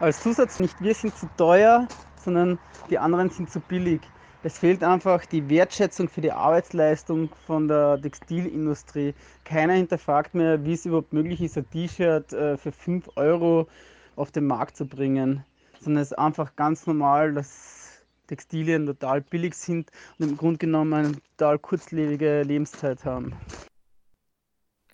Als 0.00 0.22
Zusatz 0.22 0.60
nicht 0.60 0.80
wir 0.80 0.94
sind 0.94 1.16
zu 1.16 1.28
teuer, 1.36 1.88
sondern 2.16 2.58
die 2.90 2.98
anderen 2.98 3.30
sind 3.30 3.50
zu 3.50 3.60
billig 3.60 4.00
es 4.44 4.58
fehlt 4.58 4.84
einfach 4.84 5.26
die 5.26 5.50
Wertschätzung 5.50 6.08
für 6.08 6.20
die 6.20 6.30
Arbeitsleistung 6.30 7.28
von 7.46 7.66
der 7.66 8.00
Textilindustrie. 8.00 9.14
Keiner 9.44 9.72
hinterfragt 9.72 10.34
mehr, 10.34 10.64
wie 10.64 10.74
es 10.74 10.86
überhaupt 10.86 11.12
möglich 11.12 11.42
ist, 11.42 11.58
ein 11.58 11.68
T-Shirt 11.70 12.32
äh, 12.32 12.56
für 12.56 12.70
5 12.70 13.10
Euro 13.16 13.68
auf 14.14 14.30
den 14.30 14.46
Markt 14.46 14.76
zu 14.76 14.86
bringen, 14.86 15.44
sondern 15.80 16.02
es 16.02 16.12
ist 16.12 16.18
einfach 16.18 16.54
ganz 16.54 16.86
normal, 16.86 17.34
dass 17.34 18.04
Textilien 18.28 18.86
total 18.86 19.22
billig 19.22 19.54
sind 19.54 19.90
und 20.18 20.30
im 20.30 20.36
Grunde 20.36 20.58
genommen 20.58 20.92
eine 20.92 21.12
total 21.36 21.58
kurzlebige 21.58 22.42
Lebenszeit 22.42 23.04
haben. 23.04 23.34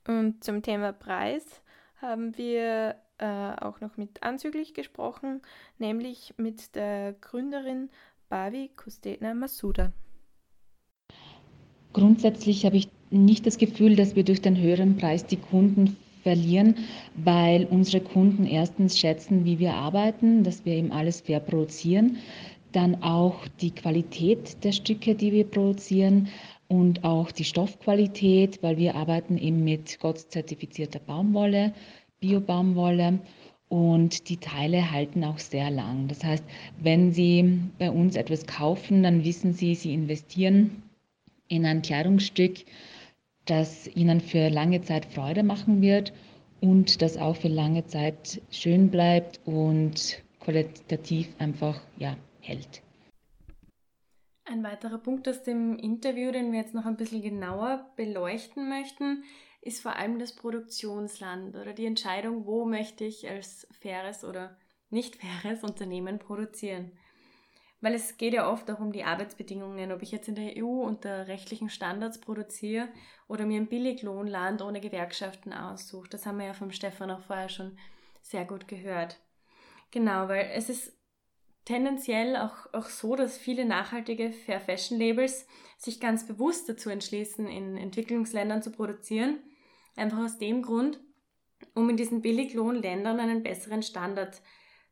Und 0.07 0.43
zum 0.43 0.63
Thema 0.63 0.93
Preis 0.93 1.45
haben 2.01 2.37
wir 2.39 2.97
äh, 3.25 3.65
auch 3.65 3.81
noch 3.81 3.97
mit 3.97 4.23
Anzüglich 4.23 4.75
gesprochen, 4.75 5.41
nämlich 5.79 6.35
mit 6.37 6.75
der 6.75 7.15
Gründerin 7.15 7.89
Bhavi 8.29 8.71
Kustetna 8.77 9.33
Masuda. 9.33 9.93
Grundsätzlich 11.95 12.67
habe 12.67 12.77
ich 12.77 12.89
nicht 13.11 13.47
das 13.47 13.57
Gefühl, 13.57 13.97
dass 13.97 14.15
wir 14.15 14.25
durch 14.25 14.43
den 14.43 14.61
höheren 14.61 14.99
Preis 14.99 15.25
die 15.25 15.39
Kunden 15.39 15.97
verlieren, 16.23 16.75
weil 17.15 17.65
unsere 17.65 18.03
Kunden 18.05 18.45
erstens 18.47 18.99
schätzen, 18.99 19.45
wie 19.47 19.59
wir 19.59 19.73
arbeiten, 19.73 20.43
dass 20.45 20.67
wir 20.67 20.75
eben 20.75 20.93
alles 20.93 21.23
fair 21.23 21.41
produzieren, 21.41 22.19
dann 22.73 23.03
auch 23.03 23.49
die 23.61 23.71
Qualität 23.71 24.63
der 24.65 24.73
Stücke, 24.73 25.15
die 25.15 25.33
wir 25.33 25.45
produzieren 25.45 26.29
und 26.69 27.05
auch 27.05 27.31
die 27.31 27.45
Stoffqualität, 27.45 28.63
weil 28.63 28.77
wir 28.77 28.97
arbeiten 28.97 29.39
eben 29.39 29.65
mit 29.65 29.99
Gott 30.01 30.19
zertifizierter 30.19 30.99
Baumwolle, 30.99 31.73
Bio-Baumwolle 32.21 33.21
und 33.69 34.29
die 34.29 34.37
Teile 34.37 34.91
halten 34.91 35.25
auch 35.25 35.39
sehr 35.39 35.71
lang. 35.71 36.09
Das 36.09 36.23
heißt, 36.23 36.45
wenn 36.81 37.13
Sie 37.13 37.61
bei 37.79 37.91
uns 37.91 38.17
etwas 38.17 38.47
kaufen, 38.47 39.03
dann 39.03 39.25
wissen 39.25 39.53
Sie, 39.53 39.75
Sie 39.75 39.93
investieren 39.93 40.83
in 41.49 41.67
ein 41.67 41.83
Kleidungsstück, 41.83 42.65
das 43.47 43.87
Ihnen 43.89 44.21
für 44.21 44.49
lange 44.49 44.83
Zeit 44.83 45.07
Freude 45.07 45.43
machen 45.43 45.83
wird 45.83 46.13
und 46.61 47.03
das 47.03 47.17
auch 47.17 47.37
für 47.37 47.49
lange 47.49 47.85
Zeit 47.87 48.41
schön 48.51 48.91
bleibt 48.91 49.41
und 49.45 50.23
qualitativ 50.41 51.29
einfach 51.39 51.81
ja, 51.99 52.17
hält. 52.41 52.83
Ein 54.47 54.63
weiterer 54.63 54.99
Punkt 54.99 55.27
aus 55.27 55.43
dem 55.43 55.79
Interview, 55.79 56.31
den 56.31 56.53
wir 56.53 56.61
jetzt 56.61 56.75
noch 56.75 56.85
ein 56.85 56.97
bisschen 56.97 57.23
genauer 57.23 57.87
beleuchten 57.97 58.69
möchten, 58.69 59.25
ist 59.65 59.81
vor 59.81 59.97
allem 59.97 60.19
das 60.19 60.37
Produktionsland 60.37 61.57
oder 61.57 61.73
die 61.73 61.87
Entscheidung, 61.87 62.45
wo 62.47 62.67
möchte 62.67 63.05
ich 63.05 63.29
als 63.29 63.67
faires 63.81 64.25
oder 64.25 64.57
nicht 64.91 65.17
faires 65.17 65.65
Unternehmen 65.65 66.19
produzieren. 66.19 66.93
Weil 67.81 67.95
es 67.95 68.17
geht 68.17 68.35
ja 68.35 68.51
oft 68.51 68.71
auch 68.71 68.79
um 68.79 68.93
die 68.93 69.05
Arbeitsbedingungen, 69.05 69.93
ob 69.93 70.03
ich 70.03 70.13
jetzt 70.13 70.29
in 70.29 70.35
der 70.35 70.63
EU 70.63 70.83
unter 70.83 71.29
rechtlichen 71.29 71.71
Standards 71.71 72.19
produziere 72.19 72.89
oder 73.27 73.47
mir 73.47 73.61
ein 73.61 73.69
Billiglohnland 73.69 74.63
ohne 74.63 74.81
Gewerkschaften 74.81 75.53
aussuche. 75.53 76.09
Das 76.09 76.25
haben 76.25 76.39
wir 76.39 76.47
ja 76.47 76.55
vom 76.55 76.71
Stefan 76.71 77.11
auch 77.11 77.21
vorher 77.21 77.49
schon 77.49 77.79
sehr 78.23 78.45
gut 78.45 78.69
gehört. 78.69 79.19
Genau, 79.91 80.29
weil 80.29 80.51
es 80.55 80.69
ist 80.69 80.93
tendenziell 81.65 82.37
auch, 82.37 82.73
auch 82.73 82.87
so, 82.87 83.17
dass 83.17 83.39
viele 83.39 83.65
nachhaltige 83.65 84.33
Fair 84.33 84.61
Fashion 84.61 84.99
Labels 84.99 85.47
sich 85.79 86.01
ganz 86.01 86.27
bewusst 86.27 86.69
dazu 86.69 86.91
entschließen, 86.91 87.47
in 87.47 87.77
Entwicklungsländern 87.77 88.63
zu 88.63 88.71
produzieren 88.71 89.39
Einfach 89.97 90.19
aus 90.19 90.39
dem 90.39 90.63
Grund, 90.63 91.01
um 91.75 91.89
in 91.89 91.97
diesen 91.97 92.23
Billiglohnländern 92.23 93.21
einen 93.21 93.43
besseren 93.43 93.83
Standard 93.83 94.43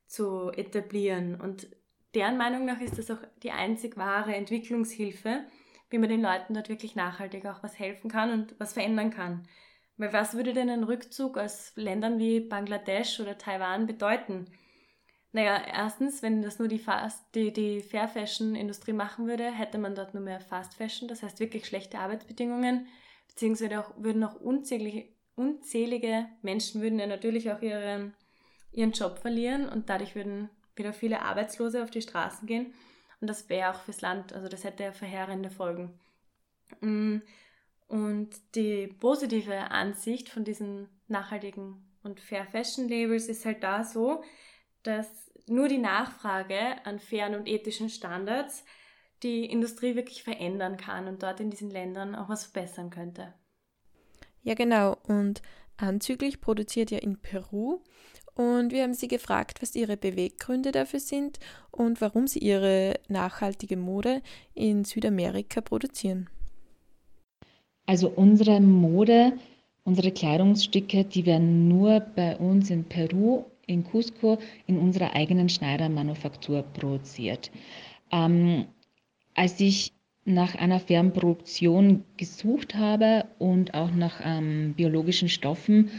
zu 0.07 0.51
etablieren. 0.51 1.41
Und 1.41 1.69
deren 2.15 2.37
Meinung 2.37 2.65
nach 2.65 2.81
ist 2.81 2.99
das 2.99 3.11
auch 3.11 3.23
die 3.43 3.51
einzig 3.51 3.97
wahre 3.97 4.35
Entwicklungshilfe, 4.35 5.45
wie 5.91 5.99
man 5.99 6.09
den 6.09 6.23
Leuten 6.23 6.55
dort 6.55 6.69
wirklich 6.69 6.95
nachhaltig 6.95 7.47
auch 7.47 7.63
was 7.63 7.79
helfen 7.79 8.11
kann 8.11 8.31
und 8.31 8.55
was 8.59 8.73
verändern 8.75 9.11
kann. 9.11 9.47
Weil 9.97 10.13
was 10.13 10.35
würde 10.35 10.53
denn 10.53 10.71
ein 10.71 10.85
Rückzug 10.85 11.37
aus 11.37 11.73
Ländern 11.77 12.19
wie 12.19 12.41
Bangladesch 12.41 13.21
oder 13.21 13.39
Taiwan 13.39 13.87
bedeuten? 13.87 14.47
Naja, 15.33 15.63
erstens, 15.67 16.23
wenn 16.23 16.43
das 16.43 16.59
nur 16.59 16.69
die, 16.69 16.79
Fast, 16.79 17.35
die, 17.35 17.53
die 17.53 17.81
Fair 17.81 18.09
Fashion 18.09 18.55
Industrie 18.55 18.93
machen 18.93 19.27
würde, 19.27 19.51
hätte 19.51 19.79
man 19.79 19.95
dort 19.95 20.13
nur 20.13 20.23
mehr 20.23 20.41
Fast 20.41 20.75
Fashion, 20.75 21.09
das 21.09 21.23
heißt 21.23 21.41
wirklich 21.41 21.67
schlechte 21.67 21.99
Arbeitsbedingungen 21.99 22.87
beziehungsweise 23.35 23.81
auch, 23.81 23.93
würden 23.97 24.25
auch 24.25 24.35
unzählige, 24.35 25.09
unzählige 25.35 26.27
Menschen 26.43 26.83
würden 26.83 26.99
ja 26.99 27.07
natürlich 27.07 27.51
auch 27.51 27.63
ihren, 27.63 28.15
ihren 28.71 28.93
Job 28.93 29.19
verlieren 29.19 29.69
und 29.69 29.89
dadurch 29.89 30.15
würden 30.15 30.51
wieder 30.77 30.93
viele 30.93 31.23
Arbeitslose 31.23 31.83
auf 31.83 31.91
die 31.91 32.03
Straßen 32.03 32.47
gehen. 32.47 32.73
Und 33.21 33.29
das 33.29 33.49
wäre 33.49 33.71
auch 33.71 33.81
fürs 33.81 34.01
Land, 34.01 34.33
also 34.33 34.49
das 34.49 34.65
hätte 34.65 34.85
ja 34.85 34.93
verheerende 34.93 35.51
Folgen. 35.51 35.99
Mm, 36.81 37.19
und 37.89 38.31
die 38.55 38.89
positive 38.89 39.71
Ansicht 39.71 40.29
von 40.29 40.45
diesen 40.45 40.89
nachhaltigen 41.09 41.85
und 42.03 42.21
Fair 42.21 42.47
Fashion 42.47 42.89
Labels 42.89 43.29
ist 43.29 43.45
halt 43.45 43.63
da 43.63 43.85
so, 43.85 44.25
dass 44.83 45.31
nur 45.47 45.69
die 45.69 45.79
Nachfrage 45.79 46.85
an 46.85 46.99
fairen 46.99 47.35
und 47.35 47.49
ethischen 47.49 47.89
Standards 47.89 48.65
die 49.23 49.45
Industrie 49.45 49.95
wirklich 49.95 50.23
verändern 50.23 50.77
kann 50.77 51.07
und 51.09 51.23
dort 51.23 51.41
in 51.41 51.51
diesen 51.51 51.71
Ländern 51.71 52.15
auch 52.15 52.29
was 52.29 52.47
verbessern 52.47 52.91
könnte. 52.91 53.33
Ja, 54.43 54.55
genau. 54.55 54.97
Und 55.07 55.43
anzüglich 55.77 56.41
produziert 56.41 56.91
ja 56.91 56.99
in 56.99 57.19
Peru. 57.19 57.81
Und 58.35 58.73
wir 58.73 58.83
haben 58.83 58.95
sie 58.95 59.09
gefragt, 59.09 59.61
was 59.61 59.77
ihre 59.77 59.97
Beweggründe 59.97 60.73
dafür 60.73 61.01
sind 61.01 61.39
und 61.71 62.01
warum 62.01 62.27
sie 62.27 62.39
ihre 62.39 62.95
nachhaltige 63.09 63.77
Mode 63.77 64.23
in 64.55 64.85
Südamerika 64.85 65.61
produzieren. 65.61 66.31
Also 67.85 68.09
unsere 68.09 68.61
Mode, 68.61 69.35
unsere 69.85 70.13
Kleidungsstücke, 70.13 71.05
die 71.05 71.27
werden 71.27 71.69
nur 71.69 72.01
bei 72.01 72.37
uns 72.39 72.71
in 72.71 72.85
Peru, 72.85 73.45
in 73.67 73.85
Cusco, 73.85 74.39
in 74.67 74.79
unserer 74.79 75.15
eigenen 75.15 75.49
Schneidermanufaktur 75.49 76.63
produziert. 76.63 77.51
Ähm, 78.11 78.67
als 79.35 79.61
ich 79.61 79.93
nach 80.25 80.55
einer 80.55 80.79
fairen 80.79 81.13
Produktion 81.13 82.05
gesucht 82.17 82.75
habe 82.75 83.25
und 83.39 83.75
auch 83.75 83.91
nach 83.91 84.21
ähm, 84.25 84.75
biologischen 84.77 85.29
Stoffen, 85.29 85.91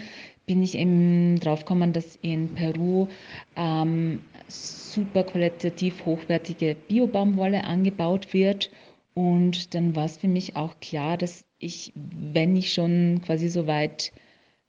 bin 0.45 0.61
ich 0.61 0.75
eben 0.75 1.39
drauf 1.39 1.59
gekommen, 1.59 1.93
dass 1.93 2.17
in 2.21 2.53
Peru 2.53 3.07
ähm, 3.55 4.21
super 4.47 5.23
qualitativ 5.23 6.05
hochwertige 6.05 6.75
Biobaumwolle 6.87 7.63
angebaut 7.63 8.33
wird. 8.33 8.71
Und 9.13 9.73
dann 9.73 9.95
war 9.95 10.05
es 10.05 10.17
für 10.17 10.27
mich 10.27 10.55
auch 10.55 10.79
klar, 10.79 11.17
dass 11.17 11.45
ich, 11.59 11.93
wenn 11.95 12.55
ich 12.55 12.73
schon 12.73 13.21
quasi 13.25 13.47
so 13.47 13.67
weit 13.67 14.11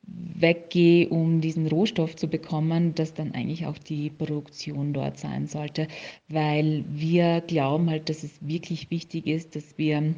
weggehe, 0.07 1.09
um 1.09 1.41
diesen 1.41 1.67
Rohstoff 1.67 2.17
zu 2.17 2.29
bekommen, 2.29 2.95
dass 2.95 3.15
dann 3.15 3.33
eigentlich 3.33 3.67
auch 3.67 3.79
die 3.79 4.11
Produktion 4.11 4.93
dort 4.93 5.19
sein 5.19 5.47
sollte, 5.47 5.89
weil 6.29 6.85
wir 6.89 7.41
glauben 7.41 7.89
halt, 7.91 8.09
dass 8.09 8.23
es 8.23 8.47
wirklich 8.47 8.91
wichtig 8.91 9.27
ist, 9.27 9.57
dass 9.57 9.79
wir 9.79 10.15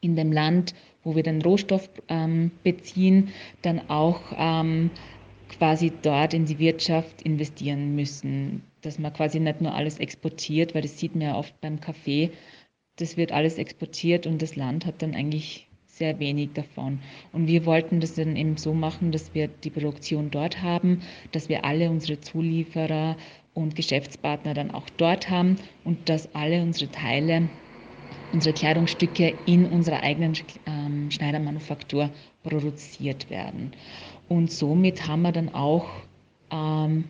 in 0.00 0.16
dem 0.16 0.32
Land, 0.32 0.74
wo 1.02 1.14
wir 1.14 1.22
den 1.22 1.42
Rohstoff 1.42 1.88
ähm, 2.08 2.50
beziehen, 2.62 3.28
dann 3.62 3.90
auch 3.90 4.20
ähm, 4.36 4.90
quasi 5.48 5.92
dort 6.02 6.34
in 6.34 6.46
die 6.46 6.58
Wirtschaft 6.58 7.22
investieren 7.22 7.94
müssen, 7.94 8.62
dass 8.80 8.98
man 8.98 9.12
quasi 9.12 9.38
nicht 9.38 9.60
nur 9.60 9.74
alles 9.74 9.98
exportiert, 9.98 10.74
weil 10.74 10.82
das 10.82 10.98
sieht 10.98 11.14
man 11.14 11.22
ja 11.22 11.36
oft 11.36 11.60
beim 11.60 11.80
Kaffee, 11.80 12.30
das 12.96 13.16
wird 13.16 13.32
alles 13.32 13.58
exportiert 13.58 14.26
und 14.26 14.42
das 14.42 14.56
Land 14.56 14.86
hat 14.86 15.02
dann 15.02 15.14
eigentlich 15.14 15.68
sehr 15.92 16.18
wenig 16.18 16.50
davon. 16.54 17.00
Und 17.32 17.46
wir 17.46 17.66
wollten 17.66 18.00
das 18.00 18.14
dann 18.14 18.34
eben 18.34 18.56
so 18.56 18.72
machen, 18.72 19.12
dass 19.12 19.34
wir 19.34 19.48
die 19.48 19.70
Produktion 19.70 20.30
dort 20.30 20.62
haben, 20.62 21.02
dass 21.32 21.48
wir 21.48 21.64
alle 21.64 21.90
unsere 21.90 22.18
Zulieferer 22.18 23.16
und 23.54 23.76
Geschäftspartner 23.76 24.54
dann 24.54 24.70
auch 24.70 24.88
dort 24.96 25.28
haben 25.28 25.56
und 25.84 26.08
dass 26.08 26.34
alle 26.34 26.62
unsere 26.62 26.90
Teile, 26.90 27.48
unsere 28.32 28.54
Kleidungsstücke 28.54 29.34
in 29.44 29.66
unserer 29.66 30.02
eigenen 30.02 30.32
ähm, 30.66 31.10
Schneidermanufaktur 31.10 32.08
produziert 32.42 33.28
werden. 33.28 33.72
Und 34.30 34.50
somit 34.50 35.06
haben 35.06 35.22
wir 35.22 35.32
dann 35.32 35.50
auch 35.50 35.90
ähm, 36.50 37.04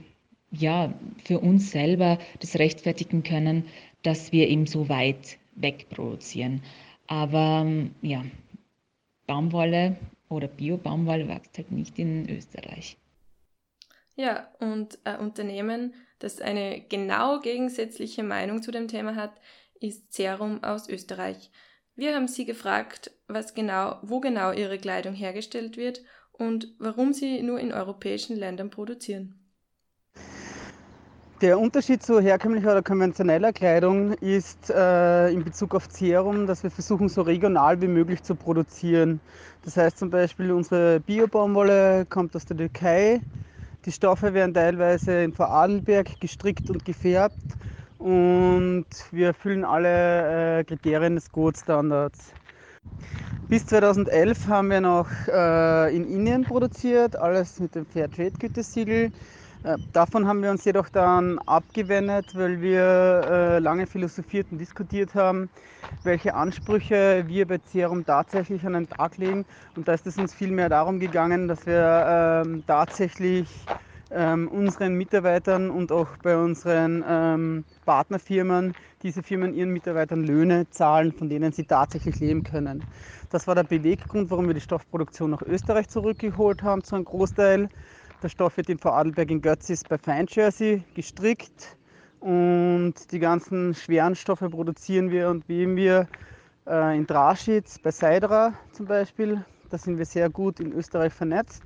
ja, 0.51 0.93
für 1.25 1.39
uns 1.39 1.71
selber 1.71 2.19
das 2.41 2.59
rechtfertigen 2.59 3.23
können, 3.23 3.65
dass 4.03 4.33
wir 4.33 4.49
eben 4.49 4.67
so 4.67 4.89
weit 4.89 5.39
weg 5.55 5.87
produzieren. 5.89 6.63
Aber 7.07 7.67
ja, 8.03 8.25
Baumwolle 9.27 9.97
oder 10.29 10.49
Bio-Baumwolle 10.49 11.29
wächst 11.29 11.59
halt 11.59 11.71
nicht 11.71 11.99
in 11.99 12.29
Österreich. 12.29 12.97
Ja, 14.15 14.49
und 14.61 14.99
ein 15.05 15.21
Unternehmen, 15.21 15.95
das 16.19 16.41
eine 16.41 16.81
genau 16.89 17.41
gegensätzliche 17.41 18.23
Meinung 18.23 18.63
zu 18.63 18.71
dem 18.71 18.89
Thema 18.89 19.17
hat, 19.17 19.33
ist 19.81 20.13
Serum 20.13 20.63
aus 20.63 20.89
Österreich. 20.89 21.51
Wir 21.95 22.15
haben 22.15 22.29
sie 22.29 22.45
gefragt, 22.45 23.11
was 23.27 23.55
genau, 23.55 23.99
wo 24.03 24.21
genau 24.21 24.53
ihre 24.53 24.79
Kleidung 24.79 25.15
hergestellt 25.15 25.77
wird 25.77 26.03
und 26.33 26.75
warum 26.79 27.13
sie 27.13 27.43
nur 27.43 27.59
in 27.59 27.73
europäischen 27.73 28.37
Ländern 28.37 28.71
produzieren. 28.71 29.42
Der 31.43 31.59
Unterschied 31.59 32.05
zu 32.05 32.21
herkömmlicher 32.21 32.71
oder 32.71 32.83
konventioneller 32.83 33.53
Kleidung 33.53 34.13
ist 34.21 34.71
äh, 34.71 35.29
in 35.31 35.43
Bezug 35.43 35.75
auf 35.75 35.89
Serum, 35.91 36.47
dass 36.47 36.63
wir 36.63 36.71
versuchen, 36.71 37.09
so 37.09 37.23
regional 37.23 37.83
wie 37.83 37.89
möglich 37.89 38.23
zu 38.23 38.37
produzieren. 38.37 39.19
Das 39.65 39.77
heißt 39.77 39.99
zum 39.99 40.09
Beispiel, 40.09 40.53
unsere 40.53 41.01
Bio-Baumwolle 41.01 42.07
kommt 42.07 42.37
aus 42.37 42.45
der 42.45 42.57
Türkei. 42.57 43.21
Die 43.85 43.91
Stoffe 43.91 44.33
werden 44.35 44.55
teilweise 44.55 45.25
in 45.25 45.33
Vorarlberg 45.33 46.21
gestrickt 46.21 46.71
und 46.71 46.85
gefärbt 46.85 47.43
und 47.99 48.87
wir 49.11 49.27
erfüllen 49.27 49.65
alle 49.65 50.61
äh, 50.61 50.63
Kriterien 50.63 51.17
des 51.17 51.33
Gold-Standards. 51.33 52.35
Bis 53.49 53.67
2011 53.67 54.47
haben 54.47 54.71
wir 54.71 54.81
noch 54.81 55.09
äh, 55.27 55.97
in 55.97 56.07
Indien 56.07 56.45
produziert, 56.45 57.17
alles 57.17 57.59
mit 57.59 57.75
dem 57.75 57.85
Fairtrade-Gütesiegel. 57.85 59.11
Äh, 59.65 59.79
davon 59.93 60.27
haben 60.27 60.43
wir 60.43 60.51
uns 60.51 60.65
jedoch 60.65 60.89
dann 60.89 61.39
abgewendet, 61.41 62.35
weil 62.35 62.61
wir 62.61 62.81
äh, 62.81 63.59
lange 63.61 63.87
philosophiert 63.87 64.51
und 64.51 64.59
diskutiert 64.59 65.15
haben, 65.15 65.51
welche 66.03 66.35
Ansprüche 66.35 67.25
wir 67.29 67.47
bei 67.47 67.61
Serum 67.65 68.05
tatsächlich 68.05 68.67
an 68.67 68.73
den 68.73 68.89
Tag 68.89 69.19
legen. 69.19 69.45
Und 69.77 69.87
da 69.87 69.95
ist 69.95 70.07
es 70.07 70.19
uns 70.19 70.35
vielmehr 70.35 70.69
darum 70.69 70.99
gegangen, 70.99 71.47
dass 71.47 71.65
wir 71.67 72.43
ähm, 72.45 72.65
tatsächlich 72.67 73.49
ähm, 74.11 74.49
unseren 74.49 74.95
Mitarbeitern 74.95 75.71
und 75.71 75.93
auch 75.93 76.17
bei 76.23 76.37
unseren 76.37 77.05
ähm, 77.07 77.65
Partnerfirmen, 77.85 78.75
diese 79.03 79.23
Firmen 79.23 79.55
ihren 79.55 79.71
Mitarbeitern 79.71 80.25
Löhne 80.25 80.69
zahlen, 80.71 81.13
von 81.13 81.29
denen 81.29 81.53
sie 81.53 81.65
tatsächlich 81.65 82.19
leben 82.21 82.43
können. 82.43 82.85
Das 83.31 83.47
war 83.47 83.55
der 83.55 83.65
Beweggrund, 83.65 84.31
warum 84.31 84.49
wir 84.49 84.55
die 84.55 84.61
Stoffproduktion 84.61 85.31
nach 85.31 85.43
Österreich 85.43 85.89
zurückgeholt 85.89 86.63
haben, 86.63 86.85
zu 86.85 86.97
einem 86.97 87.05
Großteil 87.05 87.69
Der 88.23 88.29
Stoff 88.29 88.57
wird 88.57 88.69
in 88.69 88.79
Vorarlberg 88.79 89.33
in 89.33 89.43
Götzis 89.43 89.83
bei 89.83 89.99
Fine 89.99 90.27
Jersey 90.29 90.85
gestrickt 90.95 91.77
und 92.21 92.95
die 93.11 93.19
ganzen 93.19 93.75
schweren 93.75 94.15
Stoffe 94.15 94.49
produzieren 94.49 95.11
wir 95.11 95.29
und 95.29 95.49
weben 95.49 95.75
wir 95.75 96.07
äh, 96.69 96.97
in 96.97 97.05
Draschitz 97.05 97.81
bei 97.81 97.91
Seidra 97.91 98.55
zum 98.71 98.87
Beispiel. 98.87 99.45
Da 99.71 99.79
sind 99.79 99.99
wir 99.99 100.05
sehr 100.05 100.31
gut 100.31 100.61
in 100.61 100.73
Österreich 100.73 101.13
vernetzt. 101.13 101.65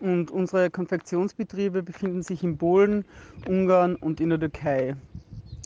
Und 0.00 0.30
unsere 0.30 0.70
Konfektionsbetriebe 0.70 1.82
befinden 1.82 2.22
sich 2.22 2.44
in 2.44 2.58
Polen, 2.58 3.04
Ungarn 3.48 3.96
und 3.96 4.20
in 4.20 4.28
der 4.30 4.38
Türkei. 4.38 4.94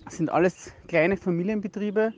Das 0.07 0.17
sind 0.17 0.31
alles 0.31 0.73
kleine 0.89 1.19
Familienbetriebe, 1.19 2.15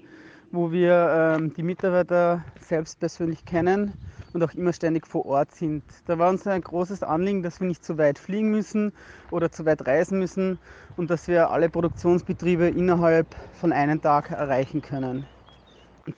wo 0.53 0.71
wir 0.71 1.37
ähm, 1.37 1.53
die 1.53 1.65
Mitarbeiter 1.65 2.45
selbst 2.61 3.01
persönlich 3.01 3.45
kennen 3.45 3.93
und 4.33 4.43
auch 4.43 4.55
immer 4.55 4.73
ständig 4.73 5.07
vor 5.07 5.27
Ort 5.27 5.53
sind. 5.53 5.83
Da 6.07 6.19
war 6.19 6.31
uns 6.31 6.47
ein 6.47 6.61
großes 6.61 7.03
Anliegen, 7.03 7.43
dass 7.43 7.61
wir 7.61 7.67
nicht 7.67 7.85
zu 7.85 7.99
weit 7.99 8.19
fliegen 8.19 8.51
müssen 8.51 8.93
oder 9.31 9.51
zu 9.51 9.65
weit 9.67 9.87
reisen 9.87 10.19
müssen 10.19 10.59
und 10.97 11.11
dass 11.11 11.29
wir 11.29 11.51
alle 11.51 11.69
Produktionsbetriebe 11.69 12.69
innerhalb 12.69 13.35
von 13.61 13.73
einem 13.73 14.01
Tag 14.01 14.31
erreichen 14.31 14.83
können. 14.83 15.27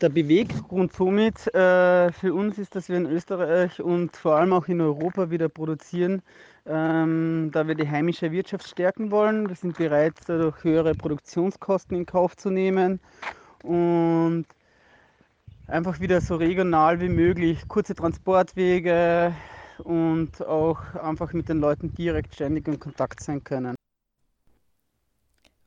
Der 0.01 0.09
Beweggrund 0.09 0.93
somit 0.93 1.53
äh, 1.53 2.13
für 2.13 2.33
uns 2.33 2.59
ist, 2.59 2.77
dass 2.77 2.89
wir 2.89 2.97
in 2.97 3.07
Österreich 3.07 3.81
und 3.81 4.17
vor 4.17 4.37
allem 4.37 4.53
auch 4.53 4.69
in 4.69 4.81
Europa 4.81 5.31
wieder 5.31 5.49
produzieren, 5.49 6.23
ähm, 6.65 7.51
da 7.53 7.67
wir 7.67 7.75
die 7.75 7.89
heimische 7.89 8.31
Wirtschaft 8.31 8.69
stärken 8.69 9.11
wollen. 9.11 9.49
Wir 9.49 9.57
sind 9.57 9.77
bereit, 9.77 10.15
dadurch 10.27 10.63
höhere 10.63 10.95
Produktionskosten 10.95 11.97
in 11.97 12.07
Kauf 12.07 12.37
zu 12.37 12.51
nehmen 12.51 13.01
und 13.65 14.47
einfach 15.71 16.01
wieder 16.01 16.21
so 16.21 16.37
regional 16.37 17.01
wie 17.01 17.09
möglich, 17.09 17.67
kurze 17.69 17.95
Transportwege 17.95 19.35
und 19.79 20.45
auch 20.47 20.95
einfach 20.95 21.33
mit 21.33 21.49
den 21.49 21.61
Leuten 21.61 21.95
direkt 21.95 22.35
ständig 22.35 22.69
in 22.69 22.79
Kontakt 22.79 23.23
sein 23.23 23.43
können. 23.43 23.77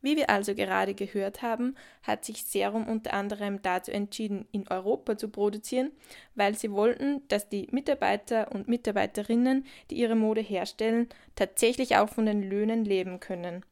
Wie 0.01 0.17
wir 0.17 0.29
also 0.29 0.53
gerade 0.53 0.95
gehört 0.95 1.41
haben, 1.41 1.75
hat 2.03 2.25
sich 2.25 2.43
Serum 2.43 2.87
unter 2.87 3.13
anderem 3.13 3.61
dazu 3.61 3.89
entschieden, 3.91 4.45
in 4.51 4.67
Europa 4.67 5.17
zu 5.17 5.29
produzieren, 5.29 5.91
weil 6.35 6.55
sie 6.55 6.71
wollten, 6.71 7.21
dass 7.29 7.47
die 7.47 7.69
Mitarbeiter 7.71 8.51
und 8.51 8.67
Mitarbeiterinnen, 8.67 9.65
die 9.89 9.95
ihre 9.95 10.15
Mode 10.15 10.41
herstellen, 10.41 11.07
tatsächlich 11.35 11.95
auch 11.95 12.09
von 12.09 12.25
den 12.25 12.43
Löhnen 12.43 12.83
leben 12.83 13.21
können. 13.21 13.63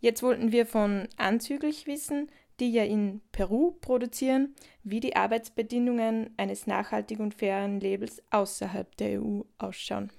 Jetzt 0.00 0.22
wollten 0.22 0.52
wir 0.52 0.66
von 0.66 1.08
Anzüglich 1.16 1.86
wissen, 1.86 2.28
die 2.62 2.70
ja 2.72 2.84
in 2.84 3.20
Peru 3.32 3.72
produzieren, 3.80 4.54
wie 4.84 5.00
die 5.00 5.16
Arbeitsbedingungen 5.16 6.30
eines 6.36 6.68
nachhaltigen 6.68 7.24
und 7.24 7.34
fairen 7.34 7.80
Labels 7.80 8.22
außerhalb 8.30 8.96
der 8.96 9.20
EU 9.20 9.42
ausschauen. 9.58 10.10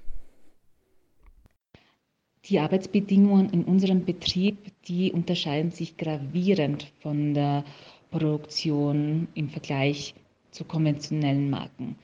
Die 2.46 2.60
Arbeitsbedingungen 2.60 3.50
in 3.52 3.64
unserem 3.64 4.04
Betrieb, 4.04 4.58
die 4.86 5.14
unterscheiden 5.14 5.72
sich 5.72 5.96
gravierend 5.96 6.92
von 7.00 7.34
der 7.34 7.64
Produktion 8.12 9.30
im 9.34 9.50
Vergleich 9.50 10.14
zu 10.52 10.66
konventionellen 10.66 11.50
Marken. 11.50 11.96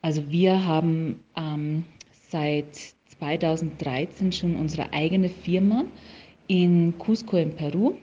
Also 0.00 0.30
wir 0.30 0.64
haben 0.64 1.22
ähm, 1.36 1.84
seit 2.30 2.74
2013 3.18 4.32
schon 4.32 4.56
unsere 4.56 4.94
eigene 4.94 5.28
Firma 5.28 5.84
in 6.46 6.94
Cusco 6.98 7.36
in 7.36 7.54
Peru. 7.54 7.96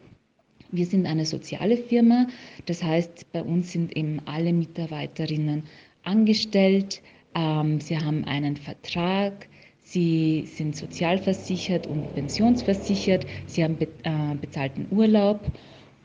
Wir 0.71 0.85
sind 0.85 1.05
eine 1.05 1.25
soziale 1.25 1.77
Firma, 1.77 2.27
das 2.65 2.81
heißt, 2.83 3.31
bei 3.33 3.43
uns 3.43 3.71
sind 3.71 3.95
eben 3.95 4.21
alle 4.25 4.53
Mitarbeiterinnen 4.53 5.63
angestellt. 6.03 7.01
Ähm, 7.35 7.79
sie 7.81 7.97
haben 7.97 8.23
einen 8.25 8.57
Vertrag, 8.57 9.47
Sie 9.83 10.45
sind 10.45 10.77
sozialversichert 10.77 11.85
und 11.85 12.13
pensionsversichert. 12.13 13.25
Sie 13.45 13.61
haben 13.61 13.75
be 13.75 13.89
äh, 14.03 14.35
bezahlten 14.39 14.87
Urlaub 14.89 15.41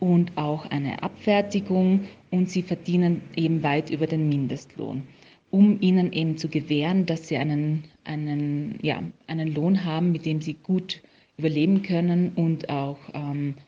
und 0.01 0.37
auch 0.37 0.67
eine 0.67 1.05
Abfertigung 1.05 2.01
und 2.33 2.51
sie 2.51 2.63
verdienen 2.63 3.23
eben 3.37 3.63
weit 3.63 3.91
über 3.91 4.09
den 4.09 4.29
Mindestlohn, 4.29 5.05
um 5.53 5.81
ihnen 5.81 6.13
eben 6.13 6.37
zu 6.37 6.49
gewähren, 6.49 7.07
dass 7.07 7.29
sie 7.29 7.37
einen, 7.37 7.85
einen, 8.03 8.79
ja, 8.83 9.03
einen 9.29 9.55
Lohn 9.55 9.85
haben, 9.85 10.11
mit 10.11 10.27
dem 10.27 10.41
sie 10.41 10.55
gut 10.55 11.01
überleben 11.39 11.83
können 11.83 12.33
und 12.35 12.69
auch 12.69 12.99
ähm, 13.15 13.55
äh, 13.59 13.66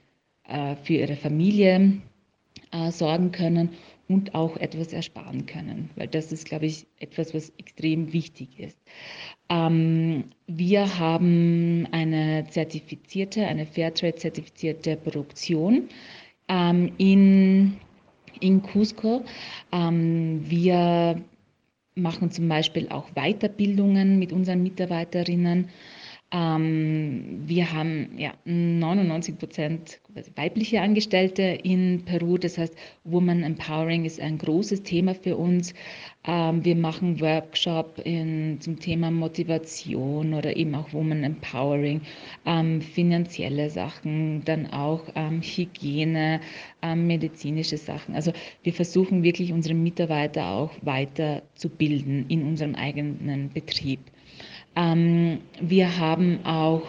für 0.83 0.95
ihre 0.95 1.17
Familie 1.17 2.01
äh, 2.73 2.91
sorgen 2.91 3.33
können 3.33 3.71
und 4.09 4.35
auch 4.35 4.57
etwas 4.57 4.93
ersparen 4.93 5.47
können, 5.47 5.91
weil 5.97 6.09
das 6.09 6.33
ist, 6.33 6.47
glaube 6.47 6.67
ich, 6.67 6.87
etwas, 6.99 7.35
was 7.35 7.53
extrem 7.59 8.13
wichtig 8.13 8.59
ist. 8.59 8.79
Ähm, 9.51 10.25
wir 10.47 10.99
haben 10.99 11.87
eine 11.93 12.47
zertifizierte, 12.49 13.47
eine 13.47 13.67
Fairtrade-zertifizierte 13.67 14.97
Produktion 14.97 15.89
ähm, 16.49 16.93
in, 16.97 17.77
in 18.41 18.63
Cusco. 18.63 19.25
Ähm, 19.73 20.43
wir 20.49 21.23
machen 21.95 22.31
zum 22.31 22.49
Beispiel 22.49 22.89
auch 22.89 23.11
Weiterbildungen 23.15 24.19
mit 24.19 24.33
unseren 24.33 24.63
Mitarbeiterinnen. 24.63 25.69
Ähm, 26.31 27.43
wir 27.47 27.73
haben 27.73 28.19
ja, 28.19 28.35
99 28.45 29.39
Prozent 29.39 30.01
weibliche 30.35 30.83
Angestellte 30.83 31.43
in 31.43 32.05
Peru. 32.05 32.37
Das 32.37 32.59
heißt, 32.59 32.75
Woman 33.05 33.43
Empowering 33.43 34.05
ist 34.05 34.21
ein 34.21 34.37
großes 34.37 34.83
Thema 34.83 35.15
für 35.15 35.39
uns. 35.39 35.73
Ähm, 36.25 36.63
wir 36.65 36.77
machen 36.77 37.21
Workshop 37.21 38.03
in, 38.05 38.61
zum 38.61 38.79
Thema 38.79 39.11
Motivation 39.11 40.35
oder 40.35 40.55
eben 40.55 40.75
auch 40.75 40.93
Woman 40.93 41.25
Empowering, 41.25 42.03
ähm, 42.45 42.83
finanzielle 42.83 43.71
Sachen, 43.71 44.45
dann 44.45 44.67
auch 44.67 45.05
ähm, 45.15 45.41
Hygiene, 45.41 46.41
ähm, 46.83 47.07
medizinische 47.07 47.79
Sachen. 47.79 48.15
Also 48.15 48.33
wir 48.63 48.75
versuchen 48.75 49.23
wirklich 49.23 49.53
unsere 49.53 49.75
Mitarbeiter 49.75 50.49
auch 50.49 50.73
weiter 50.83 51.43
zu 51.55 51.71
bilden 51.71 52.27
in 52.29 52.43
unserem 52.43 52.75
eigenen 52.75 53.49
Betrieb. 53.49 54.01
Ähm, 54.79 55.41
wir 55.61 55.99
haben 55.99 56.45
auch 56.45 56.83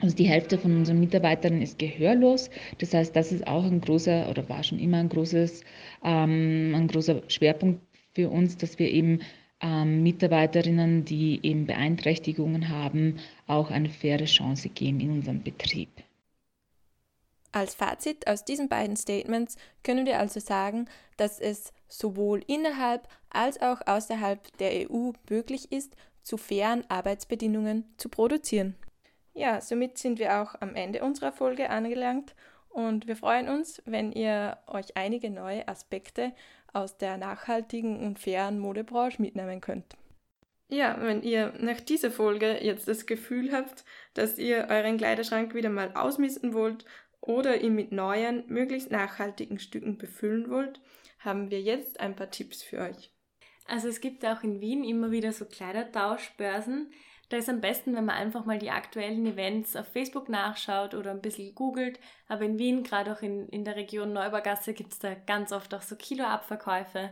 also 0.00 0.16
die 0.16 0.26
Hälfte 0.26 0.58
von 0.58 0.76
unseren 0.76 1.00
Mitarbeitern 1.00 1.62
ist 1.62 1.78
gehörlos. 1.78 2.50
Das 2.78 2.92
heißt, 2.92 3.14
das 3.14 3.32
ist 3.32 3.46
auch 3.46 3.64
ein 3.64 3.80
großer 3.80 4.28
oder 4.28 4.48
war 4.48 4.62
schon 4.62 4.78
immer 4.78 4.98
ein 4.98 5.08
großes, 5.08 5.62
ähm, 6.02 6.74
ein 6.74 6.88
großer 6.88 7.22
Schwerpunkt 7.28 7.80
für 8.12 8.28
uns, 8.28 8.56
dass 8.56 8.78
wir 8.78 8.90
eben 8.90 9.20
ähm, 9.62 10.02
Mitarbeiterinnen, 10.02 11.04
die 11.04 11.40
eben 11.42 11.66
Beeinträchtigungen 11.66 12.68
haben, 12.68 13.18
auch 13.46 13.70
eine 13.70 13.88
faire 13.88 14.24
Chance 14.24 14.68
geben 14.68 15.00
in 15.00 15.10
unserem 15.12 15.42
Betrieb. 15.42 15.88
Als 17.52 17.76
Fazit 17.76 18.26
aus 18.26 18.44
diesen 18.44 18.68
beiden 18.68 18.96
Statements 18.96 19.56
können 19.84 20.06
wir 20.06 20.18
also 20.18 20.40
sagen, 20.40 20.86
dass 21.16 21.38
es 21.38 21.72
sowohl 21.88 22.42
innerhalb 22.48 23.08
als 23.30 23.62
auch 23.62 23.80
außerhalb 23.86 24.58
der 24.58 24.90
EU 24.90 25.12
möglich 25.30 25.70
ist, 25.70 25.94
zu 26.24 26.36
fairen 26.36 26.84
Arbeitsbedingungen 26.88 27.94
zu 27.96 28.08
produzieren. 28.08 28.74
Ja, 29.34 29.60
somit 29.60 29.98
sind 29.98 30.18
wir 30.18 30.40
auch 30.40 30.54
am 30.60 30.74
Ende 30.74 31.02
unserer 31.02 31.32
Folge 31.32 31.70
angelangt 31.70 32.34
und 32.68 33.06
wir 33.06 33.16
freuen 33.16 33.48
uns, 33.48 33.82
wenn 33.84 34.10
ihr 34.10 34.58
euch 34.66 34.96
einige 34.96 35.30
neue 35.30 35.68
Aspekte 35.68 36.32
aus 36.72 36.98
der 36.98 37.18
nachhaltigen 37.18 38.04
und 38.04 38.18
fairen 38.18 38.58
Modebranche 38.58 39.22
mitnehmen 39.22 39.60
könnt. 39.60 39.96
Ja, 40.68 40.96
wenn 41.00 41.22
ihr 41.22 41.52
nach 41.60 41.80
dieser 41.80 42.10
Folge 42.10 42.58
jetzt 42.64 42.88
das 42.88 43.06
Gefühl 43.06 43.52
habt, 43.52 43.84
dass 44.14 44.38
ihr 44.38 44.66
euren 44.70 44.96
Kleiderschrank 44.96 45.54
wieder 45.54 45.68
mal 45.68 45.92
ausmisten 45.94 46.52
wollt 46.52 46.84
oder 47.20 47.60
ihn 47.60 47.74
mit 47.74 47.92
neuen, 47.92 48.44
möglichst 48.48 48.90
nachhaltigen 48.90 49.58
Stücken 49.58 49.98
befüllen 49.98 50.50
wollt, 50.50 50.80
haben 51.20 51.50
wir 51.50 51.60
jetzt 51.60 52.00
ein 52.00 52.16
paar 52.16 52.30
Tipps 52.30 52.62
für 52.62 52.80
euch. 52.80 53.13
Also 53.66 53.88
es 53.88 54.00
gibt 54.00 54.24
auch 54.24 54.42
in 54.42 54.60
Wien 54.60 54.84
immer 54.84 55.10
wieder 55.10 55.32
so 55.32 55.44
Kleidertauschbörsen. 55.44 56.92
Da 57.30 57.38
ist 57.38 57.48
am 57.48 57.60
besten, 57.60 57.96
wenn 57.96 58.04
man 58.04 58.16
einfach 58.16 58.44
mal 58.44 58.58
die 58.58 58.70
aktuellen 58.70 59.24
Events 59.26 59.76
auf 59.76 59.88
Facebook 59.88 60.28
nachschaut 60.28 60.94
oder 60.94 61.10
ein 61.10 61.22
bisschen 61.22 61.54
googelt. 61.54 61.98
Aber 62.28 62.44
in 62.44 62.58
Wien, 62.58 62.82
gerade 62.82 63.12
auch 63.12 63.22
in, 63.22 63.48
in 63.48 63.64
der 63.64 63.76
Region 63.76 64.12
Neubaugasse, 64.12 64.74
gibt 64.74 64.92
es 64.92 64.98
da 64.98 65.14
ganz 65.14 65.52
oft 65.52 65.74
auch 65.74 65.82
so 65.82 65.96
Kiloabverkäufe, 65.96 67.10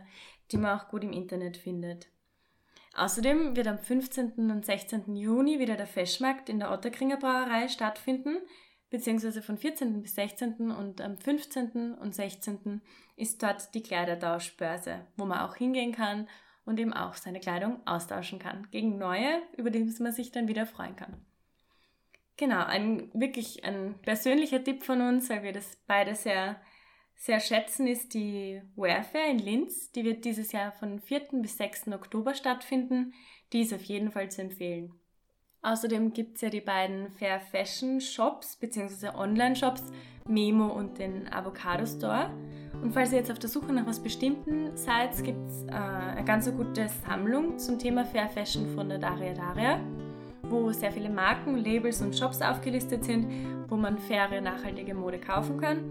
die 0.51 0.57
man 0.57 0.79
auch 0.79 0.87
gut 0.89 1.03
im 1.03 1.13
Internet 1.13 1.57
findet. 1.57 2.07
Außerdem 2.95 3.55
wird 3.55 3.67
am 3.67 3.79
15. 3.79 4.51
und 4.51 4.65
16. 4.65 5.15
Juni 5.15 5.57
wieder 5.57 5.75
der 5.75 5.87
Feschmarkt 5.87 6.47
in 6.47 6.59
der 6.59 6.71
Otterkringer 6.71 7.17
Brauerei 7.17 7.67
stattfinden, 7.67 8.37
beziehungsweise 8.93 9.41
von 9.41 9.57
14. 9.57 10.03
bis 10.03 10.13
16. 10.13 10.69
und 10.69 11.01
am 11.01 11.17
15. 11.17 11.95
und 11.95 12.13
16. 12.13 12.79
ist 13.15 13.41
dort 13.41 13.73
die 13.73 13.81
Kleidertauschbörse, 13.81 15.07
wo 15.17 15.25
man 15.25 15.39
auch 15.39 15.55
hingehen 15.55 15.93
kann 15.93 16.27
und 16.63 16.79
eben 16.79 16.93
auch 16.93 17.15
seine 17.15 17.39
Kleidung 17.39 17.81
austauschen 17.87 18.37
kann 18.37 18.67
gegen 18.69 18.99
neue, 18.99 19.41
über 19.57 19.71
die 19.71 19.79
man 19.99 20.11
sich 20.11 20.31
dann 20.31 20.47
wieder 20.47 20.67
freuen 20.67 20.95
kann. 20.95 21.25
Genau, 22.37 22.63
ein 22.65 23.09
wirklich 23.15 23.65
ein 23.65 23.95
persönlicher 24.03 24.63
Tipp 24.63 24.83
von 24.83 25.01
uns, 25.01 25.27
weil 25.27 25.41
wir 25.41 25.53
das 25.53 25.75
beide 25.87 26.13
sehr, 26.13 26.61
sehr 27.15 27.39
schätzen, 27.39 27.87
ist 27.87 28.13
die 28.13 28.61
Wearfair 28.75 29.25
in 29.31 29.39
Linz. 29.39 29.91
Die 29.91 30.03
wird 30.03 30.23
dieses 30.23 30.51
Jahr 30.51 30.71
von 30.71 30.99
4. 30.99 31.29
bis 31.41 31.57
6. 31.57 31.87
Oktober 31.87 32.35
stattfinden. 32.35 33.15
Die 33.53 33.61
ist 33.61 33.73
auf 33.73 33.83
jeden 33.85 34.11
Fall 34.11 34.29
zu 34.29 34.43
empfehlen. 34.43 34.93
Außerdem 35.63 36.13
gibt 36.13 36.35
es 36.35 36.41
ja 36.41 36.49
die 36.49 36.61
beiden 36.61 37.09
Fair 37.09 37.39
Fashion 37.39 38.01
Shops 38.01 38.57
bzw. 38.57 39.15
Online-Shops 39.15 39.83
Memo 40.27 40.67
und 40.67 40.99
den 40.99 41.31
Avocado 41.31 41.85
Store. 41.85 42.29
Und 42.81 42.93
falls 42.93 43.13
ihr 43.13 43.19
jetzt 43.19 43.31
auf 43.31 43.39
der 43.39 43.49
Suche 43.49 43.71
nach 43.71 43.85
was 43.85 44.01
Bestimmten 44.01 44.75
seid, 44.75 45.23
gibt 45.23 45.49
es 45.49 45.63
äh, 45.63 45.71
eine 45.71 46.25
ganz 46.25 46.51
gute 46.51 46.89
Sammlung 47.07 47.57
zum 47.57 47.79
Thema 47.79 48.03
Fair 48.03 48.27
Fashion 48.27 48.67
von 48.75 48.89
der 48.89 48.97
Daria 48.97 49.33
Daria, 49.33 49.79
wo 50.43 50.69
sehr 50.71 50.91
viele 50.91 51.09
Marken, 51.09 51.55
Labels 51.57 52.01
und 52.01 52.13
Shops 52.13 52.41
aufgelistet 52.41 53.05
sind, 53.05 53.25
wo 53.69 53.77
man 53.77 53.97
faire, 53.97 54.41
nachhaltige 54.41 54.93
Mode 54.93 55.19
kaufen 55.19 55.61
kann. 55.61 55.85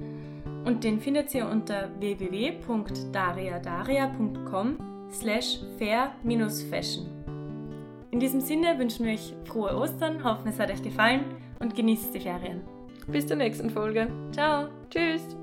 Und 0.64 0.84
den 0.84 1.00
findet 1.00 1.34
ihr 1.34 1.48
unter 1.48 1.88
www.dariadaria.com 1.98 4.76
slash 5.10 5.60
fair-fashion. 5.78 7.21
In 8.12 8.20
diesem 8.20 8.42
Sinne 8.42 8.78
wünschen 8.78 9.06
wir 9.06 9.14
euch 9.14 9.34
frohe 9.44 9.74
Ostern, 9.74 10.22
hoffen 10.22 10.48
es 10.48 10.58
hat 10.60 10.70
euch 10.70 10.82
gefallen 10.82 11.24
und 11.60 11.74
genießt 11.74 12.14
die 12.14 12.20
Ferien. 12.20 12.60
Bis 13.06 13.26
zur 13.26 13.36
nächsten 13.36 13.70
Folge. 13.70 14.06
Ciao. 14.32 14.68
Tschüss. 14.90 15.34